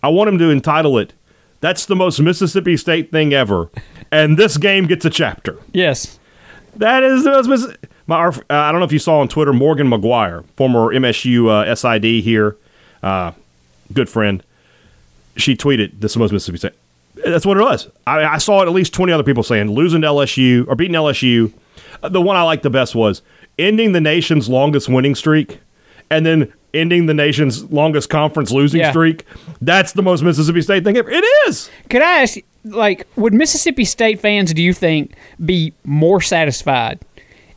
I 0.02 0.08
want 0.08 0.28
him 0.28 0.38
to 0.38 0.50
entitle 0.50 0.98
it 0.98 1.12
"That's 1.60 1.86
the 1.86 1.96
most 1.96 2.18
Mississippi 2.20 2.76
State 2.76 3.10
thing 3.12 3.32
ever," 3.32 3.70
and 4.10 4.36
this 4.38 4.56
game 4.56 4.86
gets 4.86 5.04
a 5.04 5.10
chapter. 5.10 5.56
yes, 5.72 6.18
That 6.76 7.02
is 7.02 7.24
the 7.24 7.30
most. 7.30 7.48
Missi- 7.48 7.76
My, 8.06 8.24
uh, 8.26 8.32
I 8.48 8.72
don't 8.72 8.80
know 8.80 8.86
if 8.86 8.92
you 8.92 8.98
saw 8.98 9.18
on 9.20 9.28
Twitter 9.28 9.52
Morgan 9.52 9.88
McGuire, 9.88 10.44
former 10.56 10.92
MSU 10.92 11.48
uh, 11.48 11.74
SID 11.74 12.04
here, 12.24 12.56
uh, 13.02 13.30
good 13.92 14.08
friend. 14.08 14.42
She 15.36 15.54
tweeted, 15.56 16.00
"This 16.00 16.16
most 16.16 16.32
Mississippi 16.32 16.58
State." 16.58 16.72
That's 17.24 17.44
what 17.46 17.56
it 17.58 17.60
was. 17.62 17.88
I, 18.06 18.24
I 18.24 18.38
saw 18.38 18.62
at 18.62 18.68
least 18.70 18.92
twenty 18.94 19.12
other 19.12 19.22
people 19.22 19.42
saying 19.42 19.70
losing 19.70 20.00
to 20.00 20.06
LSU 20.08 20.66
or 20.66 20.74
beating 20.74 20.94
LSU. 20.96 21.52
Uh, 22.02 22.08
The 22.08 22.20
one 22.20 22.36
I 22.36 22.42
liked 22.42 22.62
the 22.64 22.70
best 22.70 22.94
was 22.94 23.22
ending 23.58 23.92
the 23.92 24.00
nation's 24.00 24.48
longest 24.48 24.88
winning 24.88 25.14
streak, 25.14 25.60
and 26.10 26.24
then 26.26 26.52
ending 26.74 27.06
the 27.06 27.14
nation's 27.14 27.64
longest 27.70 28.08
conference 28.10 28.50
losing 28.50 28.80
Yeah. 28.80 28.90
streak. 28.90 29.24
That's 29.60 29.92
the 29.92 30.02
most 30.02 30.22
Mississippi 30.22 30.62
State 30.62 30.84
thing 30.84 30.96
ever. 30.96 31.10
It 31.10 31.24
is. 31.46 31.70
Could 31.90 32.02
I 32.02 32.22
ask, 32.22 32.38
like, 32.64 33.06
would 33.16 33.34
Mississippi 33.34 33.84
State 33.84 34.20
fans, 34.20 34.52
do 34.54 34.62
you 34.62 34.72
think, 34.72 35.12
be 35.44 35.72
more 35.84 36.20
satisfied 36.20 37.00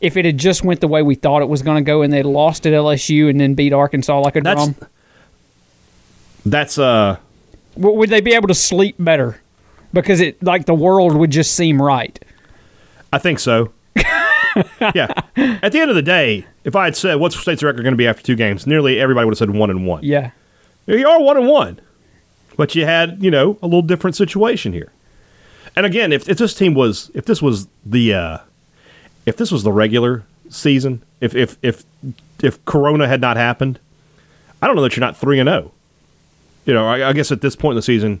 if 0.00 0.16
it 0.16 0.24
had 0.24 0.36
just 0.38 0.62
went 0.64 0.80
the 0.80 0.88
way 0.88 1.02
we 1.02 1.14
thought 1.14 1.40
it 1.42 1.48
was 1.48 1.62
going 1.62 1.82
to 1.82 1.86
go 1.86 2.02
and 2.02 2.12
they 2.12 2.22
lost 2.22 2.66
at 2.66 2.72
LSU 2.74 3.28
and 3.30 3.40
then 3.40 3.54
beat 3.54 3.72
Arkansas 3.72 4.20
like 4.20 4.36
a 4.36 4.40
That's 4.42 4.64
drum? 4.66 4.76
that's 6.44 6.78
uh 6.78 7.16
Would 7.76 8.10
they 8.10 8.20
be 8.20 8.34
able 8.34 8.48
to 8.48 8.54
sleep 8.54 8.96
better 8.98 9.40
because 9.92 10.20
it 10.20 10.40
like 10.42 10.66
the 10.66 10.74
world 10.74 11.16
would 11.16 11.30
just 11.30 11.54
seem 11.54 11.80
right. 11.82 12.18
I 13.12 13.18
think 13.18 13.38
so. 13.40 13.72
yeah. 14.94 15.12
At 15.36 15.72
the 15.72 15.80
end 15.80 15.90
of 15.90 15.96
the 15.96 16.02
day, 16.02 16.46
if 16.64 16.74
I 16.74 16.84
had 16.84 16.96
said 16.96 17.16
what's 17.16 17.34
the 17.34 17.42
State's 17.42 17.62
record 17.62 17.82
going 17.82 17.92
to 17.92 17.98
be 17.98 18.06
after 18.06 18.22
two 18.22 18.36
games, 18.36 18.66
nearly 18.66 18.98
everybody 18.98 19.24
would 19.24 19.32
have 19.32 19.38
said 19.38 19.50
one 19.50 19.70
and 19.70 19.86
one. 19.86 20.02
Yeah. 20.02 20.30
You 20.86 21.06
are 21.06 21.20
one 21.20 21.36
and 21.36 21.48
one, 21.48 21.80
but 22.56 22.74
you 22.74 22.84
had 22.84 23.22
you 23.22 23.30
know 23.30 23.58
a 23.62 23.66
little 23.66 23.82
different 23.82 24.16
situation 24.16 24.72
here. 24.72 24.92
And 25.74 25.84
again, 25.84 26.12
if, 26.12 26.28
if 26.28 26.38
this 26.38 26.54
team 26.54 26.74
was 26.74 27.10
if 27.14 27.26
this 27.26 27.42
was 27.42 27.68
the 27.84 28.14
uh, 28.14 28.38
if 29.26 29.36
this 29.36 29.50
was 29.50 29.62
the 29.62 29.72
regular 29.72 30.24
season, 30.48 31.02
if 31.20 31.34
if 31.34 31.58
if 31.62 31.84
if 32.42 32.64
Corona 32.64 33.08
had 33.08 33.20
not 33.20 33.36
happened, 33.36 33.78
I 34.62 34.66
don't 34.66 34.76
know 34.76 34.82
that 34.82 34.96
you're 34.96 35.04
not 35.04 35.16
three 35.16 35.38
and 35.38 35.48
zero. 35.48 35.72
You 36.64 36.74
know, 36.74 36.86
I, 36.86 37.10
I 37.10 37.12
guess 37.12 37.30
at 37.30 37.40
this 37.40 37.56
point 37.56 37.72
in 37.72 37.76
the 37.76 37.82
season, 37.82 38.20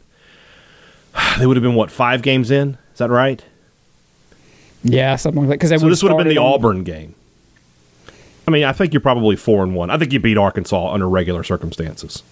they 1.38 1.46
would 1.46 1.56
have 1.56 1.62
been 1.62 1.74
what 1.74 1.90
five 1.90 2.22
games 2.22 2.50
in. 2.50 2.78
Is 2.92 2.98
that 2.98 3.10
right? 3.10 3.44
Yeah, 4.86 5.16
something 5.16 5.42
like 5.42 5.48
that. 5.60 5.68
Because 5.68 5.80
So 5.80 5.88
this 5.88 6.02
would 6.02 6.10
have 6.12 6.18
been 6.18 6.28
the 6.28 6.38
on- 6.38 6.54
Auburn 6.54 6.84
game. 6.84 7.14
I 8.48 8.50
mean, 8.52 8.64
I 8.64 8.72
think 8.72 8.92
you're 8.92 9.00
probably 9.00 9.34
four 9.36 9.64
and 9.64 9.74
one. 9.74 9.90
I 9.90 9.98
think 9.98 10.12
you 10.12 10.20
beat 10.20 10.38
Arkansas 10.38 10.92
under 10.92 11.08
regular 11.08 11.42
circumstances 11.42 12.22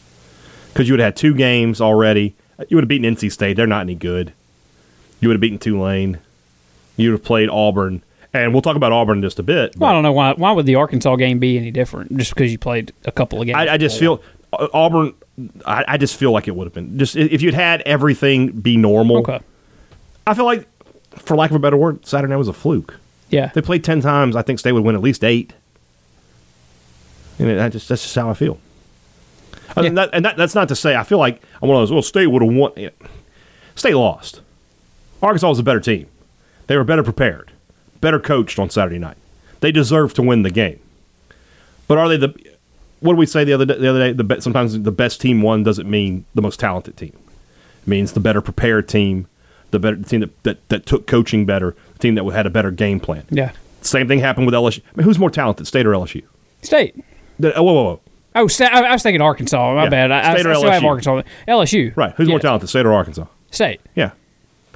because 0.72 0.86
you 0.88 0.92
would 0.92 1.00
have 1.00 1.08
had 1.08 1.16
two 1.16 1.34
games 1.34 1.80
already. 1.80 2.34
You 2.68 2.76
would 2.76 2.84
have 2.84 2.88
beaten 2.88 3.16
NC 3.16 3.32
State. 3.32 3.54
They're 3.56 3.66
not 3.66 3.80
any 3.80 3.96
good. 3.96 4.32
You 5.20 5.28
would 5.28 5.34
have 5.34 5.40
beaten 5.40 5.58
Tulane. 5.58 6.18
You 6.96 7.10
would 7.10 7.18
have 7.18 7.24
played 7.24 7.48
Auburn, 7.48 8.04
and 8.32 8.52
we'll 8.52 8.62
talk 8.62 8.76
about 8.76 8.92
Auburn 8.92 9.18
in 9.18 9.22
just 9.22 9.40
a 9.40 9.42
bit. 9.42 9.76
Well, 9.76 9.90
I 9.90 9.92
don't 9.92 10.04
know 10.04 10.12
why. 10.12 10.34
Why 10.34 10.52
would 10.52 10.66
the 10.66 10.76
Arkansas 10.76 11.16
game 11.16 11.40
be 11.40 11.58
any 11.58 11.72
different? 11.72 12.16
Just 12.16 12.32
because 12.32 12.52
you 12.52 12.58
played 12.58 12.92
a 13.06 13.10
couple 13.10 13.40
of 13.40 13.46
games. 13.46 13.56
I, 13.56 13.74
I 13.74 13.76
just 13.76 13.98
feel 13.98 14.22
uh, 14.52 14.68
Auburn. 14.72 15.14
I, 15.66 15.84
I 15.88 15.96
just 15.96 16.16
feel 16.16 16.30
like 16.30 16.46
it 16.46 16.54
would 16.54 16.66
have 16.66 16.74
been 16.74 16.96
just 16.96 17.16
if 17.16 17.42
you'd 17.42 17.54
had 17.54 17.80
everything 17.82 18.52
be 18.52 18.76
normal. 18.76 19.16
okay. 19.18 19.40
I 20.28 20.34
feel 20.34 20.44
like, 20.44 20.68
for 21.16 21.36
lack 21.36 21.50
of 21.50 21.56
a 21.56 21.60
better 21.60 21.76
word, 21.76 22.04
Saturday 22.06 22.30
night 22.30 22.36
was 22.36 22.48
a 22.48 22.52
fluke. 22.52 22.96
Yeah. 23.30 23.50
They 23.54 23.62
played 23.62 23.84
ten 23.84 24.00
times. 24.00 24.36
I 24.36 24.42
think 24.42 24.58
State 24.58 24.72
would 24.72 24.84
win 24.84 24.94
at 24.94 25.02
least 25.02 25.24
eight. 25.24 25.52
And 27.38 27.48
it, 27.48 27.60
I 27.60 27.68
just 27.68 27.88
that's 27.88 28.02
just 28.02 28.14
how 28.14 28.30
I 28.30 28.34
feel. 28.34 28.58
And, 29.76 29.98
that, 29.98 30.10
and 30.12 30.24
that, 30.24 30.36
that's 30.36 30.54
not 30.54 30.68
to 30.68 30.76
say 30.76 30.94
I 30.94 31.02
feel 31.02 31.18
like 31.18 31.42
I'm 31.60 31.68
one 31.68 31.76
of 31.76 31.82
those. 31.82 31.92
Well, 31.92 32.02
State 32.02 32.28
would 32.28 32.42
have 32.42 32.52
won. 32.52 32.72
Yeah. 32.76 32.90
State 33.74 33.94
lost. 33.94 34.40
Arkansas 35.22 35.48
was 35.48 35.58
a 35.58 35.64
better 35.64 35.80
team. 35.80 36.06
They 36.66 36.76
were 36.76 36.84
better 36.84 37.02
prepared, 37.02 37.50
better 38.00 38.20
coached 38.20 38.58
on 38.58 38.70
Saturday 38.70 38.98
night. 38.98 39.16
They 39.60 39.72
deserve 39.72 40.14
to 40.14 40.22
win 40.22 40.42
the 40.42 40.50
game. 40.50 40.80
But 41.88 41.98
are 41.98 42.08
they 42.08 42.16
the? 42.16 42.34
What 43.00 43.14
did 43.14 43.18
we 43.18 43.26
say 43.26 43.44
the 43.44 43.52
other 43.52 43.66
day, 43.66 43.78
the 43.78 43.88
other 43.88 43.98
day? 43.98 44.12
The 44.12 44.24
be, 44.24 44.40
sometimes 44.40 44.80
the 44.80 44.92
best 44.92 45.20
team 45.20 45.42
won 45.42 45.62
doesn't 45.62 45.90
mean 45.90 46.24
the 46.34 46.42
most 46.42 46.60
talented 46.60 46.96
team. 46.96 47.16
It 47.82 47.88
means 47.88 48.12
the 48.12 48.20
better 48.20 48.40
prepared 48.40 48.88
team, 48.88 49.26
the 49.74 49.78
better 49.78 49.96
the 49.96 50.08
team 50.08 50.20
that, 50.20 50.42
that, 50.44 50.68
that 50.70 50.86
took 50.86 51.06
coaching 51.06 51.44
better, 51.44 51.76
the 51.94 51.98
team 51.98 52.14
that 52.14 52.24
had 52.32 52.46
a 52.46 52.50
better 52.50 52.70
game 52.70 52.98
plan. 53.00 53.24
Yeah. 53.30 53.52
Same 53.82 54.08
thing 54.08 54.20
happened 54.20 54.46
with 54.46 54.54
LSU. 54.54 54.80
I 54.80 54.96
mean, 54.96 55.04
who's 55.04 55.18
more 55.18 55.28
talented, 55.30 55.66
State 55.66 55.84
or 55.86 55.90
LSU? 55.92 56.22
State. 56.62 56.94
The- 57.38 57.54
oh, 57.54 57.62
whoa, 57.62 57.72
whoa, 57.74 57.84
whoa. 57.84 58.00
Oh, 58.36 58.46
Sta- 58.48 58.64
I 58.72 58.80
I 58.80 58.92
was 58.92 59.02
thinking 59.02 59.20
Arkansas. 59.20 59.74
My 59.74 59.84
Yeah. 59.84 59.88
bad. 59.90 60.10
I, 60.10 60.18
I, 60.32 60.34
State 60.34 60.46
or 60.46 60.50
I 60.52 60.56
still 60.56 60.70
have 60.70 60.84
Arkansas. 60.84 61.22
LSU. 61.46 61.94
Right. 61.96 62.12
Who's 62.16 62.28
more 62.28 62.40
talented, 62.40 62.68
State 62.68 62.86
or 62.86 62.92
Arkansas? 62.92 63.26
State. 63.50 63.80
Yeah. 63.94 64.10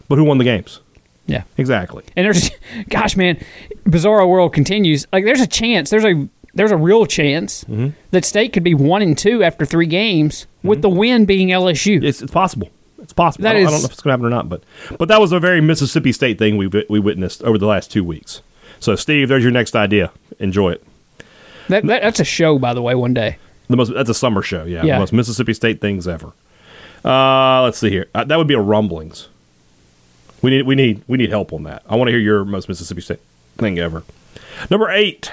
But 0.08 0.16
who 0.16 0.24
won 0.24 0.38
the 0.38 0.44
games? 0.44 0.80
Yeah. 1.26 1.42
Exactly. 1.56 2.04
And 2.16 2.24
there's, 2.24 2.50
gosh, 2.88 3.16
man, 3.16 3.38
Bizarro 3.84 4.28
World 4.28 4.52
continues. 4.54 5.06
Like, 5.12 5.24
there's 5.24 5.40
a 5.40 5.46
chance. 5.46 5.90
There's 5.90 6.04
a 6.04 6.28
there's 6.54 6.70
a 6.70 6.76
real 6.76 7.04
chance 7.06 7.64
Mm-hmm. 7.64 7.88
that 8.11 8.24
State 8.24 8.52
could 8.52 8.62
be 8.64 8.74
one 8.74 9.02
and 9.02 9.16
two 9.16 9.42
after 9.44 9.64
three 9.66 9.87
games, 9.87 10.46
with 10.62 10.82
the 10.82 10.88
win 10.88 11.24
being 11.24 11.48
LSU. 11.48 12.02
It's, 12.02 12.20
it's 12.22 12.32
possible. 12.32 12.68
It's 13.09 13.14
possible. 13.14 13.44
That 13.44 13.57
I, 13.57 13.61
don't, 13.61 13.68
I 13.68 13.71
don't 13.71 13.81
know 13.81 13.87
if 13.87 13.92
it's 13.92 14.03
going 14.03 14.11
to 14.11 14.12
happen 14.12 14.27
or 14.27 14.31
not, 14.31 14.51
but 14.51 14.62
but 14.99 15.09
that 15.09 15.18
was 15.18 15.33
a 15.33 15.40
very 15.40 15.62
Mississippi 15.62 16.12
State 16.12 16.38
thing 16.38 16.59
we 16.59 16.66
we 16.90 17.01
witnessed 17.01 17.42
over 17.42 17.57
the 17.57 17.64
last 17.64 17.90
two 17.90 18.05
weeks. 18.05 18.42
So, 18.81 18.97
Steve, 18.97 19.31
there's 19.31 19.42
your 19.42 19.51
next 19.51 19.75
idea. 19.75 20.12
Enjoy 20.38 20.73
it. 20.73 20.85
That, 21.68 21.87
that 21.87 22.03
that's 22.03 22.21
a 22.21 22.25
show, 22.25 22.59
by 22.59 22.75
the 22.75 22.83
way. 22.83 22.94
One 22.94 23.14
day. 23.14 23.38
The 23.68 23.79
most 23.79 23.94
that's 23.94 24.11
a 24.11 24.14
summer 24.14 24.42
show. 24.42 24.64
Yeah, 24.64 24.83
Yeah. 24.85 24.97
the 24.97 25.01
most 25.01 25.14
Mississippi 25.14 25.55
State 25.55 25.81
things 25.81 26.07
ever. 26.07 26.33
Uh, 27.03 27.62
let's 27.62 27.79
see 27.79 27.88
here. 27.88 28.09
Uh, 28.14 28.25
that 28.25 28.37
would 28.37 28.47
be 28.47 28.53
a 28.55 28.61
rumblings. 28.61 29.29
We 30.42 30.51
need 30.51 30.66
we 30.66 30.75
need 30.75 31.03
we 31.09 31.16
need 31.16 31.31
help 31.31 31.55
on 31.55 31.62
that. 31.62 31.85
I 31.88 31.97
want 31.97 32.09
to 32.09 32.12
hear 32.12 32.21
your 32.21 32.44
most 32.44 32.68
Mississippi 32.68 33.01
State 33.01 33.21
thing 33.57 33.79
ever. 33.79 34.05
Number 34.71 34.90
eight. 34.90 35.33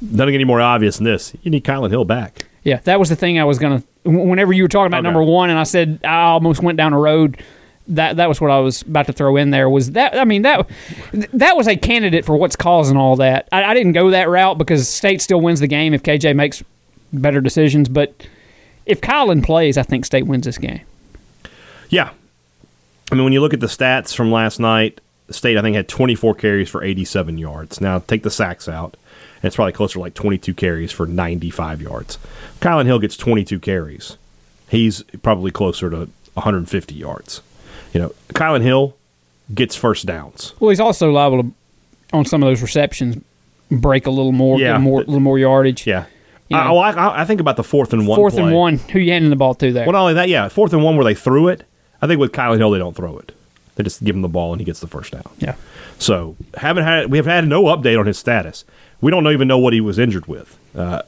Nothing 0.00 0.34
any 0.34 0.44
more 0.44 0.60
obvious 0.60 0.96
than 0.96 1.04
this. 1.04 1.32
You 1.42 1.50
need 1.52 1.62
Kylan 1.64 1.90
Hill 1.90 2.04
back. 2.04 2.46
Yeah, 2.64 2.78
that 2.80 2.98
was 2.98 3.08
the 3.08 3.14
thing 3.16 3.38
I 3.38 3.44
was 3.44 3.60
gonna. 3.60 3.84
Whenever 4.06 4.52
you 4.52 4.62
were 4.64 4.68
talking 4.68 4.86
about 4.86 4.98
Okay. 5.00 5.04
number 5.04 5.22
one, 5.22 5.50
and 5.50 5.58
I 5.58 5.64
said 5.64 6.00
I 6.04 6.22
almost 6.22 6.62
went 6.62 6.76
down 6.78 6.92
a 6.92 6.98
road. 6.98 7.42
That 7.88 8.16
that 8.16 8.28
was 8.28 8.40
what 8.40 8.50
I 8.50 8.58
was 8.58 8.82
about 8.82 9.06
to 9.06 9.12
throw 9.12 9.36
in 9.36 9.50
there. 9.50 9.68
Was 9.70 9.92
that? 9.92 10.16
I 10.18 10.24
mean 10.24 10.42
that 10.42 10.68
that 11.32 11.56
was 11.56 11.68
a 11.68 11.76
candidate 11.76 12.24
for 12.24 12.36
what's 12.36 12.56
causing 12.56 12.96
all 12.96 13.16
that. 13.16 13.48
I, 13.52 13.62
I 13.64 13.74
didn't 13.74 13.92
go 13.92 14.10
that 14.10 14.28
route 14.28 14.58
because 14.58 14.88
State 14.88 15.22
still 15.22 15.40
wins 15.40 15.60
the 15.60 15.68
game 15.68 15.94
if 15.94 16.02
KJ 16.02 16.34
makes 16.34 16.64
better 17.12 17.40
decisions. 17.40 17.88
But 17.88 18.26
if 18.86 19.00
Kylan 19.00 19.44
plays, 19.44 19.78
I 19.78 19.82
think 19.84 20.04
State 20.04 20.26
wins 20.26 20.46
this 20.46 20.58
game. 20.58 20.80
Yeah. 21.88 22.10
I 23.12 23.14
mean, 23.14 23.22
when 23.22 23.32
you 23.32 23.40
look 23.40 23.54
at 23.54 23.60
the 23.60 23.68
stats 23.68 24.14
from 24.16 24.32
last 24.32 24.58
night, 24.58 25.00
State, 25.30 25.56
I 25.56 25.62
think, 25.62 25.76
had 25.76 25.86
24 25.88 26.34
carries 26.34 26.68
for 26.68 26.82
87 26.82 27.38
yards. 27.38 27.80
Now, 27.80 28.00
take 28.00 28.24
the 28.24 28.30
sacks 28.30 28.68
out, 28.68 28.96
it's 29.46 29.56
probably 29.56 29.72
closer 29.72 29.94
to 29.94 30.00
like 30.00 30.14
22 30.14 30.54
carries 30.54 30.92
for 30.92 31.06
95 31.06 31.80
yards. 31.82 32.18
Kylan 32.60 32.86
Hill 32.86 32.98
gets 32.98 33.16
22 33.16 33.58
carries. 33.60 34.16
He's 34.68 35.02
probably 35.22 35.50
closer 35.50 35.88
to 35.90 36.08
150 36.34 36.94
yards. 36.94 37.42
You 37.92 38.00
know, 38.00 38.14
Kylan 38.34 38.62
Hill 38.62 38.96
gets 39.54 39.76
first 39.76 40.06
downs. 40.06 40.52
Well, 40.60 40.70
he's 40.70 40.80
also 40.80 41.10
liable 41.10 41.42
to 41.44 41.52
on 42.12 42.24
some 42.24 42.42
of 42.42 42.48
those 42.48 42.62
receptions 42.62 43.22
break 43.70 44.06
a 44.06 44.10
little 44.10 44.32
more, 44.32 44.58
Yeah. 44.58 44.78
get 44.78 44.86
a 44.86 44.90
little 44.98 45.20
more 45.20 45.38
yardage. 45.38 45.86
Yeah. 45.86 46.06
You 46.48 46.56
I, 46.56 46.64
know. 46.68 46.74
well, 46.74 46.82
I, 46.98 47.22
I 47.22 47.24
think 47.24 47.40
about 47.40 47.56
the 47.56 47.64
fourth 47.64 47.92
and 47.92 48.06
one. 48.06 48.16
Fourth 48.16 48.36
and 48.38 48.52
one, 48.54 48.78
who 48.78 49.00
you 49.00 49.10
handing 49.10 49.30
the 49.30 49.36
ball 49.36 49.54
to 49.56 49.72
there? 49.72 49.84
Well, 49.84 49.92
not 49.92 50.02
only 50.02 50.14
that, 50.14 50.28
yeah, 50.28 50.48
fourth 50.48 50.72
and 50.72 50.84
one 50.84 50.94
where 50.96 51.04
they 51.04 51.14
threw 51.14 51.48
it. 51.48 51.64
I 52.00 52.06
think 52.06 52.20
with 52.20 52.30
Kylan 52.32 52.58
Hill, 52.58 52.70
they 52.70 52.78
don't 52.78 52.94
throw 52.94 53.18
it. 53.18 53.32
They 53.74 53.82
just 53.82 54.04
give 54.04 54.14
him 54.14 54.22
the 54.22 54.28
ball 54.28 54.52
and 54.52 54.60
he 54.60 54.64
gets 54.64 54.78
the 54.80 54.86
first 54.86 55.12
down. 55.12 55.28
yeah. 55.38 55.54
So 55.98 56.36
haven't 56.58 56.84
had 56.84 57.10
we 57.10 57.16
have 57.18 57.26
had 57.26 57.46
no 57.48 57.64
update 57.64 57.98
on 57.98 58.06
his 58.06 58.18
status. 58.18 58.64
We 59.00 59.10
don't 59.10 59.26
even 59.28 59.48
know 59.48 59.58
what 59.58 59.72
he 59.72 59.80
was 59.80 59.98
injured 59.98 60.26
with. 60.26 60.58
Uh, 60.74 61.02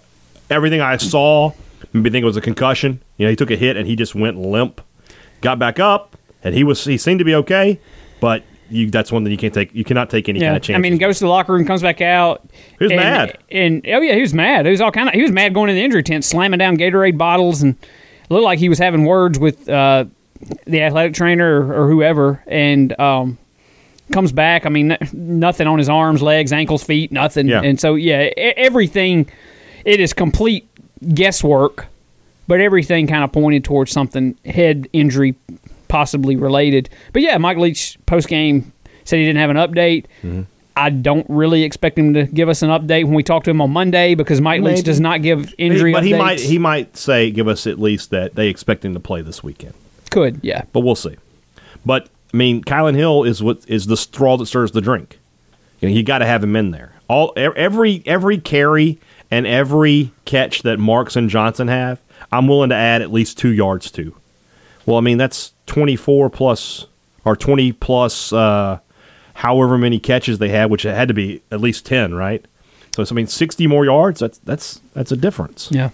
everything 0.50 0.80
I 0.80 0.96
saw, 0.96 1.52
maybe 1.92 2.10
think 2.10 2.22
it 2.22 2.26
was 2.26 2.36
a 2.36 2.40
concussion. 2.42 3.00
You 3.16 3.26
know, 3.26 3.30
he 3.30 3.36
took 3.36 3.50
a 3.50 3.56
hit 3.56 3.76
and 3.76 3.86
he 3.86 3.96
just 3.96 4.14
went 4.14 4.38
limp, 4.38 4.80
got 5.40 5.58
back 5.58 5.78
up, 5.78 6.16
and 6.42 6.54
he 6.54 6.64
was 6.64 6.84
he 6.84 6.98
seemed 6.98 7.18
to 7.18 7.24
be 7.24 7.34
okay. 7.34 7.80
But 8.20 8.44
you, 8.70 8.90
that's 8.90 9.10
one 9.10 9.24
that 9.24 9.30
you 9.30 9.36
can't 9.36 9.54
take. 9.54 9.74
You 9.74 9.84
cannot 9.84 10.10
take 10.10 10.28
any 10.28 10.40
Yeah, 10.40 10.48
kind 10.48 10.56
of 10.56 10.62
chance. 10.62 10.76
I 10.76 10.80
mean, 10.80 10.92
he 10.92 10.98
goes 10.98 11.18
to 11.18 11.24
the 11.24 11.30
locker 11.30 11.52
room, 11.52 11.64
comes 11.64 11.82
back 11.82 12.00
out. 12.00 12.48
He 12.78 12.84
was 12.84 12.92
and, 12.92 13.00
mad. 13.00 13.38
and 13.50 13.84
oh 13.86 14.00
yeah, 14.00 14.14
he 14.14 14.20
was 14.20 14.34
mad. 14.34 14.66
He 14.66 14.70
was 14.70 14.80
all 14.80 14.92
kind 14.92 15.08
of. 15.08 15.14
He 15.14 15.22
was 15.22 15.32
mad 15.32 15.54
going 15.54 15.68
to 15.68 15.74
the 15.74 15.82
injury 15.82 16.02
tent, 16.02 16.24
slamming 16.24 16.58
down 16.58 16.76
Gatorade 16.76 17.16
bottles, 17.16 17.62
and 17.62 17.76
looked 18.28 18.44
like 18.44 18.58
he 18.58 18.68
was 18.68 18.78
having 18.78 19.04
words 19.04 19.38
with 19.38 19.68
uh, 19.68 20.04
the 20.66 20.82
athletic 20.82 21.14
trainer 21.14 21.62
or, 21.62 21.84
or 21.84 21.90
whoever. 21.90 22.42
And 22.46 22.98
um, 23.00 23.38
comes 24.12 24.32
back. 24.32 24.66
I 24.66 24.68
mean, 24.68 24.92
n- 24.92 25.10
nothing 25.12 25.66
on 25.66 25.78
his 25.78 25.88
arms, 25.88 26.22
legs, 26.22 26.52
ankles, 26.52 26.82
feet, 26.82 27.12
nothing. 27.12 27.48
Yeah. 27.48 27.62
And 27.62 27.80
so 27.80 27.94
yeah, 27.94 28.24
e- 28.24 28.30
everything. 28.56 29.28
It 29.84 30.00
is 30.00 30.12
complete 30.12 30.68
guesswork, 31.14 31.86
but 32.46 32.60
everything 32.60 33.06
kind 33.06 33.24
of 33.24 33.32
pointed 33.32 33.64
towards 33.64 33.90
something 33.92 34.36
head 34.44 34.88
injury, 34.92 35.34
possibly 35.88 36.36
related. 36.36 36.90
But 37.12 37.22
yeah, 37.22 37.38
Mike 37.38 37.56
Leach 37.58 37.98
post 38.06 38.28
game 38.28 38.72
said 39.04 39.18
he 39.18 39.24
didn't 39.24 39.38
have 39.38 39.50
an 39.50 39.56
update. 39.56 40.06
Mm-hmm. 40.22 40.42
I 40.76 40.90
don't 40.90 41.26
really 41.28 41.64
expect 41.64 41.98
him 41.98 42.14
to 42.14 42.24
give 42.26 42.48
us 42.48 42.62
an 42.62 42.68
update 42.68 43.04
when 43.04 43.14
we 43.14 43.24
talk 43.24 43.42
to 43.44 43.50
him 43.50 43.60
on 43.60 43.72
Monday 43.72 44.14
because 44.14 44.40
Mike 44.40 44.62
Leach 44.62 44.84
does 44.84 45.00
not 45.00 45.22
give 45.22 45.52
injury 45.58 45.92
but 45.92 46.04
he 46.04 46.12
updates. 46.12 46.18
might 46.18 46.40
he 46.40 46.58
might 46.58 46.96
say 46.96 47.32
give 47.32 47.48
us 47.48 47.66
at 47.66 47.80
least 47.80 48.10
that 48.10 48.36
they 48.36 48.48
expect 48.48 48.84
him 48.84 48.94
to 48.94 49.00
play 49.00 49.20
this 49.20 49.42
weekend. 49.42 49.74
could, 50.10 50.38
yeah. 50.42 50.62
but 50.72 50.80
we'll 50.80 50.94
see. 50.94 51.16
But 51.84 52.08
I 52.32 52.36
mean, 52.36 52.62
Kylan 52.62 52.94
Hill 52.94 53.24
is 53.24 53.42
what 53.42 53.64
is 53.68 53.86
the 53.86 53.96
straw 53.96 54.36
that 54.36 54.46
stirs 54.46 54.72
the 54.72 54.80
drink. 54.80 55.18
You 55.80 55.88
know, 55.88 55.94
you 55.94 56.02
got 56.02 56.18
to 56.18 56.26
have 56.26 56.42
him 56.42 56.56
in 56.56 56.70
there. 56.72 56.92
All 57.08 57.32
every 57.36 58.02
every 58.04 58.38
carry 58.38 58.98
and 59.30 59.46
every 59.46 60.12
catch 60.24 60.62
that 60.62 60.78
Marks 60.78 61.16
and 61.16 61.30
Johnson 61.30 61.68
have, 61.68 62.00
I'm 62.30 62.48
willing 62.48 62.70
to 62.70 62.74
add 62.74 63.00
at 63.02 63.12
least 63.12 63.38
two 63.38 63.52
yards 63.52 63.90
to. 63.92 64.14
Well, 64.84 64.98
I 64.98 65.00
mean 65.00 65.18
that's 65.18 65.52
24 65.66 66.30
plus 66.30 66.86
or 67.24 67.36
20 67.36 67.72
plus, 67.72 68.32
uh, 68.32 68.78
however 69.34 69.76
many 69.78 69.98
catches 69.98 70.38
they 70.38 70.48
had, 70.48 70.70
which 70.70 70.84
it 70.84 70.94
had 70.94 71.08
to 71.08 71.14
be 71.14 71.42
at 71.50 71.60
least 71.60 71.84
10, 71.86 72.14
right? 72.14 72.44
So 72.94 73.04
I 73.10 73.14
mean, 73.14 73.26
60 73.26 73.66
more 73.66 73.84
yards. 73.84 74.20
That's 74.20 74.38
that's 74.38 74.80
that's 74.94 75.12
a 75.12 75.16
difference. 75.16 75.68
Yeah. 75.70 75.90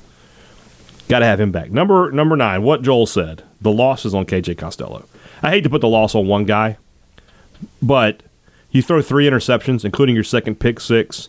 Got 1.08 1.18
to 1.18 1.26
have 1.26 1.38
him 1.38 1.52
back. 1.52 1.70
Number 1.70 2.10
number 2.10 2.36
nine. 2.36 2.62
What 2.62 2.82
Joel 2.82 3.06
said. 3.06 3.42
The 3.60 3.70
loss 3.70 4.04
is 4.04 4.14
on 4.14 4.26
KJ 4.26 4.58
Costello. 4.58 5.06
I 5.44 5.50
hate 5.50 5.64
to 5.64 5.70
put 5.70 5.82
the 5.82 5.88
loss 5.88 6.14
on 6.14 6.26
one 6.26 6.46
guy, 6.46 6.78
but 7.82 8.22
you 8.70 8.80
throw 8.80 9.02
three 9.02 9.28
interceptions, 9.28 9.84
including 9.84 10.14
your 10.14 10.24
second 10.24 10.58
pick 10.58 10.80
six. 10.80 11.28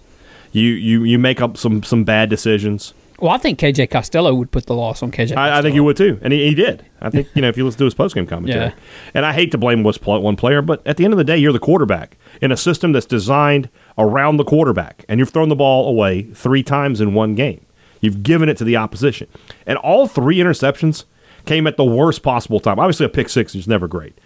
You 0.54 0.70
you 0.70 1.04
you 1.04 1.20
make 1.20 1.42
up 1.42 1.58
some 1.58 1.84
some 1.84 2.06
bad 2.06 2.30
decisions. 2.30 2.94
Well, 3.20 3.32
I 3.32 3.38
think 3.38 3.60
KJ 3.60 3.90
Costello 3.90 4.34
would 4.34 4.52
put 4.52 4.68
the 4.68 4.74
loss 4.74 5.04
on 5.04 5.12
KJ. 5.12 5.36
I, 5.36 5.60
I 5.60 5.62
think 5.62 5.74
he 5.74 5.82
would 5.82 5.98
too, 5.98 6.18
and 6.22 6.32
he, 6.32 6.48
he 6.48 6.56
did. 6.56 6.86
I 7.02 7.10
think 7.10 7.28
you 7.36 7.42
know 7.42 7.50
if 7.50 7.58
you 7.58 7.66
listen 7.66 7.80
to 7.80 7.86
his 7.86 7.94
postgame 7.94 8.26
commentary. 8.26 8.68
Yeah. 8.68 8.74
And 9.14 9.26
I 9.26 9.34
hate 9.34 9.52
to 9.52 9.58
blame 9.58 9.84
what's 9.84 10.02
one 10.02 10.38
player, 10.38 10.62
but 10.62 10.86
at 10.88 10.96
the 10.96 11.04
end 11.04 11.14
of 11.14 11.18
the 11.18 11.26
day, 11.26 11.38
you're 11.38 11.54
the 11.54 11.60
quarterback 11.60 12.18
in 12.42 12.54
a 12.54 12.58
system 12.58 12.94
that's 12.94 13.06
designed 13.06 13.70
around 13.98 14.38
the 14.38 14.46
quarterback, 14.46 15.04
and 15.10 15.20
you've 15.20 15.30
thrown 15.30 15.50
the 15.50 15.56
ball 15.56 15.90
away 15.90 16.24
three 16.24 16.64
times 16.64 17.02
in 17.02 17.14
one 17.14 17.36
game. 17.36 17.66
You've 18.00 18.24
given 18.24 18.48
it 18.48 18.56
to 18.58 18.64
the 18.64 18.78
opposition, 18.78 19.28
and 19.66 19.78
all 19.78 20.08
three 20.08 20.38
interceptions 20.38 21.04
came 21.46 21.68
at 21.68 21.78
the 21.78 21.86
worst 21.86 22.24
possible 22.24 22.60
time. 22.60 22.80
Obviously, 22.80 23.06
a 23.06 23.10
pick 23.10 23.30
six 23.30 23.56
is 23.56 23.68
never 23.68 23.88
great, 23.88 24.18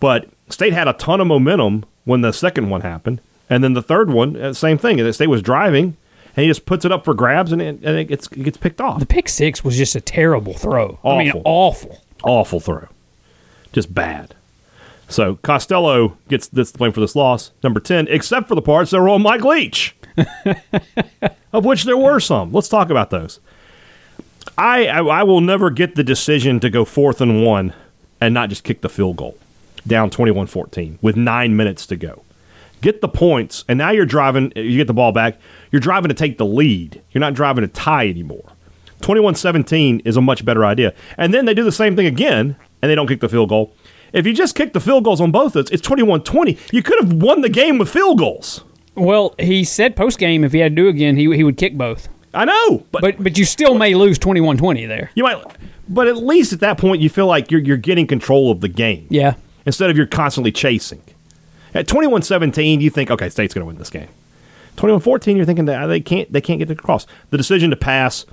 but 0.00 0.28
State 0.48 0.72
had 0.72 0.88
a 0.88 0.92
ton 0.94 1.20
of 1.20 1.26
momentum 1.26 1.84
when 2.04 2.20
the 2.20 2.32
second 2.32 2.70
one 2.70 2.80
happened, 2.82 3.20
and 3.48 3.62
then 3.62 3.72
the 3.74 3.82
third 3.82 4.10
one, 4.10 4.36
uh, 4.36 4.52
same 4.52 4.78
thing. 4.78 4.96
The 4.98 5.12
State 5.12 5.28
was 5.28 5.42
driving. 5.42 5.96
And 6.34 6.44
he 6.44 6.48
just 6.48 6.64
puts 6.64 6.86
it 6.86 6.90
up 6.92 7.04
for 7.04 7.12
grabs, 7.12 7.52
and 7.52 7.60
it, 7.60 7.80
and 7.82 7.98
it 7.98 8.04
gets 8.06 8.26
it 8.28 8.42
gets 8.42 8.56
picked 8.56 8.80
off. 8.80 8.98
The 9.00 9.04
pick 9.04 9.28
six 9.28 9.62
was 9.62 9.76
just 9.76 9.94
a 9.94 10.00
terrible 10.00 10.54
throw. 10.54 10.98
I 11.04 11.18
mean, 11.18 11.28
Awful. 11.32 11.42
awful. 11.44 11.98
awful 12.24 12.60
throw, 12.60 12.88
just 13.74 13.92
bad. 13.92 14.34
So 15.10 15.34
Costello 15.42 16.16
gets 16.28 16.48
gets 16.48 16.70
the 16.70 16.78
blame 16.78 16.92
for 16.92 17.00
this 17.00 17.14
loss. 17.14 17.50
Number 17.62 17.80
ten, 17.80 18.08
except 18.08 18.48
for 18.48 18.54
the 18.54 18.62
parts 18.62 18.92
that 18.92 19.00
were 19.02 19.10
on 19.10 19.20
Mike 19.20 19.44
Leach, 19.44 19.94
of 21.52 21.66
which 21.66 21.84
there 21.84 21.98
were 21.98 22.18
some. 22.18 22.50
Let's 22.50 22.68
talk 22.68 22.88
about 22.88 23.10
those. 23.10 23.38
I, 24.56 24.86
I 24.86 24.98
I 25.02 25.22
will 25.22 25.40
never 25.40 25.70
get 25.70 25.94
the 25.94 26.04
decision 26.04 26.60
to 26.60 26.70
go 26.70 26.84
fourth 26.84 27.20
and 27.20 27.44
one 27.44 27.74
and 28.20 28.34
not 28.34 28.48
just 28.48 28.64
kick 28.64 28.80
the 28.80 28.88
field 28.88 29.16
goal 29.16 29.36
down 29.86 30.10
21-14 30.10 30.98
with 31.02 31.16
nine 31.16 31.56
minutes 31.56 31.86
to 31.86 31.96
go. 31.96 32.22
Get 32.80 33.00
the 33.00 33.08
points, 33.08 33.64
and 33.68 33.78
now 33.78 33.90
you're 33.90 34.06
driving. 34.06 34.52
You 34.56 34.76
get 34.76 34.88
the 34.88 34.94
ball 34.94 35.12
back. 35.12 35.38
You're 35.70 35.80
driving 35.80 36.08
to 36.08 36.14
take 36.14 36.38
the 36.38 36.46
lead. 36.46 37.00
You're 37.12 37.20
not 37.20 37.34
driving 37.34 37.62
to 37.62 37.68
tie 37.68 38.08
anymore. 38.08 38.44
21 39.02 39.34
17 39.36 40.00
is 40.04 40.16
a 40.16 40.20
much 40.20 40.44
better 40.44 40.64
idea. 40.64 40.94
And 41.16 41.32
then 41.32 41.44
they 41.44 41.54
do 41.54 41.64
the 41.64 41.72
same 41.72 41.94
thing 41.96 42.06
again, 42.06 42.56
and 42.80 42.90
they 42.90 42.94
don't 42.94 43.06
kick 43.06 43.20
the 43.20 43.28
field 43.28 43.48
goal. 43.50 43.72
If 44.12 44.26
you 44.26 44.34
just 44.34 44.54
kick 44.54 44.72
the 44.72 44.80
field 44.80 45.04
goals 45.04 45.20
on 45.20 45.30
both 45.30 45.56
of 45.56 45.70
it's 45.70 45.82
21 45.82 46.22
20. 46.22 46.58
You 46.72 46.82
could 46.82 47.02
have 47.02 47.12
won 47.12 47.40
the 47.40 47.48
game 47.48 47.78
with 47.78 47.88
field 47.88 48.18
goals. 48.18 48.64
Well, 48.94 49.34
he 49.38 49.64
said 49.64 49.96
post 49.96 50.18
game 50.18 50.44
if 50.44 50.52
he 50.52 50.58
had 50.58 50.76
to 50.76 50.82
do 50.82 50.88
again, 50.88 51.16
he 51.16 51.34
he 51.34 51.44
would 51.44 51.56
kick 51.56 51.78
both. 51.78 52.08
I 52.34 52.44
know, 52.44 52.84
but, 52.90 53.02
But 53.02 53.22
but 53.22 53.38
you 53.38 53.44
still 53.44 53.74
may 53.74 53.94
lose 53.94 54.18
21-20 54.18 54.88
there. 54.88 55.10
you 55.14 55.22
might. 55.22 55.42
But 55.88 56.08
at 56.08 56.16
least 56.16 56.52
at 56.52 56.60
that 56.60 56.78
point, 56.78 57.02
you 57.02 57.10
feel 57.10 57.26
like 57.26 57.50
you're, 57.50 57.60
you're 57.60 57.76
getting 57.76 58.06
control 58.06 58.50
of 58.50 58.60
the 58.60 58.68
game 58.68 59.06
Yeah. 59.10 59.34
instead 59.66 59.90
of 59.90 59.96
you're 59.96 60.06
constantly 60.06 60.52
chasing. 60.52 61.02
At 61.74 61.86
21 61.88 62.22
17, 62.22 62.80
you 62.80 62.90
think, 62.90 63.10
okay, 63.10 63.28
State's 63.28 63.52
going 63.54 63.62
to 63.62 63.66
win 63.66 63.76
this 63.78 63.90
game. 63.90 64.08
21 64.76 65.00
14, 65.02 65.36
you're 65.36 65.44
thinking 65.46 65.66
that 65.66 65.82
uh, 65.82 65.86
they 65.86 66.00
can't, 66.00 66.32
they 66.32 66.40
can't 66.40 66.58
get 66.58 66.70
it 66.70 66.78
across. 66.78 67.06
The 67.30 67.36
decision 67.36 67.70
to 67.70 67.76
pass, 67.76 68.24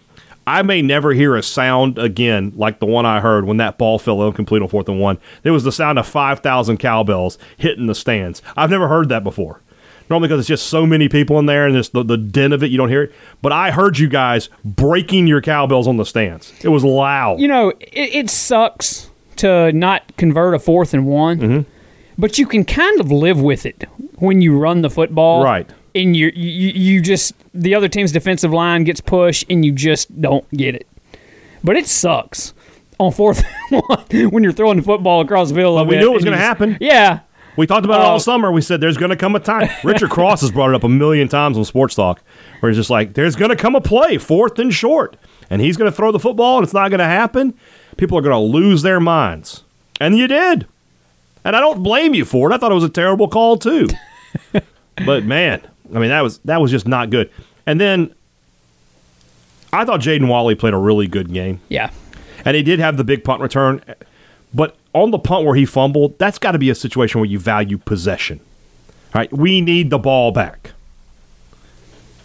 I 0.48 0.62
may 0.62 0.82
never 0.82 1.12
hear 1.14 1.36
a 1.36 1.44
sound 1.44 1.98
again 1.98 2.54
like 2.56 2.80
the 2.80 2.86
one 2.86 3.06
I 3.06 3.20
heard 3.20 3.46
when 3.46 3.58
that 3.58 3.78
ball 3.78 4.00
fell 4.00 4.26
incomplete 4.26 4.62
on 4.62 4.68
fourth 4.70 4.88
and 4.88 5.00
one. 5.00 5.18
There 5.44 5.52
was 5.54 5.64
the 5.66 5.72
sound 5.72 6.00
of 6.00 6.08
5,000 6.08 6.78
cowbells 6.78 7.38
hitting 7.58 7.88
the 7.88 7.96
stands. 7.96 8.42
I've 8.56 8.70
never 8.70 8.88
heard 8.88 9.10
that 9.10 9.24
before. 9.24 9.62
Normally, 10.10 10.28
because 10.28 10.40
it's 10.40 10.48
just 10.48 10.68
so 10.68 10.86
many 10.86 11.08
people 11.10 11.38
in 11.40 11.46
there 11.46 11.66
and 11.68 11.76
just 11.76 11.94
the, 11.94 12.04
the 12.04 12.18
din 12.18 12.52
of 12.52 12.64
it, 12.64 12.72
you 12.72 12.78
don't 12.78 12.90
hear 12.90 13.04
it. 13.04 13.14
But 13.42 13.52
I 13.52 13.72
heard 13.72 14.00
you 14.00 14.08
guys 14.08 14.50
breaking 14.66 15.28
your 15.28 15.42
cowbells 15.42 15.88
on 15.88 15.98
the 15.98 16.06
stands. 16.06 16.52
It 16.64 16.70
was 16.70 16.84
loud. 16.84 17.40
You 17.40 17.48
know, 17.48 17.70
it, 17.80 18.16
it 18.16 18.30
sucks 18.30 19.10
to 19.38 19.72
not 19.72 20.16
convert 20.18 20.56
a 20.56 20.60
fourth 20.60 20.94
and 20.94 21.06
one, 21.06 21.40
Mm-hmm. 21.40 21.70
but 22.18 22.38
you 22.40 22.46
can 22.48 22.66
kind 22.66 23.00
of 23.00 23.12
live 23.12 23.40
with 23.42 23.66
it 23.66 23.86
when 24.16 24.42
you 24.42 24.58
run 24.58 24.82
the 24.82 24.90
football. 24.90 25.44
Right. 25.44 25.70
And 25.96 26.16
you, 26.16 26.32
you, 26.36 26.70
you 26.70 27.02
just, 27.02 27.34
the 27.54 27.74
other 27.76 27.88
team's 27.88 28.12
defensive 28.12 28.52
line 28.52 28.84
gets 28.84 29.02
pushed 29.02 29.46
and 29.50 29.64
you 29.66 29.72
just 29.72 30.22
don't 30.22 30.50
get 30.52 30.76
it. 30.76 30.88
But 31.64 31.78
it 31.78 31.88
sucks 31.88 32.54
on 33.00 33.12
fourth 33.12 33.44
and 33.72 33.82
one 33.88 34.32
when 34.32 34.44
you're 34.44 34.52
throwing 34.54 34.78
the 34.78 34.84
football 34.84 35.22
across 35.22 35.50
the 35.50 35.56
field. 35.56 35.78
But 35.78 35.86
we 35.88 35.96
bit 35.96 36.02
knew 36.02 36.12
it 36.12 36.16
was 36.16 36.24
gonna 36.24 36.38
happen. 36.38 36.78
Yeah. 36.80 37.20
We 37.60 37.68
talked 37.68 37.84
about 37.84 38.00
it 38.00 38.06
Oh. 38.06 38.12
all 38.12 38.20
summer. 38.22 38.54
We 38.54 38.62
said 38.62 38.80
there's 38.80 38.96
going 38.96 39.10
to 39.10 39.18
come 39.18 39.36
a 39.36 39.40
time. 39.42 39.70
Richard 39.84 40.10
Cross 40.10 40.40
has 40.42 40.52
brought 40.52 40.70
it 40.70 40.76
up 40.76 40.86
a 40.86 40.90
million 40.90 41.28
times 41.28 41.58
on 41.58 41.66
Sports 41.66 41.94
Talk, 41.94 42.22
where 42.62 42.70
he's 42.70 42.78
just 42.78 42.90
like, 42.90 43.16
there's 43.16 43.36
going 43.36 43.50
to 43.50 43.58
come 43.58 43.76
a 43.76 43.82
play, 43.82 44.18
fourth 44.18 44.58
and 44.60 44.74
short, 44.74 45.18
and 45.50 45.62
he's 45.62 45.76
going 45.76 45.92
to 45.92 45.96
throw 45.96 46.14
the 46.14 46.20
football, 46.20 46.56
and 46.58 46.64
it's 46.64 46.74
not 46.74 46.88
going 46.90 47.00
to 47.00 47.06
happen. 47.06 47.54
People 47.98 48.18
are 48.18 48.22
going 48.22 48.34
to 48.34 48.40
lose 48.40 48.82
their 48.82 49.02
minds. 49.02 49.64
And 50.00 50.18
you 50.18 50.26
did. 50.26 50.68
And 51.44 51.54
I 51.54 51.60
don't 51.60 51.84
blame 51.84 52.14
you 52.14 52.24
for 52.24 52.50
it. 52.50 52.56
I 52.56 52.58
thought 52.58 52.72
it 52.72 52.76
was 52.76 52.86
a 52.86 52.90
terrible 52.90 53.28
call, 53.28 53.58
too. 53.58 53.90
but 55.06 55.26
man, 55.26 55.62
I 55.94 56.00
mean, 56.00 56.12
that 56.12 56.22
was 56.22 56.38
that 56.46 56.62
was 56.62 56.72
just 56.72 56.88
not 56.88 57.10
good. 57.10 57.30
And 57.66 57.80
then 57.82 58.16
I 59.74 59.84
thought 59.84 60.00
Jaden 60.00 60.30
Walley 60.30 60.56
played 60.56 60.74
a 60.74 60.78
really 60.78 61.08
good 61.08 61.34
game. 61.34 61.60
Yeah. 61.68 61.92
And 62.46 62.56
he 62.56 62.64
did 62.64 62.80
have 62.80 62.96
the 62.96 63.04
big 63.04 63.26
punt 63.26 63.42
return. 63.42 63.84
But 64.54 64.76
on 64.94 65.12
the 65.12 65.20
punt 65.20 65.46
where 65.46 65.56
he 65.56 65.66
fumbled, 65.66 66.18
that's 66.18 66.40
got 66.40 66.54
to 66.54 66.60
be 66.60 66.70
a 66.70 66.76
situation 66.76 67.20
where 67.20 67.30
you 67.30 67.40
value 67.40 67.78
possession. 67.78 68.40
All 69.14 69.20
right, 69.20 69.32
we 69.32 69.62
need 69.62 69.90
the 69.90 70.00
ball 70.00 70.32
back. 70.32 70.72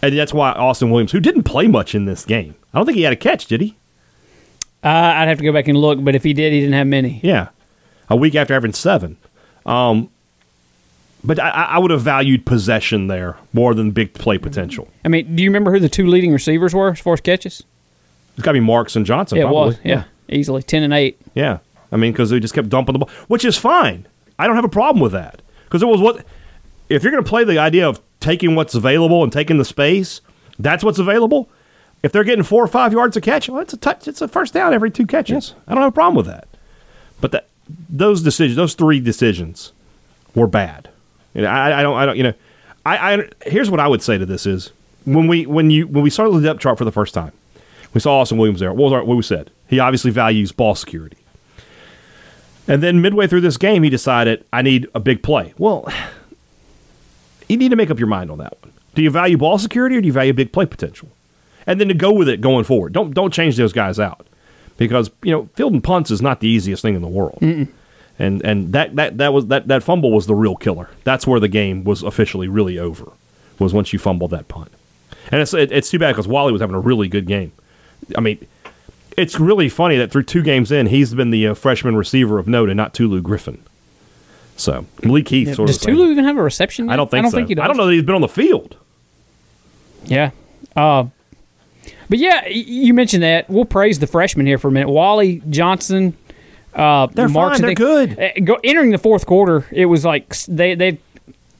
And 0.01 0.17
that's 0.17 0.33
why 0.33 0.51
Austin 0.51 0.91
Williams, 0.91 1.11
who 1.11 1.19
didn't 1.19 1.43
play 1.43 1.67
much 1.67 1.95
in 1.95 2.05
this 2.05 2.25
game, 2.25 2.55
I 2.73 2.77
don't 2.77 2.85
think 2.85 2.97
he 2.97 3.03
had 3.03 3.13
a 3.13 3.17
catch, 3.17 3.45
did 3.47 3.61
he? 3.61 3.75
Uh, 4.83 4.89
I'd 4.89 5.27
have 5.27 5.39
to 5.39 5.43
go 5.43 5.51
back 5.51 5.67
and 5.67 5.77
look, 5.77 6.03
but 6.03 6.13
if 6.13 6.23
he 6.23 6.33
did, 6.33 6.53
he 6.53 6.59
didn't 6.59 6.75
have 6.75 6.85
many. 6.85 7.19
Yeah, 7.23 7.49
a 8.09 8.15
week 8.15 8.35
after 8.35 8.53
having 8.53 8.73
seven. 8.73 9.17
Um, 9.65 10.11
but 11.23 11.39
I, 11.39 11.49
I 11.49 11.77
would 11.79 11.89
have 11.89 12.01
valued 12.01 12.45
possession 12.45 13.07
there 13.07 13.35
more 13.51 13.73
than 13.73 13.91
big 13.91 14.13
play 14.13 14.37
potential. 14.37 14.87
I 15.03 15.07
mean, 15.07 15.35
do 15.35 15.41
you 15.41 15.49
remember 15.49 15.71
who 15.71 15.79
the 15.79 15.89
two 15.89 16.05
leading 16.05 16.31
receivers 16.31 16.75
were 16.75 16.91
as 16.91 16.99
far 16.99 17.13
as 17.13 17.21
catches? 17.21 17.63
It's 18.35 18.43
got 18.43 18.51
to 18.51 18.57
be 18.57 18.59
Marks 18.59 18.95
and 18.95 19.07
Johnson. 19.07 19.37
Yeah, 19.39 19.45
it 19.45 19.47
probably. 19.47 19.69
was. 19.69 19.79
Yeah. 19.83 20.03
Easily. 20.29 20.61
10 20.61 20.83
and 20.83 20.93
8. 20.93 21.19
Yeah. 21.33 21.59
I 21.95 21.97
mean, 21.97 22.11
because 22.11 22.29
they 22.29 22.41
just 22.41 22.53
kept 22.53 22.67
dumping 22.67 22.91
the 22.91 22.99
ball, 22.99 23.09
which 23.29 23.45
is 23.45 23.57
fine. 23.57 24.05
I 24.37 24.47
don't 24.47 24.57
have 24.57 24.65
a 24.65 24.69
problem 24.69 25.01
with 25.01 25.13
that. 25.13 25.41
Because 25.63 25.81
it 25.81 25.85
was 25.85 26.01
what, 26.01 26.25
if 26.89 27.03
you're 27.03 27.11
going 27.13 27.23
to 27.23 27.29
play 27.29 27.45
the 27.45 27.57
idea 27.57 27.87
of 27.87 28.01
taking 28.19 28.53
what's 28.53 28.75
available 28.75 29.23
and 29.23 29.31
taking 29.31 29.57
the 29.57 29.63
space, 29.63 30.19
that's 30.59 30.83
what's 30.83 30.99
available. 30.99 31.49
If 32.03 32.11
they're 32.11 32.25
getting 32.25 32.43
four 32.43 32.61
or 32.61 32.67
five 32.67 32.91
yards 32.91 33.15
a 33.15 33.21
catch, 33.21 33.47
well, 33.47 33.61
it's 33.61 33.71
a 33.71 33.77
touch. 33.77 34.09
It's 34.09 34.21
a 34.21 34.27
first 34.27 34.53
down 34.53 34.73
every 34.73 34.91
two 34.91 35.05
catches. 35.05 35.55
I 35.69 35.73
don't 35.73 35.83
have 35.83 35.93
a 35.93 35.95
problem 35.95 36.15
with 36.15 36.25
that. 36.25 36.49
But 37.21 37.31
that 37.31 37.47
those 37.89 38.21
decisions, 38.21 38.57
those 38.57 38.73
three 38.73 38.99
decisions, 38.99 39.71
were 40.35 40.47
bad. 40.47 40.89
You 41.33 41.43
know, 41.43 41.47
I, 41.47 41.79
I 41.79 41.81
don't. 41.81 41.95
I 41.95 42.05
don't. 42.05 42.17
You 42.17 42.23
know, 42.23 42.33
I, 42.85 43.13
I. 43.13 43.29
Here's 43.45 43.71
what 43.71 43.79
I 43.79 43.87
would 43.87 44.01
say 44.01 44.17
to 44.17 44.25
this 44.25 44.45
is 44.45 44.73
when 45.05 45.27
we 45.27 45.45
when 45.45 45.69
you 45.71 45.87
when 45.87 46.03
we 46.03 46.09
started 46.09 46.35
the 46.35 46.41
depth 46.41 46.59
chart 46.59 46.77
for 46.77 46.83
the 46.83 46.91
first 46.91 47.13
time, 47.13 47.31
we 47.93 48.01
saw 48.01 48.19
Austin 48.19 48.37
Williams 48.37 48.59
there. 48.59 48.73
What 48.73 48.83
was 48.83 48.93
our, 48.93 49.03
what 49.05 49.15
we 49.15 49.23
said? 49.23 49.49
He 49.69 49.79
obviously 49.79 50.11
values 50.11 50.51
ball 50.51 50.75
security. 50.75 51.17
And 52.67 52.81
then 52.81 53.01
midway 53.01 53.27
through 53.27 53.41
this 53.41 53.57
game, 53.57 53.83
he 53.83 53.89
decided, 53.89 54.45
I 54.51 54.61
need 54.61 54.87
a 54.95 54.99
big 54.99 55.21
play. 55.21 55.53
Well, 55.57 55.87
you 57.49 57.57
need 57.57 57.69
to 57.69 57.75
make 57.75 57.91
up 57.91 57.99
your 57.99 58.07
mind 58.07 58.31
on 58.31 58.37
that 58.39 58.57
one. 58.61 58.73
Do 58.95 59.01
you 59.01 59.09
value 59.09 59.37
ball 59.37 59.57
security 59.57 59.97
or 59.97 60.01
do 60.01 60.07
you 60.07 60.13
value 60.13 60.33
big 60.33 60.51
play 60.51 60.65
potential? 60.65 61.09
And 61.67 61.79
then 61.79 61.87
to 61.89 61.93
go 61.93 62.11
with 62.11 62.29
it 62.29 62.41
going 62.41 62.63
forward. 62.63 62.93
Don't 62.93 63.13
don't 63.13 63.33
change 63.33 63.57
those 63.57 63.73
guys 63.73 63.99
out. 63.99 64.25
Because, 64.77 65.09
you 65.23 65.31
know, 65.31 65.49
fielding 65.55 65.81
punts 65.81 66.11
is 66.11 66.21
not 66.21 66.39
the 66.41 66.47
easiest 66.47 66.81
thing 66.81 66.95
in 66.95 67.01
the 67.01 67.07
world. 67.07 67.37
And 68.17 68.41
and 68.43 68.71
that, 68.73 68.95
that 68.95 69.17
that 69.17 69.33
was 69.33 69.47
that, 69.47 69.67
that 69.67 69.83
fumble 69.83 70.11
was 70.11 70.27
the 70.27 70.35
real 70.35 70.55
killer. 70.55 70.89
That's 71.03 71.27
where 71.27 71.39
the 71.39 71.47
game 71.47 71.83
was 71.83 72.03
officially 72.03 72.47
really 72.47 72.77
over. 72.79 73.11
Was 73.59 73.73
once 73.73 73.93
you 73.93 73.99
fumbled 73.99 74.31
that 74.31 74.47
punt. 74.47 74.71
And 75.31 75.41
it's 75.41 75.53
it, 75.53 75.71
it's 75.71 75.89
too 75.89 75.99
bad 75.99 76.11
because 76.11 76.27
Walley 76.27 76.51
was 76.51 76.61
having 76.61 76.75
a 76.75 76.79
really 76.79 77.07
good 77.07 77.25
game. 77.25 77.51
I 78.15 78.21
mean, 78.21 78.45
it's 79.17 79.39
really 79.39 79.69
funny 79.69 79.97
that 79.97 80.11
through 80.11 80.23
two 80.23 80.41
games 80.43 80.71
in, 80.71 80.87
he's 80.87 81.13
been 81.13 81.29
the 81.31 81.47
uh, 81.47 81.53
freshman 81.53 81.95
receiver 81.95 82.39
of 82.39 82.47
note 82.47 82.69
and 82.69 82.77
not 82.77 82.93
Tulu 82.93 83.21
Griffin. 83.21 83.63
So 84.57 84.85
Malik 85.03 85.27
Heath 85.27 85.55
sort 85.55 85.67
Does 85.67 85.77
of. 85.77 85.83
Tulu 85.83 86.11
even 86.11 86.23
have 86.23 86.37
a 86.37 86.43
reception? 86.43 86.89
I 86.89 86.95
don't 86.95 87.11
think 87.11 87.19
I 87.19 87.21
don't 87.23 87.31
so. 87.31 87.37
think 87.37 87.49
he 87.49 87.55
does. 87.55 87.63
I 87.63 87.67
don't 87.67 87.77
know 87.77 87.87
that 87.87 87.93
he's 87.93 88.03
been 88.03 88.15
on 88.15 88.21
the 88.21 88.27
field. 88.27 88.77
Yeah. 90.05 90.31
Uh, 90.75 91.05
but 92.09 92.19
yeah, 92.19 92.47
you 92.47 92.93
mentioned 92.93 93.23
that. 93.23 93.49
We'll 93.49 93.65
praise 93.65 93.99
the 93.99 94.07
freshmen 94.07 94.45
here 94.45 94.57
for 94.57 94.69
a 94.69 94.71
minute. 94.71 94.89
Walley 94.89 95.41
Johnson. 95.49 96.15
Uh, 96.73 97.07
They're 97.07 97.27
Marks 97.29 97.59
fine. 97.59 97.65
They're 97.67 97.75
good. 97.75 98.19
Uh, 98.19 98.29
go, 98.43 98.57
entering 98.63 98.91
the 98.91 98.97
fourth 98.97 99.25
quarter, 99.25 99.65
it 99.71 99.85
was 99.85 100.05
like 100.05 100.35
they 100.47 100.75
they. 100.75 100.99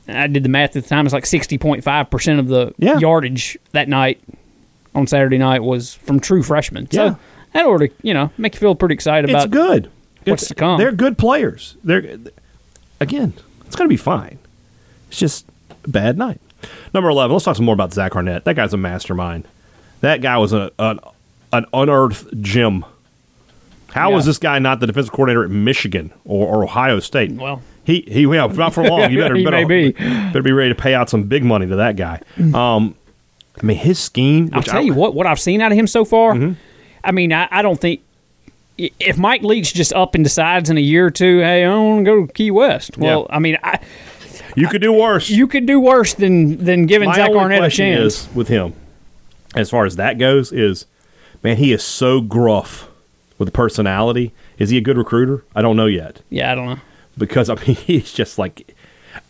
I 0.08 0.28
did 0.28 0.43
the 0.43 0.49
math 0.49 0.76
at 0.76 0.84
the 0.84 0.89
time. 0.89 1.06
It's 1.06 1.14
like 1.14 1.26
sixty 1.26 1.58
point 1.58 1.84
five 1.84 2.10
percent 2.10 2.39
of 2.39 2.47
the 2.47 2.74
Yeah. 2.78 2.99
yardage 2.99 3.58
that 3.72 3.89
night 3.89 4.22
on 4.93 5.08
Saturday 5.08 5.38
night 5.38 5.64
was 5.64 5.93
from 5.95 6.20
true 6.20 6.43
freshmen. 6.43 6.88
Yeah. 6.91 7.16
That 7.56 7.66
ought 7.66 7.78
to 7.80 7.89
you 8.03 8.14
know 8.14 8.30
make 8.38 8.53
you 8.53 8.60
feel 8.60 8.76
pretty 8.76 8.93
excited 8.93 9.30
about. 9.30 9.45
It's 9.45 9.51
good. 9.51 9.86
what's 10.26 10.43
It's- 10.43 10.47
to 10.49 10.56
come. 10.56 10.78
They're 10.78 10.91
good 10.91 11.18
players. 11.18 11.76
They're 11.84 12.18
again. 12.99 13.34
It's 13.66 13.76
going 13.76 13.88
to 13.88 13.93
be 13.93 13.97
fine. 13.97 14.38
It's 15.10 15.18
just 15.18 15.45
a 15.84 15.89
bad 15.89 16.18
night. 16.18 16.39
Number 16.93 17.10
eleven. 17.10 17.34
Let's 17.34 17.45
talk 17.45 17.56
some 17.56 17.66
more 17.66 17.74
about 17.74 17.93
Zach 17.93 18.16
Arnett. 18.16 18.43
That 18.45 18.56
guy's 18.56 18.74
a 18.74 18.78
mastermind. 18.78 19.47
That 20.01 20.22
guy 20.22 20.38
was 20.38 20.53
a, 20.53 20.72
an 20.80 20.99
an 21.53 21.66
unearthed 21.74 22.41
gem. 22.41 22.86
How 23.91 24.12
was 24.12 24.26
Yeah. 24.26 24.30
this 24.32 24.38
guy 24.39 24.60
not 24.60 24.82
the 24.82 24.88
defensive 24.88 25.14
coordinator 25.14 25.45
at 25.45 25.49
Michigan 25.51 26.12
or, 26.26 26.47
or 26.58 26.64
Ohio 26.66 26.99
State? 26.99 27.32
Well. 27.32 27.62
he 27.86 28.01
he 28.08 28.24
yeah, 28.24 28.47
not 28.47 28.74
for 28.74 28.84
long. 28.84 29.10
You 29.12 29.20
better 29.22 29.36
He 29.36 29.43
better, 29.45 29.66
may 29.66 29.91
be. 29.91 29.91
better 29.93 30.41
be 30.43 30.51
ready 30.51 30.70
to 30.70 30.76
pay 30.76 30.93
out 30.93 31.10
some 31.10 31.24
big 31.24 31.43
money 31.45 31.66
to 31.68 31.78
that 31.78 31.95
guy. 31.95 32.20
Um, 32.53 32.95
I 33.62 33.66
mean, 33.66 33.78
his 33.78 33.97
scheme. 33.99 34.49
I'll 34.51 34.62
tell 34.64 34.80
I- 34.80 34.84
you 34.84 34.93
what, 34.93 35.16
what 35.16 35.26
I've 35.26 35.39
seen 35.39 35.62
out 35.62 35.72
of 35.72 35.78
him 35.78 35.88
so 35.88 36.03
far. 36.03 36.34
Mm-hmm. 36.34 36.53
I 37.06 37.12
mean, 37.12 37.32
I, 37.34 37.47
I 37.51 37.62
don't 37.62 37.80
think 37.80 38.01
if 38.78 39.18
Mike 39.18 39.41
Leach 39.41 39.74
just 39.74 39.93
up 39.93 40.16
and 40.16 40.24
decides 40.24 40.70
in 40.70 40.78
a 40.78 40.82
year 40.82 41.06
or 41.06 41.12
two, 41.12 41.39
hey, 41.39 41.64
I 41.64 41.78
want 41.78 41.99
to 41.99 42.12
go 42.12 42.26
to 42.26 42.34
Key 42.34 42.51
West. 42.51 42.97
Well, 42.97 43.26
Yeah. 43.30 43.36
I 43.36 43.39
mean, 43.39 43.58
I, 43.64 43.80
you 44.56 44.68
could 44.68 44.82
do 44.82 44.91
worse. 44.91 45.30
you 45.30 45.47
could 45.47 45.66
do 45.66 45.80
worse 45.80 46.14
than 46.14 46.64
than 46.64 46.86
giving 46.86 47.10
My 47.10 47.16
Zach 47.16 47.32
Arnett 47.32 47.64
a 47.64 47.70
chance. 47.70 48.28
is 48.28 48.36
with 48.36 48.47
him, 48.47 48.74
as 49.56 49.70
far 49.70 49.86
as 49.86 49.95
that 49.97 50.18
goes, 50.18 50.51
is 50.51 50.86
man, 51.43 51.58
he 51.58 51.72
is 51.72 51.84
so 51.84 52.22
gruff 52.22 52.89
with 53.38 53.47
the 53.47 53.51
personality. 53.51 54.34
Is 54.58 54.70
he 54.70 54.78
a 54.78 54.82
good 54.82 54.97
recruiter? 54.97 55.43
I 55.56 55.62
don't 55.62 55.76
know 55.76 55.88
yet 55.88 56.22
yeah, 56.30 56.51
I 56.51 56.56
don't 56.56 56.68
know. 56.68 56.80
because 57.18 57.49
I 57.49 57.56
mean 57.56 57.76
he's 57.76 58.14
just 58.14 58.38
like 58.39 58.74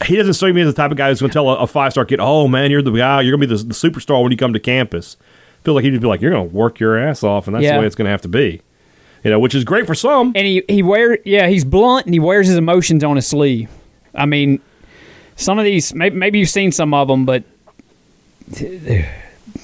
he 0.06 0.16
doesn't 0.16 0.34
strike 0.34 0.54
me 0.56 0.62
as 0.62 0.68
the 0.68 0.74
type 0.74 0.92
of 0.92 0.98
guy 0.98 1.10
who's 1.10 1.20
going 1.20 1.30
to 1.30 1.34
tell 1.34 1.50
a, 1.50 1.56
a 1.58 1.68
five 1.68 1.92
star 1.92 2.06
kid, 2.06 2.20
"Oh 2.20 2.48
man, 2.48 2.72
you're 2.72 2.82
the 2.82 2.92
guy. 2.92 3.22
You're 3.22 3.38
going 3.38 3.48
to 3.48 3.56
be 3.56 3.62
the, 3.62 3.68
the 3.68 3.74
superstar 3.74 4.22
when 4.22 4.32
you 4.32 4.38
come 4.38 4.54
to 4.54 4.60
campus." 4.60 5.18
Feel 5.66 5.74
like 5.74 5.84
he'd 5.84 6.00
be 6.00 6.08
like, 6.08 6.22
"You're 6.22 6.32
going 6.32 6.48
to 6.50 6.56
work 6.56 6.80
your 6.80 6.98
ass 6.98 7.24
off, 7.24 7.48
and 7.48 7.56
that's 7.56 7.64
Yeah. 7.64 7.74
the 7.74 7.80
way 7.82 7.86
it's 7.88 7.96
going 7.96 8.06
to 8.06 8.12
have 8.12 8.22
to 8.22 8.28
be." 8.30 8.62
You 9.24 9.32
know, 9.32 9.40
which 9.40 9.56
is 9.56 9.64
great 9.64 9.86
for 9.88 9.96
some. 9.96 10.32
And 10.36 10.46
he 10.46 10.64
he 10.70 10.84
wear 10.84 11.18
yeah, 11.26 11.48
he's 11.48 11.66
blunt 11.66 12.06
and 12.06 12.14
he 12.14 12.20
wears 12.20 12.48
his 12.48 12.58
emotions 12.58 13.04
on 13.04 13.16
his 13.16 13.26
sleeve. 13.28 13.70
I 14.14 14.26
mean, 14.28 14.60
some 15.36 15.58
of 15.60 15.66
these 15.66 15.94
maybe, 15.96 16.16
maybe 16.16 16.40
you've 16.40 16.50
seen 16.50 16.72
some 16.72 16.94
of 16.94 17.08
them, 17.08 17.26
but 17.26 17.44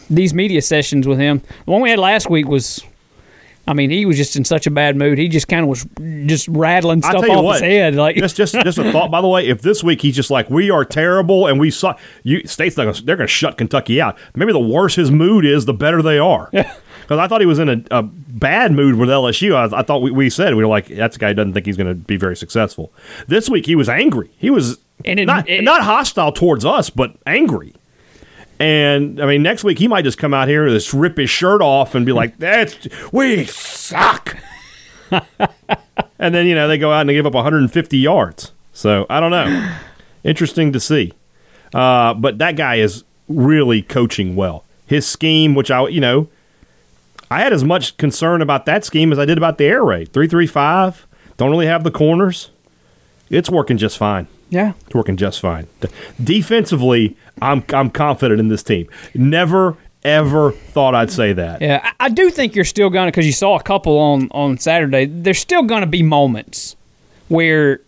these 0.09 0.33
media 0.33 0.61
sessions 0.61 1.07
with 1.07 1.19
him, 1.19 1.41
the 1.65 1.71
one 1.71 1.81
we 1.81 1.89
had 1.89 1.99
last 1.99 2.29
week 2.29 2.47
was. 2.47 2.83
I 3.67 3.73
mean, 3.73 3.89
he 3.91 4.05
was 4.05 4.17
just 4.17 4.35
in 4.35 4.43
such 4.43 4.65
a 4.67 4.71
bad 4.71 4.95
mood. 4.97 5.17
He 5.17 5.27
just 5.27 5.47
kind 5.47 5.61
of 5.63 5.67
was 5.69 5.85
just 6.27 6.47
rattling 6.47 7.01
stuff 7.01 7.23
off 7.29 7.43
what, 7.43 7.53
his 7.53 7.61
head. 7.61 7.95
Like, 7.95 8.15
just 8.15 8.35
just 8.35 8.53
just 8.55 8.77
a 8.79 8.91
thought. 8.91 9.11
By 9.11 9.21
the 9.21 9.27
way, 9.27 9.47
if 9.47 9.61
this 9.61 9.83
week 9.83 10.01
he's 10.01 10.15
just 10.15 10.31
like 10.31 10.49
we 10.49 10.71
are 10.71 10.83
terrible 10.83 11.45
and 11.47 11.59
we 11.59 11.69
saw 11.71 11.95
you 12.23 12.45
states 12.47 12.75
they're 12.75 12.85
going 12.85 13.17
to 13.19 13.27
shut 13.27 13.57
Kentucky 13.57 14.01
out. 14.01 14.17
Maybe 14.35 14.51
the 14.51 14.59
worse 14.59 14.95
his 14.95 15.11
mood 15.11 15.45
is, 15.45 15.65
the 15.65 15.73
better 15.73 16.01
they 16.01 16.17
are. 16.17 16.49
Because 16.51 17.19
I 17.19 17.27
thought 17.27 17.41
he 17.41 17.47
was 17.47 17.59
in 17.59 17.69
a, 17.69 17.83
a 17.91 18.03
bad 18.03 18.71
mood 18.71 18.95
with 18.95 19.09
LSU. 19.09 19.53
I, 19.55 19.77
I 19.79 19.83
thought 19.83 20.01
we, 20.01 20.11
we 20.11 20.29
said 20.29 20.55
we 20.55 20.63
were 20.63 20.69
like 20.69 20.87
that's 20.87 21.15
a 21.15 21.19
guy 21.19 21.27
who 21.29 21.33
doesn't 21.35 21.53
think 21.53 21.65
he's 21.65 21.77
going 21.77 21.87
to 21.89 21.95
be 21.95 22.17
very 22.17 22.35
successful. 22.35 22.91
This 23.27 23.49
week 23.49 23.65
he 23.67 23.75
was 23.75 23.89
angry. 23.89 24.31
He 24.37 24.49
was 24.49 24.79
And 25.05 25.19
it- 25.19 25.25
not 25.25 25.47
it- 25.47 25.63
not 25.63 25.81
hostile 25.83 26.31
towards 26.31 26.65
us, 26.65 26.89
but 26.89 27.15
angry. 27.27 27.73
And 28.61 29.19
I 29.19 29.25
mean, 29.25 29.41
next 29.41 29.63
week 29.63 29.79
he 29.79 29.87
might 29.87 30.03
just 30.03 30.19
come 30.19 30.35
out 30.35 30.47
here 30.47 30.67
and 30.67 30.71
just 30.71 30.93
rip 30.93 31.17
his 31.17 31.31
shirt 31.31 31.63
off 31.63 31.95
and 31.95 32.05
be 32.05 32.11
like, 32.11 32.37
"That's 32.39 32.87
we 33.11 33.45
suck." 33.45 34.37
and 36.19 36.35
then 36.35 36.45
you 36.45 36.53
know 36.53 36.67
they 36.67 36.77
go 36.77 36.91
out 36.91 37.01
and 37.01 37.09
they 37.09 37.15
give 37.15 37.25
up 37.25 37.33
150 37.33 37.97
yards. 37.97 38.51
So 38.71 39.07
I 39.09 39.19
don't 39.19 39.31
know. 39.31 39.77
Interesting 40.23 40.71
to 40.73 40.79
see. 40.79 41.11
Uh, 41.73 42.13
but 42.13 42.37
that 42.37 42.55
guy 42.55 42.75
is 42.75 43.03
really 43.27 43.81
coaching 43.81 44.35
well. 44.35 44.63
His 44.85 45.07
scheme, 45.07 45.55
which 45.55 45.71
I 45.71 45.87
you 45.87 45.99
know, 45.99 46.27
I 47.31 47.41
had 47.41 47.53
as 47.53 47.63
much 47.63 47.97
concern 47.97 48.43
about 48.43 48.67
that 48.67 48.85
scheme 48.85 49.11
as 49.11 49.17
I 49.17 49.25
did 49.25 49.39
about 49.39 49.57
the 49.57 49.65
air 49.65 49.83
raid. 49.83 50.13
Three 50.13 50.27
three 50.27 50.45
five. 50.45 51.07
Don't 51.37 51.49
really 51.49 51.65
have 51.65 51.83
the 51.83 51.89
corners. 51.89 52.51
It's 53.31 53.49
working 53.49 53.79
just 53.79 53.97
fine. 53.97 54.27
Yeah, 54.51 54.73
It's 54.85 54.93
working 54.93 55.17
just 55.17 55.39
fine. 55.39 55.65
Defensively, 56.23 57.15
I'm 57.41 57.63
I'm 57.73 57.89
confident 57.89 58.39
in 58.39 58.49
this 58.49 58.61
team. 58.63 58.87
Never 59.15 59.77
ever 60.03 60.51
thought 60.51 60.93
I'd 60.93 61.09
say 61.11 61.33
that. 61.33 61.61
Yeah, 61.61 61.79
I, 61.99 62.05
I 62.05 62.09
do 62.09 62.29
think 62.29 62.55
you're 62.55 62.65
still 62.65 62.89
gonna 62.89 63.11
because 63.11 63.25
you 63.25 63.31
saw 63.31 63.57
a 63.57 63.63
couple 63.63 63.97
on 63.97 64.27
on 64.31 64.57
Saturday. 64.57 65.05
There's 65.05 65.39
still 65.39 65.63
gonna 65.63 65.87
be 65.87 66.03
moments 66.03 66.75
where 67.29 67.79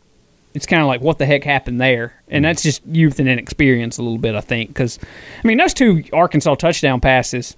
it's 0.54 0.66
kind 0.66 0.82
of 0.82 0.88
like 0.88 1.02
what 1.02 1.18
the 1.18 1.26
heck 1.26 1.44
happened 1.44 1.82
there, 1.82 2.16
and 2.28 2.44
mm-hmm. 2.44 2.50
that's 2.50 2.64
just 2.64 2.82
youth 2.86 3.20
and 3.20 3.28
inexperience 3.28 3.98
a 3.98 4.02
little 4.04 4.18
bit. 4.18 4.34
I 4.34 4.42
think 4.42 4.70
because 4.70 5.00
I 5.44 5.48
mean 5.48 5.58
those 5.58 5.74
two 5.74 6.04
Arkansas 6.14 6.56
touchdown 6.56 7.02
passes, 7.02 7.58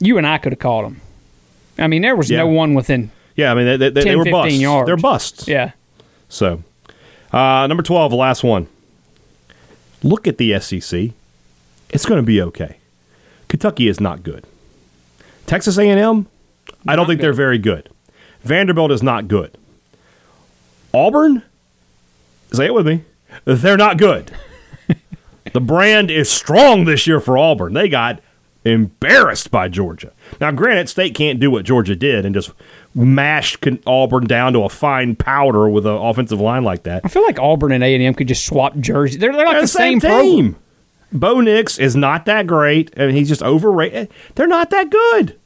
you 0.00 0.16
and 0.18 0.26
I 0.26 0.38
could 0.38 0.52
have 0.52 0.58
caught 0.60 0.82
them. 0.84 1.00
I 1.78 1.86
mean 1.86 2.02
there 2.02 2.16
was 2.16 2.30
Yeah. 2.30 2.38
no 2.38 2.46
one 2.46 2.74
within. 2.74 3.10
Yeah, 3.36 3.52
I 3.52 3.54
mean 3.54 3.66
they, 3.66 3.76
they, 3.76 3.90
they 3.90 4.04
10, 4.04 4.18
were 4.18 4.24
15 4.24 4.32
busts. 4.42 4.58
yards. 4.60 4.86
They're 4.86 4.96
busts. 4.96 5.48
Yeah, 5.48 5.72
So, 6.28 6.62
uh, 7.32 7.66
number 7.66 7.82
twelve, 7.82 8.10
the 8.10 8.16
last 8.16 8.44
one. 8.44 8.68
Look 10.02 10.26
at 10.26 10.38
the 10.38 10.58
SEC. 10.60 11.10
It's 11.90 12.06
going 12.06 12.20
to 12.20 12.26
be 12.26 12.40
okay. 12.42 12.78
Kentucky 13.48 13.86
is 13.86 14.00
not 14.00 14.22
good. 14.22 14.44
Texas 15.46 15.76
A&M, 15.78 16.26
I 16.86 16.96
don't 16.96 17.06
think 17.06 17.20
good. 17.20 17.24
they're 17.24 17.32
very 17.32 17.58
good. 17.58 17.90
Vanderbilt 18.42 18.90
is 18.90 19.02
not 19.02 19.28
good. 19.28 19.56
Auburn, 20.94 21.42
say 22.52 22.66
it 22.66 22.74
with 22.74 22.86
me, 22.86 23.04
they're 23.44 23.76
not 23.76 23.98
good. 23.98 24.32
the 25.52 25.60
brand 25.60 26.10
is 26.10 26.30
strong 26.30 26.84
this 26.84 27.06
year 27.06 27.20
for 27.20 27.36
Auburn. 27.38 27.74
They 27.74 27.88
got 27.88 28.20
embarrassed 28.64 29.50
by 29.50 29.68
Georgia. 29.68 30.12
Now, 30.40 30.50
granted, 30.52 30.88
State 30.88 31.14
can't 31.14 31.40
do 31.40 31.50
what 31.50 31.64
Georgia 31.64 31.96
did 31.96 32.24
and 32.24 32.34
just 32.34 32.52
mash 32.94 33.56
Con- 33.56 33.80
Auburn 33.86 34.26
down 34.26 34.52
to 34.52 34.60
a 34.64 34.68
fine 34.68 35.16
powder 35.16 35.68
with 35.68 35.86
an 35.86 35.94
offensive 35.94 36.40
line 36.40 36.64
like 36.64 36.84
that. 36.84 37.02
I 37.04 37.08
feel 37.08 37.22
like 37.22 37.38
Auburn 37.38 37.72
and 37.72 37.82
A 37.82 37.94
and 37.94 38.02
M 38.02 38.14
could 38.14 38.28
just 38.28 38.44
swap 38.44 38.76
jerseys. 38.78 39.18
They're, 39.18 39.32
they're 39.32 39.44
like 39.46 39.54
They're 39.54 39.62
the, 39.62 39.68
same, 39.68 40.00
program. 40.00 40.22
team. 40.22 40.56
Bo 41.12 41.40
Nix 41.40 41.78
is 41.78 41.94
not 41.96 42.24
that 42.26 42.46
great. 42.46 42.92
I 42.96 43.06
mean, 43.06 43.14
he's 43.16 43.28
just 43.28 43.42
overrated. 43.42 44.08
Eh, 44.08 44.12
they're 44.34 44.46
not 44.46 44.70
that 44.70 44.90
good. 44.90 45.38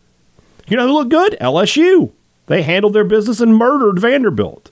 You 0.68 0.76
know 0.76 0.86
who 0.86 0.94
look 0.94 1.08
good? 1.08 1.36
LSU. 1.40 2.12
They 2.46 2.62
handled 2.62 2.92
their 2.92 3.04
business 3.04 3.40
and 3.40 3.56
murdered 3.56 3.98
Vanderbilt. 3.98 4.70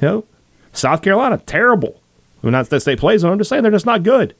You 0.00 0.08
know, 0.08 0.24
South 0.72 1.02
Carolina, 1.02 1.38
terrible. 1.46 2.00
I 2.42 2.46
mean, 2.46 2.52
not 2.52 2.68
that 2.70 2.80
state 2.80 2.98
plays 2.98 3.22
them. 3.22 3.30
I'm 3.32 3.38
just 3.38 3.50
saying 3.50 3.62
they're 3.62 3.72
just 3.72 3.86
not 3.86 4.02
good. 4.02 4.34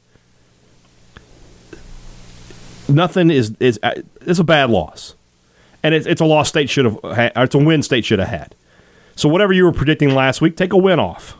Nothing 2.89 3.29
is 3.29 3.55
is 3.59 3.79
uh, 3.83 4.01
it's 4.21 4.39
a 4.39 4.43
bad 4.43 4.69
loss, 4.69 5.15
and 5.83 5.93
it's 5.93 6.07
it's 6.07 6.21
a 6.21 6.25
loss 6.25 6.49
state 6.49 6.69
should 6.69 6.85
have. 6.85 6.99
It's 7.03 7.55
a 7.55 7.57
win 7.59 7.83
state 7.83 8.05
should 8.05 8.19
have 8.19 8.29
had. 8.29 8.55
So 9.15 9.29
whatever 9.29 9.53
you 9.53 9.65
were 9.65 9.71
predicting 9.71 10.13
last 10.15 10.41
week, 10.41 10.55
take 10.57 10.73
a 10.73 10.77
win 10.77 10.99
off. 10.99 11.37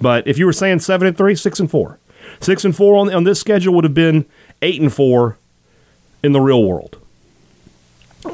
But 0.00 0.26
if 0.26 0.38
you 0.38 0.46
were 0.46 0.52
saying 0.52 0.80
seven 0.80 1.06
and 1.08 1.16
three, 1.16 1.34
six 1.34 1.60
and 1.60 1.70
four, 1.70 1.98
six 2.40 2.64
and 2.64 2.76
four 2.76 2.96
on 2.96 3.12
on 3.14 3.24
this 3.24 3.40
schedule 3.40 3.72
would 3.74 3.84
have 3.84 3.94
been 3.94 4.26
eight 4.62 4.80
and 4.80 4.92
four 4.92 5.38
in 6.22 6.32
the 6.32 6.40
real 6.40 6.64
world. 6.64 6.98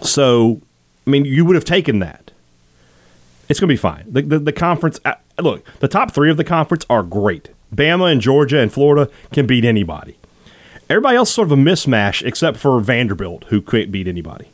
So, 0.02 0.60
I 1.06 1.10
mean, 1.10 1.24
you 1.24 1.44
would 1.44 1.56
have 1.56 1.64
taken 1.64 1.98
that. 1.98 2.30
It's 3.48 3.58
going 3.58 3.68
to 3.68 3.72
be 3.72 3.76
fine. 3.76 4.04
The, 4.08 4.22
the 4.22 4.38
the 4.38 4.52
conference. 4.52 4.98
Uh, 5.04 5.14
look, 5.38 5.64
the 5.80 5.88
top 5.88 6.12
three 6.12 6.30
of 6.30 6.36
the 6.36 6.44
conference 6.44 6.86
are 6.88 7.02
great. 7.02 7.50
Bama 7.74 8.10
and 8.10 8.20
Georgia 8.20 8.58
and 8.60 8.72
Florida 8.72 9.10
can 9.32 9.46
beat 9.46 9.64
anybody. 9.64 10.16
Everybody 10.90 11.16
else 11.16 11.28
is 11.28 11.34
sort 11.34 11.46
of 11.48 11.52
a 11.52 11.56
mismatch 11.62 12.26
except 12.26 12.58
for 12.58 12.80
Vanderbilt, 12.80 13.44
who 13.44 13.62
can't 13.62 13.92
beat 13.92 14.08
anybody, 14.08 14.48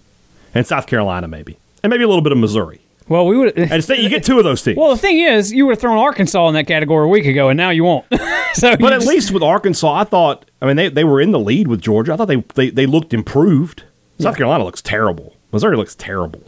and 0.55 0.67
South 0.67 0.87
Carolina 0.87 1.27
maybe, 1.27 1.57
and 1.83 1.91
maybe 1.91 2.05
a 2.05 2.09
little 2.09 2.23
bit 2.23 2.31
of 2.33 2.39
Missouri. 2.39 2.81
Well, 3.09 3.27
we 3.27 3.39
would. 3.39 3.57
And 3.57 3.83
state, 3.83 4.01
you 4.01 4.09
get 4.09 4.25
two 4.25 4.37
of 4.39 4.45
those 4.45 4.63
teams. 4.63 4.77
Well, 4.77 4.91
the 4.91 4.97
thing 5.01 5.19
is, 5.19 5.53
you 5.53 5.65
would 5.67 5.73
have 5.73 5.81
thrown 5.81 5.97
Arkansas 5.97 6.49
in 6.49 6.55
that 6.55 6.67
category 6.67 7.05
a 7.05 7.09
week 7.09 7.25
ago, 7.25 7.49
and 7.49 7.57
now 7.57 7.71
you 7.71 7.85
won't. 7.85 8.05
so, 8.55 8.77
But 8.77 8.93
at 8.93 8.97
just- 8.99 9.07
least 9.07 9.31
with 9.31 9.43
Arkansas, 9.43 9.93
I 9.93 10.05
thought. 10.05 10.45
I 10.61 10.67
mean, 10.67 10.77
they, 10.77 10.89
they 10.89 11.05
were 11.05 11.21
in 11.21 11.31
the 11.31 11.39
lead 11.39 11.69
with 11.69 11.81
Georgia. 11.81 12.13
I 12.13 12.17
thought 12.17 12.27
they 12.29 12.43
they, 12.55 12.71
they 12.71 12.87
looked 12.87 13.15
improved. 13.15 13.85
South 14.19 14.37
Carolina 14.37 14.65
looks 14.65 14.83
terrible. 14.83 15.35
Missouri 15.53 15.77
looks 15.77 15.95
terrible. 15.95 16.43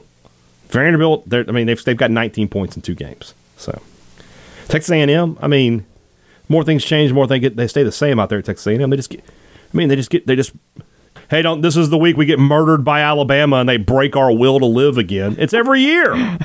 Vanderbilt, 0.69 1.33
I 1.33 1.43
mean, 1.53 1.67
they've 1.67 1.83
they've 1.83 1.97
got 1.97 2.11
19 2.11 2.49
points 2.49 2.77
in 2.77 2.83
two 2.83 2.95
games. 2.95 3.33
So 3.57 3.81
Texas 4.69 4.91
A&M, 4.91 5.39
I 5.41 5.47
mean, 5.47 5.87
more 6.49 6.65
things 6.65 6.85
change, 6.85 7.13
more 7.13 7.27
things 7.27 7.41
get, 7.41 7.57
they 7.57 7.67
stay 7.69 7.83
the 7.83 7.93
same 7.93 8.19
out 8.21 8.29
there 8.29 8.39
at 8.39 8.45
Texas 8.45 8.67
A&M. 8.67 8.91
They 8.91 8.97
just 8.97 9.11
get, 9.11 9.23
I 9.73 9.77
mean, 9.77 9.89
they 9.89 9.97
just 9.97 10.11
get 10.11 10.27
they 10.27 10.37
just. 10.37 10.53
Hey, 11.31 11.43
don't! 11.43 11.61
This 11.61 11.77
is 11.77 11.91
the 11.91 11.99
week 11.99 12.17
we 12.17 12.25
get 12.25 12.39
murdered 12.39 12.85
by 12.85 13.01
Alabama 13.03 13.57
and 13.57 13.69
they 13.69 13.77
break 13.77 14.17
our 14.17 14.33
will 14.33 14.59
to 14.61 14.67
live 14.67 14.97
again. 14.97 15.37
It's 15.39 15.53
every 15.53 15.83
year. 15.83 16.39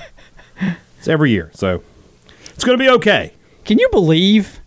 it's 0.99 1.07
every 1.07 1.31
year. 1.31 1.51
So 1.53 1.81
it's 2.53 2.63
going 2.65 2.77
to 2.77 2.83
be 2.83 2.89
okay. 2.89 3.31
Can 3.63 3.79
you 3.79 3.87
believe 3.91 4.59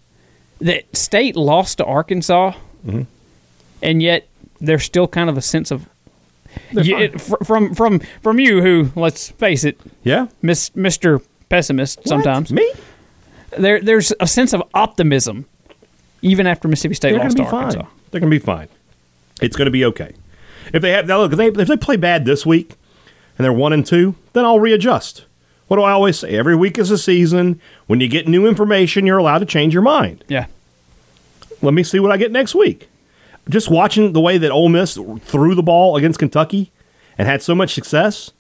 that 0.61 0.97
State 0.97 1.37
lost 1.37 1.79
to 1.79 1.85
Arkansas, 1.85 2.53
Mm-hmm. 2.87 3.03
and 3.83 4.03
yet 4.03 4.27
there's 4.61 4.85
still 4.85 5.07
kind 5.09 5.29
of 5.29 5.37
a 5.37 5.43
sense 5.43 5.71
of 5.71 5.87
you, 6.73 6.97
it, 6.97 7.21
from 7.21 7.75
from 7.75 8.01
from 8.23 8.39
you, 8.41 8.63
who 8.63 8.91
let's 8.97 9.29
face 9.33 9.65
it, 9.65 9.79
Yeah. 10.03 10.29
Miss 10.41 10.75
Mister 10.75 11.21
Pessimist. 11.51 12.09
Sometimes 12.09 12.51
me. 12.53 12.73
there 13.59 13.81
there's 13.83 14.15
a 14.19 14.27
sense 14.27 14.55
of 14.55 14.63
optimism, 14.73 15.45
even 16.23 16.47
after 16.47 16.69
Mississippi 16.69 16.95
State 16.95 17.11
They're 17.13 17.21
lost 17.21 17.37
to 17.37 17.43
to 17.43 17.49
Arkansas. 17.51 17.83
fine. 17.83 17.91
They're 18.17 18.21
going 18.23 18.31
to 18.31 18.39
be 18.41 18.45
fine. 18.45 18.69
It's 19.43 19.57
going 19.57 19.67
to 19.67 19.71
be 19.71 19.85
okay. 19.85 20.15
If 20.73 20.81
they 20.81 20.93
have 20.93 21.07
now, 21.07 21.19
look, 21.19 21.33
if 21.33 21.39
they, 21.39 21.49
if 21.49 21.69
they 21.69 21.77
play 21.77 21.97
bad 21.97 22.25
this 22.25 22.47
week 22.47 22.75
and 23.37 23.45
they're 23.45 23.53
one 23.53 23.75
and 23.75 23.85
two, 23.85 24.15
then 24.33 24.47
I'll 24.47 24.59
readjust. 24.59 25.27
What 25.69 25.77
do 25.77 25.83
I 25.83 25.91
always 25.93 26.19
say? 26.19 26.31
Every 26.37 26.57
week 26.57 26.79
is 26.79 26.91
a 26.91 26.97
season. 26.97 27.61
When 27.87 28.01
you 28.01 28.09
get 28.09 28.27
new 28.27 28.47
information, 28.47 29.05
you're 29.05 29.19
allowed 29.19 29.41
to 29.41 29.45
change 29.47 29.75
your 29.75 29.83
mind. 29.83 30.25
Yeah, 30.29 30.47
Let 31.61 31.75
me 31.75 31.83
see 31.83 32.01
what 32.01 32.11
I 32.11 32.17
get 32.17 32.33
next 32.33 32.55
week. 32.55 32.89
Just 33.51 33.71
watching 33.71 34.13
the 34.15 34.21
way 34.21 34.39
that 34.39 34.51
Ole 34.51 34.71
Miss 34.71 34.95
threw 35.21 35.55
the 35.55 35.63
ball 35.63 35.97
against 35.97 36.19
Kentucky 36.19 36.73
and 37.19 37.29
had 37.29 37.43
so 37.43 37.55
much 37.55 37.75
success, 37.75 38.31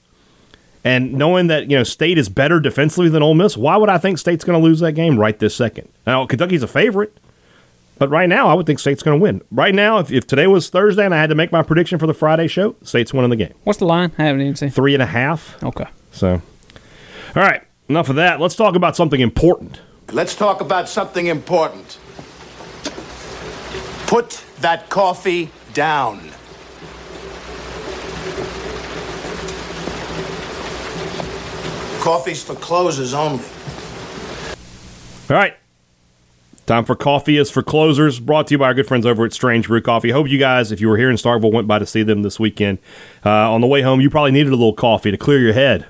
and 0.84 1.12
knowing 1.12 1.48
that 1.48 1.68
you 1.70 1.76
know 1.76 1.84
State 1.84 2.16
is 2.16 2.28
better 2.28 2.60
defensively 2.60 3.08
than 3.10 3.22
Ole 3.22 3.34
Miss, 3.34 3.56
why 3.56 3.76
would 3.76 3.88
I 3.90 3.98
think 3.98 4.18
State's 4.18 4.44
going 4.44 4.58
to 4.58 4.64
lose 4.64 4.80
that 4.80 4.92
game 4.92 5.18
right 5.18 5.38
this 5.38 5.54
second? 5.54 5.88
Now 6.06 6.24
Kentucky's 6.26 6.62
a 6.62 6.68
favorite, 6.68 7.16
But 7.98 8.10
right 8.10 8.28
now, 8.28 8.48
I 8.48 8.54
would 8.54 8.66
think 8.66 8.78
State's 8.78 9.02
going 9.02 9.18
to 9.18 9.22
win. 9.22 9.42
Right 9.50 9.74
now, 9.74 9.98
if, 9.98 10.12
if 10.12 10.26
today 10.26 10.46
was 10.46 10.68
Thursday 10.68 11.04
and 11.04 11.14
I 11.14 11.18
had 11.18 11.30
to 11.30 11.34
make 11.34 11.50
my 11.50 11.62
prediction 11.62 11.98
for 11.98 12.06
the 12.06 12.14
Friday 12.14 12.46
show, 12.46 12.76
State's 12.82 13.14
winning 13.14 13.30
the 13.30 13.36
game. 13.36 13.54
What's 13.64 13.78
the 13.78 13.86
line? 13.86 14.12
I 14.18 14.24
haven't 14.24 14.42
even 14.42 14.56
seen. 14.56 14.70
Three 14.70 14.94
and 14.94 15.02
a 15.02 15.06
half. 15.06 15.62
Okay. 15.62 15.86
So, 16.12 16.42
all 17.34 17.42
right, 17.42 17.62
enough 17.88 18.10
of 18.10 18.16
that. 18.16 18.38
Let's 18.40 18.54
talk 18.54 18.76
about 18.76 18.96
something 18.96 19.20
important. 19.20 19.80
Let's 20.12 20.34
talk 20.34 20.60
about 20.60 20.88
something 20.88 21.26
important. 21.26 21.98
Put 24.06 24.44
that 24.60 24.88
coffee 24.88 25.50
down. 25.72 26.20
Coffee's 32.00 32.42
for 32.42 32.54
closers 32.54 33.14
only. 33.14 33.44
All 35.28 35.36
right. 35.36 35.56
Time 36.66 36.84
for 36.84 36.96
coffee 36.96 37.36
is 37.36 37.48
for 37.48 37.62
closers. 37.62 38.18
Brought 38.18 38.48
to 38.48 38.54
you 38.54 38.58
by 38.58 38.66
our 38.66 38.74
good 38.74 38.88
friends 38.88 39.06
over 39.06 39.24
at 39.24 39.32
Strange 39.32 39.68
Brew 39.68 39.80
Coffee. 39.80 40.10
Hope 40.10 40.28
you 40.28 40.36
guys, 40.36 40.72
if 40.72 40.80
you 40.80 40.88
were 40.88 40.96
here 40.96 41.08
in 41.08 41.14
Starkville, 41.14 41.52
went 41.52 41.68
by 41.68 41.78
to 41.78 41.86
see 41.86 42.02
them 42.02 42.22
this 42.22 42.40
weekend. 42.40 42.78
Uh, 43.24 43.52
on 43.52 43.60
the 43.60 43.68
way 43.68 43.82
home, 43.82 44.00
you 44.00 44.10
probably 44.10 44.32
needed 44.32 44.48
a 44.52 44.56
little 44.56 44.72
coffee 44.72 45.12
to 45.12 45.16
clear 45.16 45.38
your 45.38 45.52
head 45.52 45.86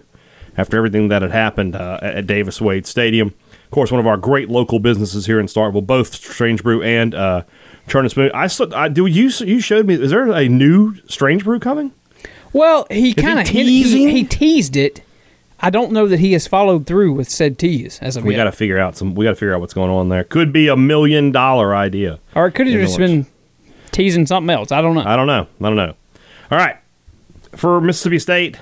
after 0.55 0.77
everything 0.77 1.09
that 1.09 1.23
had 1.23 1.31
happened 1.31 1.77
uh, 1.77 1.99
at 2.03 2.27
Davis 2.27 2.61
Wade 2.61 2.87
Stadium. 2.87 3.29
Of 3.65 3.71
course, 3.71 3.91
one 3.91 4.01
of 4.01 4.07
our 4.07 4.19
great 4.19 4.51
local 4.51 4.79
businesses 4.79 5.25
here 5.25 5.41
in 5.41 5.47
Starkville, 5.47 5.87
both 5.87 6.15
Strange 6.15 6.63
Brew 6.63 6.83
and 6.83 7.15
uh, 7.15 7.45
Churn 7.89 8.05
and 8.05 8.11
Spoon. 8.11 8.31
I, 8.35 8.47
I 8.75 8.89
do 8.89 9.07
you 9.07 9.31
you 9.47 9.61
showed 9.61 9.87
me. 9.87 9.95
Is 9.95 10.11
there 10.11 10.31
a 10.31 10.47
new 10.47 10.97
Strange 11.09 11.45
Brew 11.45 11.59
coming? 11.59 11.93
Well, 12.53 12.87
he 12.91 13.15
kind 13.15 13.41
of 13.41 13.49
he, 13.49 13.83
he 14.13 14.25
teased 14.25 14.77
it 14.77 15.01
I 15.61 15.71
don't 15.71 15.93
know 15.93 16.07
that 16.07 16.21
he 16.21 16.33
has 16.35 16.47
followed 16.47 16.87
through 16.87 17.13
with 17.13 17.31
said 17.31 17.59
tease 17.59 17.99
as 18.01 18.17
of 18.17 18.25
we 18.25 18.33
yet. 18.33 18.39
got 18.39 18.45
to 18.45 18.53
figure 18.53 18.79
out 18.79 18.97
some. 18.97 19.15
We 19.15 19.25
got 19.25 19.31
to 19.31 19.37
figure 19.37 19.55
out 19.55 19.61
what's 19.61 19.75
going 19.75 19.91
on 19.91 20.09
there. 20.11 20.25
Could 20.25 20.53
be 20.53 20.69
a 20.69 20.77
million 20.77 21.33
dollar 21.33 21.75
idea, 21.75 22.21
or 22.35 22.47
it 22.47 22.53
could 22.53 22.67
have 22.67 22.81
just 22.81 22.99
been 22.99 23.27
teasing 23.91 24.27
something 24.27 24.51
else. 24.51 24.71
I 24.71 24.81
don't 24.83 24.95
know. 24.95 25.05
I 25.05 25.17
don't 25.17 25.27
know. 25.27 25.47
I 25.61 25.65
don't 25.65 25.77
know. 25.77 25.95
All 26.51 26.59
right, 26.59 26.77
for 27.53 27.81
Mississippi 27.81 28.19
State, 28.19 28.59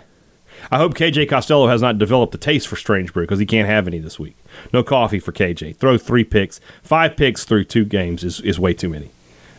I 0.71 0.79
hope 0.79 0.95
KJ 0.95 1.29
Costello 1.29 1.67
has 1.67 1.83
not 1.83 1.99
developed 1.99 2.35
a 2.35 2.39
taste 2.39 2.69
for 2.69 2.77
Strange 2.77 3.13
Brew 3.13 3.25
because 3.25 3.39
he 3.39 3.47
can't 3.47 3.69
have 3.69 3.87
any 3.87 3.99
this 3.99 4.19
week. 4.19 4.37
No 4.73 4.83
coffee 4.83 5.19
for 5.19 5.33
KJ. 5.33 5.77
Throw 5.77 5.99
three 5.99 6.25
picks, 6.25 6.61
five 6.83 7.17
picks 7.17 7.45
through 7.45 7.65
two 7.65 7.85
games 7.85 8.25
is, 8.25 8.41
is 8.41 8.59
way 8.59 8.73
too 8.73 8.89
many. 8.89 9.11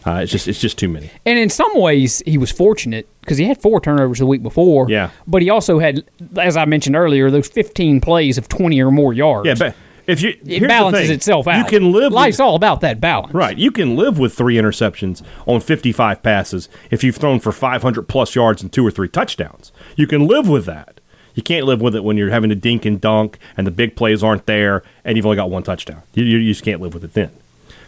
Uh, 0.06 0.20
it's 0.22 0.32
just 0.32 0.48
it's 0.48 0.60
just 0.60 0.78
too 0.78 0.88
many. 0.88 1.10
And 1.26 1.40
in 1.40 1.50
some 1.50 1.80
ways, 1.80 2.22
he 2.26 2.38
was 2.38 2.52
fortunate 2.52 3.08
because 3.22 3.38
he 3.38 3.46
had 3.46 3.60
four 3.60 3.82
turnovers 3.82 4.20
the 4.20 4.26
week 4.26 4.44
before. 4.44 4.90
Yeah. 4.90 5.10
But 5.26 5.42
he 5.42 5.50
also 5.50 5.80
had, 5.80 6.06
as 6.38 6.56
I 6.56 6.66
mentioned 6.66 6.96
earlier, 6.96 7.32
those 7.32 7.48
15 7.48 8.02
plays 8.02 8.38
of 8.38 8.48
20 8.48 8.80
or 8.84 8.92
more 8.92 9.14
yards. 9.14 9.48
Yeah, 9.48 9.56
but 9.58 9.76
if 10.08 10.22
you 10.22 10.38
it 10.46 10.68
balances 10.68 11.10
itself 11.10 11.48
out. 11.48 11.58
You 11.58 11.66
can 11.66 11.92
live. 11.92 12.12
Life's 12.12 12.38
with, 12.38 12.46
all 12.46 12.56
about 12.56 12.82
that 12.82 13.02
balance. 13.02 13.34
Right. 13.34 13.58
You 13.58 13.72
can 13.72 13.96
live 13.96 14.20
with 14.20 14.36
three 14.36 14.56
interceptions 14.56 15.24
on 15.48 15.60
55 15.60 16.22
passes 16.22 16.70
if 16.92 17.04
you've 17.04 17.16
thrown 17.16 17.40
for 17.40 17.52
500 17.52 18.04
plus 18.04 18.36
yards 18.36 18.62
and 18.62 18.72
two 18.72 18.86
or 18.86 18.92
three 18.92 19.10
touchdowns. 19.10 19.72
You 19.96 20.06
can 20.06 20.28
live 20.28 20.48
with 20.48 20.66
that. 20.66 21.00
You 21.34 21.44
can't 21.44 21.66
live 21.66 21.82
with 21.82 21.96
it 21.96 22.04
when 22.04 22.16
you're 22.16 22.30
having 22.30 22.50
to 22.50 22.56
dink 22.56 22.86
and 22.86 23.02
dunk 23.02 23.40
and 23.58 23.68
the 23.68 23.72
big 23.72 23.96
plays 23.96 24.24
aren't 24.24 24.46
there 24.46 24.84
and 25.04 25.18
you've 25.18 25.26
only 25.26 25.36
got 25.36 25.50
one 25.50 25.64
touchdown. 25.64 26.04
You, 26.14 26.24
you 26.24 26.52
just 26.52 26.64
can't 26.64 26.80
live 26.80 26.94
with 26.94 27.04
it 27.04 27.14
then. 27.14 27.32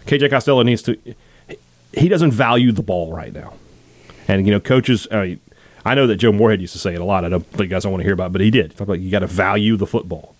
KJ 0.06 0.30
Costello 0.30 0.64
needs 0.64 0.82
to 0.84 0.98
he 1.98 2.10
doesn't 2.10 2.32
value 2.32 2.72
the 2.72 2.84
ball 2.84 3.14
right 3.14 3.34
now. 3.34 3.54
And 4.28 4.46
you 4.46 4.52
know, 4.52 4.60
coaches. 4.60 5.08
Uh, 5.08 5.36
I 5.86 5.96
know 5.96 6.08
that 6.08 6.18
Joe 6.18 6.34
Moorhead 6.34 6.60
used 6.60 6.74
to 6.74 6.80
say 6.80 6.94
it 6.94 7.00
a 7.00 7.06
lot. 7.06 7.24
I 7.24 7.30
don't 7.30 7.46
think 7.46 7.62
you 7.62 7.68
guys 7.68 7.84
don't 7.84 7.94
want 7.94 8.02
to 8.02 8.06
hear 8.06 8.14
about, 8.14 8.28
it, 8.28 8.34
but 8.34 8.42
he 8.42 8.52
did. 8.52 8.80
About 8.80 9.00
you 9.00 9.10
got 9.10 9.20
to 9.20 9.28
value 9.28 9.78
the 9.78 9.88
football. 9.88 10.36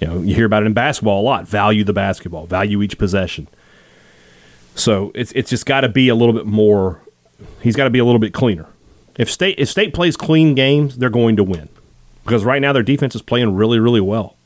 You 0.00 0.06
know, 0.06 0.20
you 0.20 0.34
hear 0.34 0.46
about 0.46 0.62
it 0.62 0.66
in 0.66 0.72
basketball 0.72 1.20
a 1.20 1.24
lot. 1.24 1.46
Value 1.46 1.84
the 1.84 1.92
basketball. 1.92 2.46
Value 2.46 2.82
each 2.82 2.98
possession. 2.98 3.48
So 4.74 5.12
it's 5.14 5.32
it's 5.32 5.50
just 5.50 5.66
got 5.66 5.82
to 5.82 5.88
be 5.88 6.08
a 6.08 6.14
little 6.14 6.34
bit 6.34 6.46
more. 6.46 7.00
He's 7.62 7.76
got 7.76 7.84
to 7.84 7.90
be 7.90 7.98
a 7.98 8.04
little 8.04 8.18
bit 8.18 8.32
cleaner. 8.32 8.66
If 9.16 9.30
state 9.30 9.58
if 9.58 9.68
state 9.68 9.94
plays 9.94 10.16
clean 10.16 10.54
games, 10.54 10.98
they're 10.98 11.10
going 11.10 11.36
to 11.36 11.44
win 11.44 11.68
because 12.24 12.44
right 12.44 12.60
now 12.60 12.72
their 12.72 12.82
defense 12.82 13.14
is 13.14 13.22
playing 13.22 13.54
really 13.54 13.78
really 13.78 14.00
well, 14.00 14.36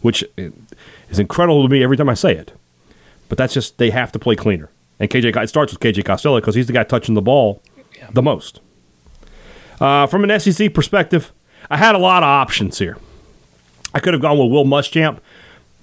which 0.00 0.24
is 0.36 1.18
incredible 1.18 1.62
to 1.62 1.68
me 1.68 1.82
every 1.82 1.96
time 1.96 2.08
I 2.08 2.14
say 2.14 2.34
it. 2.36 2.52
But 3.28 3.38
that's 3.38 3.54
just 3.54 3.78
they 3.78 3.90
have 3.90 4.12
to 4.12 4.18
play 4.18 4.36
cleaner. 4.36 4.70
And 5.00 5.08
KJ, 5.08 5.34
it 5.42 5.48
starts 5.48 5.72
with 5.72 5.80
KJ 5.80 6.04
Costello 6.04 6.38
because 6.38 6.54
he's 6.54 6.66
the 6.66 6.74
guy 6.74 6.84
touching 6.84 7.14
the 7.14 7.22
ball 7.22 7.62
yeah. 7.96 8.10
the 8.12 8.22
most. 8.22 8.60
Uh, 9.80 10.06
from 10.06 10.24
an 10.28 10.38
SEC 10.38 10.74
perspective, 10.74 11.32
I 11.70 11.78
had 11.78 11.94
a 11.94 11.98
lot 11.98 12.22
of 12.22 12.28
options 12.28 12.78
here. 12.78 12.98
I 13.94 14.00
could 14.00 14.12
have 14.12 14.20
gone 14.20 14.38
with 14.38 14.52
Will 14.52 14.66
Muschamp. 14.66 15.18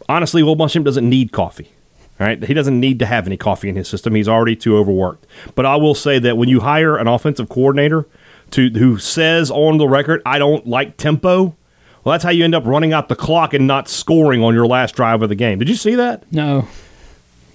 Honestly, 0.07 0.43
Will 0.43 0.55
Muschamp 0.55 0.86
doesn't 0.86 1.07
need 1.09 1.32
coffee. 1.32 1.72
Right? 2.20 2.43
He 2.43 2.53
doesn't 2.55 2.80
need 2.80 2.97
to 2.99 3.05
have 3.05 3.28
any 3.28 3.38
coffee 3.38 3.70
in 3.70 3.76
his 3.76 3.88
system. 3.88 4.15
He's 4.15 4.28
already 4.28 4.55
too 4.55 4.76
overworked. 4.76 5.28
But 5.53 5.68
I 5.68 5.76
will 5.76 5.93
say 5.93 6.18
that 6.20 6.36
when 6.36 6.49
you 6.49 6.61
hire 6.61 6.97
an 6.97 7.07
offensive 7.07 7.47
coordinator 7.47 8.07
to 8.51 8.70
who 8.72 8.97
says 8.97 9.51
on 9.51 9.78
the 9.78 9.88
record, 9.88 10.24
"I 10.26 10.39
don't 10.39 10.65
like 10.65 10.97
tempo," 10.97 11.55
well, 12.03 12.13
that's 12.13 12.24
how 12.24 12.32
you 12.32 12.43
end 12.43 12.55
up 12.55 12.65
running 12.65 12.91
out 12.91 13.07
the 13.07 13.15
clock 13.15 13.53
and 13.53 13.68
not 13.68 13.88
scoring 13.88 14.41
on 14.41 14.55
your 14.55 14.65
last 14.65 14.95
drive 14.95 15.22
of 15.22 15.30
the 15.30 15.36
game. 15.36 15.59
Did 15.59 15.70
you 15.70 15.76
see 15.76 15.93
that? 15.93 16.24
No. 16.32 16.68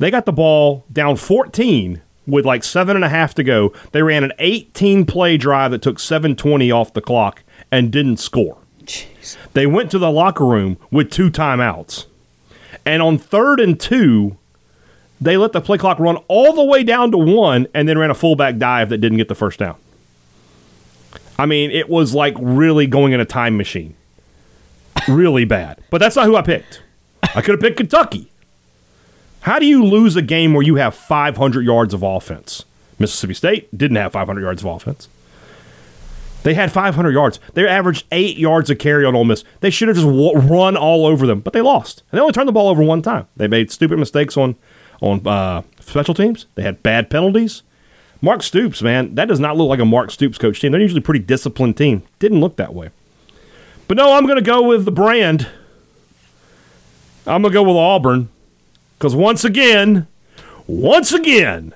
They 0.03 0.11
got 0.11 0.27
the 0.27 0.33
ball 0.33 0.85
down 0.93 1.15
14 1.15 2.03
with 2.27 2.45
like 2.45 2.65
seven 2.65 2.97
and 2.97 3.05
a 3.05 3.09
half 3.09 3.37
to 3.37 3.45
go. 3.45 3.73
They 3.93 4.03
ran 4.03 4.25
an 4.25 4.33
18 4.41 5.07
play 5.07 5.37
drive 5.37 5.71
that 5.71 5.81
took 5.81 6.01
720 6.01 6.73
off 6.73 6.93
the 6.93 7.01
clock 7.01 7.45
and 7.71 7.93
didn't 7.93 8.17
score. 8.17 8.59
Jeez. 8.83 9.37
They 9.53 9.65
went 9.65 9.93
to 9.93 10.01
the 10.01 10.11
locker 10.11 10.45
room 10.45 10.77
with 10.91 11.13
two 11.13 11.31
timeouts. 11.31 12.07
And 12.85 13.01
on 13.01 13.17
third 13.17 13.61
and 13.61 13.79
two, 13.79 14.39
they 15.21 15.37
let 15.37 15.53
the 15.53 15.61
play 15.61 15.79
clock 15.79 16.01
run 16.01 16.17
all 16.27 16.53
the 16.53 16.65
way 16.65 16.83
down 16.83 17.13
to 17.13 17.19
one 17.19 17.69
and 17.73 17.89
then 17.89 17.97
ran 17.97 18.11
a 18.11 18.15
fullback 18.15 18.59
dive 18.59 18.89
that 18.89 18.99
didn't 18.99 19.19
get 19.19 19.29
the 19.29 19.37
first 19.37 19.61
down. 19.61 19.77
I 21.39 21.47
mean, 21.47 21.71
it 21.71 21.89
was 21.89 22.13
like 22.13 22.35
really 22.41 22.89
going 22.89 23.13
in 23.13 23.21
a 23.21 23.25
time 23.25 23.57
machine. 23.57 23.95
Really 25.07 25.45
bad. 25.45 25.79
But 25.91 25.99
that's 25.99 26.17
not 26.17 26.27
who 26.27 26.35
I 26.35 26.43
picked. 26.43 26.83
I 27.23 27.41
could 27.41 27.53
have 27.53 27.61
picked 27.61 27.77
Kentucky. 27.77 28.32
How 29.43 29.59
do 29.59 29.67
you 29.67 29.85
lose 29.85 30.17
a 30.17 30.23
game 30.23 30.55
where 30.55 30.63
you 30.63 30.77
have 30.77 30.95
500 30.95 31.65
yards 31.65 31.93
of 31.95 32.03
offense? 32.03 32.65
Mississippi 32.99 33.35
State 33.35 33.77
didn't 33.77 33.97
have 33.97 34.13
500 34.13 34.41
yards 34.41 34.63
of 34.63 34.69
offense. 34.69 35.09
They 36.43 36.55
had 36.55 36.73
500 36.73 37.13
yards. 37.13 37.39
They 37.55 37.67
averaged 37.67 38.07
eight 38.11 38.37
yards 38.37 38.69
a 38.71 38.75
carry 38.75 39.05
on 39.05 39.15
Ole 39.15 39.25
Miss. 39.25 39.45
They 39.61 39.71
should 39.71 39.89
have 39.89 39.97
just 39.97 40.09
run 40.09 40.77
all 40.77 41.07
over 41.07 41.27
them, 41.27 41.41
but 41.41 41.53
they 41.53 41.61
lost. 41.61 42.03
And 42.11 42.19
they 42.19 42.21
only 42.21 42.33
turned 42.33 42.49
the 42.49 42.53
ball 42.53 42.69
over 42.69 42.83
one 42.83 43.03
time. 43.03 43.27
They 43.37 43.49
made 43.49 43.71
stupid 43.71 43.99
mistakes 43.99 44.37
on 44.37 44.57
on 45.01 45.27
uh, 45.27 45.63
special 45.81 46.15
teams. 46.15 46.47
They 46.55 46.63
had 46.63 46.83
bad 46.83 47.11
penalties. 47.11 47.63
Mark 48.21 48.45
Stoops, 48.45 48.83
man, 48.83 49.17
that 49.17 49.27
does 49.27 49.41
not 49.41 49.57
look 49.57 49.69
like 49.69 49.81
a 49.81 49.85
Mark 49.85 50.13
Stoops 50.13 50.39
coach 50.39 50.61
team. 50.61 50.71
They're 50.71 50.81
usually 50.81 51.01
a 51.01 51.03
pretty 51.03 51.25
disciplined 51.25 51.77
team. 51.77 52.05
Didn't 52.21 52.41
look 52.41 52.55
that 52.57 52.73
way. 52.73 52.91
But 53.89 53.97
no, 53.97 54.15
I'm 54.15 54.27
going 54.27 54.37
to 54.37 54.43
go 54.43 54.63
with 54.63 54.85
the 54.85 54.93
brand. 54.93 55.49
I'm 57.27 57.43
going 57.43 57.53
to 57.53 57.59
go 57.59 57.65
with 57.65 57.77
Auburn. 57.77 58.29
Because 59.03 59.17
once 59.17 59.45
again, 59.45 60.07
once 60.69 61.13
again, 61.13 61.75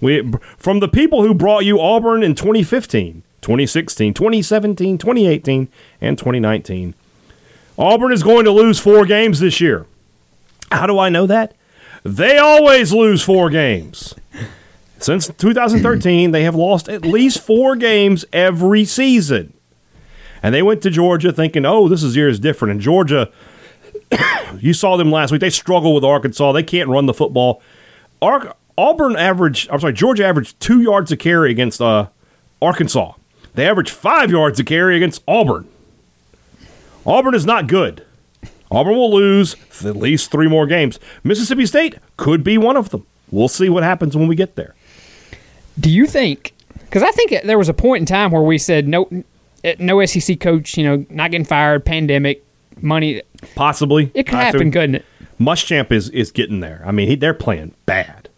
we 0.00 0.28
from 0.58 0.80
the 0.80 0.88
people 0.88 1.22
who 1.22 1.32
brought 1.32 1.64
you 1.64 1.80
Auburn 1.80 2.24
in 2.24 2.34
2015, 2.34 3.22
2016, 3.42 4.12
2017, 4.12 4.98
2018, 4.98 5.68
and 6.00 6.18
2019, 6.18 6.94
Auburn 7.78 8.10
is 8.10 8.24
going 8.24 8.44
to 8.44 8.50
lose 8.50 8.80
four 8.80 9.06
games 9.06 9.38
this 9.38 9.60
year. 9.60 9.86
How 10.72 10.88
do 10.88 10.98
I 10.98 11.10
know 11.10 11.28
that? 11.28 11.54
They 12.02 12.38
always 12.38 12.92
lose 12.92 13.22
four 13.22 13.50
games. 13.50 14.12
Since 14.98 15.28
2013, 15.28 16.32
they 16.32 16.42
have 16.42 16.56
lost 16.56 16.88
at 16.88 17.06
least 17.06 17.38
four 17.38 17.76
games 17.76 18.24
every 18.32 18.84
season. 18.84 19.52
And 20.42 20.52
they 20.52 20.62
went 20.62 20.82
to 20.82 20.90
Georgia 20.90 21.32
thinking, 21.32 21.64
oh, 21.64 21.86
this 21.86 22.02
is 22.02 22.16
year 22.16 22.28
is 22.28 22.40
different. 22.40 22.72
And 22.72 22.80
Georgia 22.80 23.30
you 24.64 24.72
saw 24.72 24.96
them 24.96 25.12
last 25.12 25.30
week. 25.30 25.42
They 25.42 25.50
struggle 25.50 25.94
with 25.94 26.04
Arkansas. 26.04 26.52
They 26.52 26.62
can't 26.62 26.88
run 26.88 27.04
the 27.04 27.12
football. 27.12 27.60
Ar- 28.22 28.56
Auburn 28.78 29.14
averaged, 29.14 29.68
I'm 29.70 29.78
sorry, 29.78 29.92
Georgia 29.92 30.24
averaged 30.24 30.58
two 30.58 30.80
yards 30.80 31.12
a 31.12 31.18
carry 31.18 31.50
against 31.50 31.82
uh, 31.82 32.08
Arkansas. 32.62 33.12
They 33.54 33.68
averaged 33.68 33.90
five 33.90 34.30
yards 34.30 34.58
a 34.58 34.64
carry 34.64 34.96
against 34.96 35.22
Auburn. 35.28 35.68
Auburn 37.04 37.34
is 37.34 37.44
not 37.44 37.66
good. 37.66 38.06
Auburn 38.70 38.94
will 38.94 39.14
lose 39.14 39.54
at 39.84 39.96
least 39.96 40.30
three 40.30 40.48
more 40.48 40.66
games. 40.66 40.98
Mississippi 41.22 41.66
State 41.66 41.98
could 42.16 42.42
be 42.42 42.56
one 42.56 42.78
of 42.78 42.88
them. 42.88 43.06
We'll 43.30 43.48
see 43.48 43.68
what 43.68 43.82
happens 43.82 44.16
when 44.16 44.28
we 44.28 44.34
get 44.34 44.54
there. 44.56 44.74
Do 45.78 45.90
you 45.90 46.06
think? 46.06 46.54
Because 46.72 47.02
I 47.02 47.10
think 47.10 47.34
there 47.44 47.58
was 47.58 47.68
a 47.68 47.74
point 47.74 48.00
in 48.00 48.06
time 48.06 48.30
where 48.30 48.40
we 48.40 48.56
said 48.56 48.88
no, 48.88 49.10
no 49.78 50.06
SEC 50.06 50.40
coach, 50.40 50.78
you 50.78 50.84
know, 50.84 51.04
not 51.10 51.32
getting 51.32 51.44
fired, 51.44 51.84
pandemic, 51.84 52.43
money. 52.84 53.22
Possibly. 53.54 54.10
It 54.14 54.24
could 54.24 54.34
happen, 54.34 54.70
couldn't 54.70 54.96
it? 54.96 55.04
Muschamp 55.40 55.90
is, 55.90 56.10
is 56.10 56.30
getting 56.30 56.60
there. 56.60 56.82
I 56.86 56.92
mean, 56.92 57.08
he, 57.08 57.16
they're 57.16 57.34
playing 57.34 57.74
bad. 57.86 58.28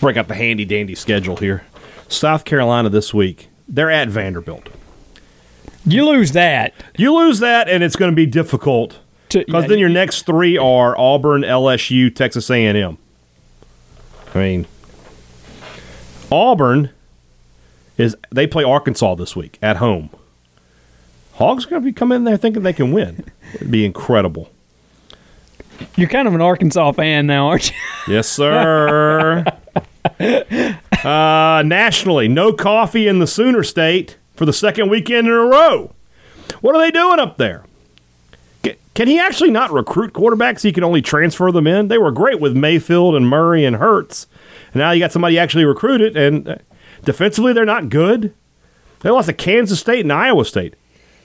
Break 0.00 0.16
out 0.16 0.28
the 0.28 0.34
handy 0.34 0.64
dandy 0.64 0.94
schedule 0.94 1.36
here. 1.36 1.64
South 2.08 2.44
Carolina 2.44 2.88
this 2.88 3.12
week. 3.14 3.48
They're 3.68 3.90
at 3.90 4.08
Vanderbilt. 4.08 4.68
You 5.86 6.06
lose 6.06 6.32
that. 6.32 6.72
You 6.96 7.14
lose 7.14 7.40
that, 7.40 7.68
and 7.68 7.82
it's 7.82 7.96
going 7.96 8.10
to 8.10 8.16
be 8.16 8.26
difficult 8.26 8.98
because 9.28 9.64
yeah, 9.64 9.68
then 9.68 9.78
your 9.78 9.88
next 9.88 10.22
three 10.26 10.56
are 10.56 10.98
Auburn, 10.98 11.42
LSU, 11.42 12.14
Texas 12.14 12.50
A&M. 12.50 12.98
I 14.34 14.38
mean, 14.38 14.66
Auburn 16.30 16.90
is 17.96 18.16
they 18.32 18.46
play 18.46 18.64
Arkansas 18.64 19.14
this 19.14 19.36
week 19.36 19.58
at 19.62 19.76
home. 19.76 20.10
Hogs 21.34 21.66
are 21.66 21.70
going 21.70 21.82
to 21.82 21.86
be 21.86 21.92
coming 21.92 22.16
in 22.16 22.24
there 22.24 22.36
thinking 22.36 22.62
they 22.62 22.72
can 22.72 22.92
win. 22.92 23.24
It'd 23.54 23.70
be 23.70 23.84
incredible. 23.84 24.50
You're 25.96 26.08
kind 26.08 26.28
of 26.28 26.34
an 26.34 26.40
Arkansas 26.40 26.92
fan 26.92 27.26
now, 27.26 27.48
aren't 27.48 27.70
you? 27.70 27.76
Yes, 28.06 28.28
sir. 28.28 29.44
uh, 31.04 31.62
nationally, 31.66 32.28
no 32.28 32.52
coffee 32.52 33.08
in 33.08 33.18
the 33.18 33.26
Sooner 33.26 33.64
State 33.64 34.16
for 34.36 34.44
the 34.44 34.52
second 34.52 34.90
weekend 34.90 35.26
in 35.26 35.32
a 35.32 35.36
row. 35.36 35.92
What 36.60 36.76
are 36.76 36.80
they 36.80 36.90
doing 36.90 37.18
up 37.18 37.36
there? 37.36 37.64
Can 38.94 39.08
he 39.08 39.18
actually 39.18 39.50
not 39.50 39.72
recruit 39.72 40.12
quarterbacks? 40.12 40.62
He 40.62 40.72
can 40.72 40.84
only 40.84 41.02
transfer 41.02 41.50
them 41.50 41.66
in. 41.66 41.88
They 41.88 41.98
were 41.98 42.12
great 42.12 42.40
with 42.40 42.56
Mayfield 42.56 43.16
and 43.16 43.28
Murray 43.28 43.64
and 43.64 43.76
Hurts. 43.76 44.28
And 44.72 44.80
now 44.80 44.92
you 44.92 45.00
got 45.00 45.10
somebody 45.10 45.36
actually 45.36 45.64
recruited, 45.64 46.16
and 46.16 46.48
uh, 46.48 46.56
defensively 47.02 47.52
they're 47.52 47.64
not 47.64 47.88
good. 47.88 48.32
They 49.00 49.10
lost 49.10 49.26
to 49.26 49.32
Kansas 49.32 49.80
State 49.80 50.04
and 50.04 50.12
Iowa 50.12 50.44
State. 50.44 50.74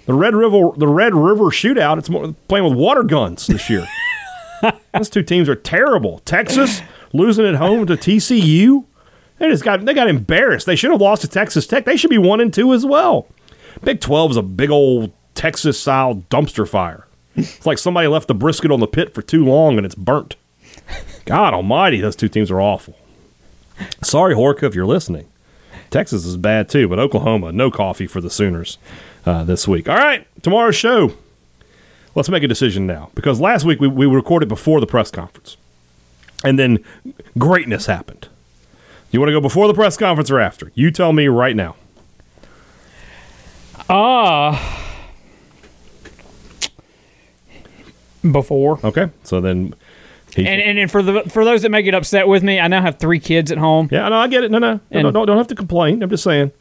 The 0.09 0.15
Red 0.15 0.33
River, 0.33 0.71
the 0.75 0.87
Red 0.87 1.13
River 1.13 1.51
Shootout. 1.51 1.99
It's 1.99 2.09
more 2.09 2.33
playing 2.47 2.65
with 2.65 2.73
water 2.73 3.03
guns 3.03 3.45
this 3.45 3.69
year. 3.69 3.87
Those 4.91 5.07
two 5.07 5.21
teams 5.21 5.47
are 5.47 5.53
terrible. 5.53 6.17
Texas 6.25 6.81
losing 7.13 7.45
at 7.45 7.53
home 7.53 7.85
to 7.85 7.93
TCU. 7.93 8.85
They 9.37 9.49
just 9.49 9.63
got 9.63 9.85
they 9.85 9.93
got 9.93 10.07
embarrassed. 10.07 10.65
They 10.65 10.75
should 10.75 10.89
have 10.89 10.99
lost 10.99 11.21
to 11.21 11.27
Texas 11.27 11.67
Tech. 11.67 11.85
They 11.85 11.95
should 11.95 12.09
be 12.09 12.17
one 12.17 12.41
and 12.41 12.51
two 12.51 12.73
as 12.73 12.87
well. 12.87 13.27
Big 13.83 14.01
Twelve 14.01 14.31
is 14.31 14.37
a 14.37 14.41
big 14.41 14.71
old 14.71 15.11
Texas 15.35 15.79
style 15.79 16.15
dumpster 16.31 16.67
fire. 16.67 17.05
It's 17.35 17.67
like 17.67 17.77
somebody 17.77 18.07
left 18.07 18.27
the 18.27 18.33
brisket 18.33 18.71
on 18.71 18.79
the 18.79 18.87
pit 18.87 19.13
for 19.13 19.21
too 19.21 19.45
long 19.45 19.77
and 19.77 19.85
it's 19.85 19.93
burnt. 19.93 20.37
God 21.25 21.53
Almighty, 21.53 22.01
those 22.01 22.15
two 22.15 22.29
teams 22.29 22.49
are 22.49 22.59
awful. 22.59 22.97
Sorry, 24.01 24.33
Horka, 24.33 24.63
if 24.63 24.73
you're 24.73 24.87
listening. 24.87 25.27
Texas 25.91 26.25
is 26.25 26.35
bad 26.35 26.67
too, 26.67 26.87
but 26.87 26.97
Oklahoma, 26.97 27.51
no 27.51 27.69
coffee 27.69 28.07
for 28.07 28.21
the 28.21 28.31
Sooners 28.31 28.79
uh, 29.25 29.43
this 29.43 29.67
week. 29.67 29.87
All 29.89 29.95
right, 29.97 30.25
tomorrow's 30.41 30.75
show. 30.75 31.13
Let's 32.15 32.29
make 32.29 32.43
a 32.43 32.47
decision 32.47 32.87
now 32.87 33.11
because 33.15 33.39
last 33.39 33.63
week 33.65 33.79
we, 33.79 33.87
we 33.87 34.05
recorded 34.05 34.49
before 34.49 34.79
the 34.79 34.87
press 34.87 35.11
conference, 35.11 35.57
and 36.43 36.57
then 36.57 36.83
greatness 37.37 37.85
happened. 37.85 38.27
You 39.11 39.19
want 39.19 39.29
to 39.29 39.33
go 39.33 39.41
before 39.41 39.67
the 39.67 39.73
press 39.73 39.97
conference 39.97 40.29
or 40.29 40.39
after? 40.39 40.71
You 40.75 40.91
tell 40.91 41.13
me 41.13 41.27
right 41.27 41.55
now. 41.55 41.75
Ah. 43.89 44.75
before. 48.31 48.79
Okay, 48.83 49.09
so 49.23 49.41
then. 49.41 49.73
He, 50.35 50.45
And, 50.45 50.61
and 50.61 50.77
and 50.77 50.91
for 50.91 51.01
the 51.01 51.23
for 51.23 51.43
those 51.43 51.63
that 51.63 51.71
may 51.71 51.81
get 51.81 51.95
upset 51.95 52.27
with 52.27 52.43
me, 52.43 52.59
I 52.59 52.67
now 52.67 52.81
have 52.83 52.99
three 52.99 53.19
kids 53.19 53.51
at 53.51 53.57
home. 53.57 53.89
yeah, 53.91 54.07
no, 54.09 54.15
I 54.17 54.27
get 54.27 54.43
it. 54.43 54.51
No, 54.51 54.59
no, 54.59 54.73
no, 54.75 54.79
And- 54.91 55.03
no, 55.03 55.11
don't, 55.11 55.25
don't 55.25 55.37
have 55.37 55.47
to 55.47 55.55
complain. 55.55 56.03
I'm 56.03 56.09
just 56.09 56.23
saying. 56.23 56.51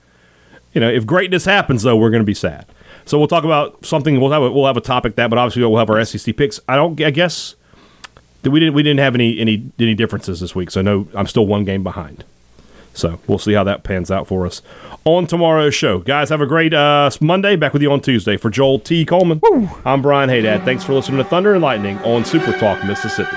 You 0.73 0.81
know, 0.81 0.91
if 0.91 1.07
greatness 1.07 1.45
happens, 1.45 1.83
though, 1.83 1.97
we're 1.97 2.11
going 2.11 2.23
to 2.23 2.27
be 2.27 2.35
sad. 2.35 2.67
So 3.05 3.19
we'll 3.19 3.29
talk 3.29 3.45
about 3.45 3.85
something. 3.87 4.21
We'll 4.21 4.33
have 4.33 4.43
a, 4.43 4.51
we'll 4.51 4.67
have 4.67 4.77
a 4.77 4.83
topic 4.83 5.17
that, 5.17 5.31
but 5.31 5.39
obviously 5.39 5.63
we'll 5.63 5.79
have 5.79 5.89
our 5.89 6.05
SEC 6.05 6.37
picks. 6.37 6.61
I 6.69 6.77
don't. 6.77 7.01
I 7.01 7.11
guess 7.11 7.55
that 8.43 8.51
we 8.51 8.61
didn't 8.61 8.75
we 8.75 8.83
didn't 8.83 9.01
have 9.01 9.15
any 9.15 9.39
any 9.39 9.71
any 9.79 9.95
differences 9.95 10.41
this 10.41 10.55
week. 10.55 10.71
So 10.71 10.83
no, 10.83 11.09
I'm 11.15 11.27
still 11.27 11.47
one 11.47 11.65
game 11.65 11.83
behind. 11.83 12.25
So 12.93 13.21
we'll 13.27 13.39
see 13.39 13.53
how 13.53 13.65
that 13.65 13.85
pans 13.85 14.11
out 14.11 14.27
for 14.27 14.45
us 14.45 14.61
on 15.05 15.27
tomorrow's 15.27 15.75
show. 15.75 16.01
Guys, 16.01 16.31
have 16.31 16.41
a 16.41 16.47
great 16.47 16.75
uh, 16.75 17.09
Monday. 17.21 17.55
Back 17.57 17.73
with 17.73 17.81
you 17.81 17.93
on 17.93 18.01
Tuesday. 18.01 18.37
For 18.37 18.51
Joel 18.51 18.81
T. 18.81 19.05
Coleman, 19.05 19.41
I'm 19.85 20.03
Brian 20.03 20.29
Haydad. 20.29 20.65
Thanks 20.65 20.85
for 20.85 20.95
listening 20.95 21.19
to 21.19 21.25
Thunder 21.25 21.55
and 21.55 21.63
Lightning 21.63 21.99
on 21.99 22.25
Super 22.25 22.53
Talk 22.53 22.85
Mississippi. 22.85 23.37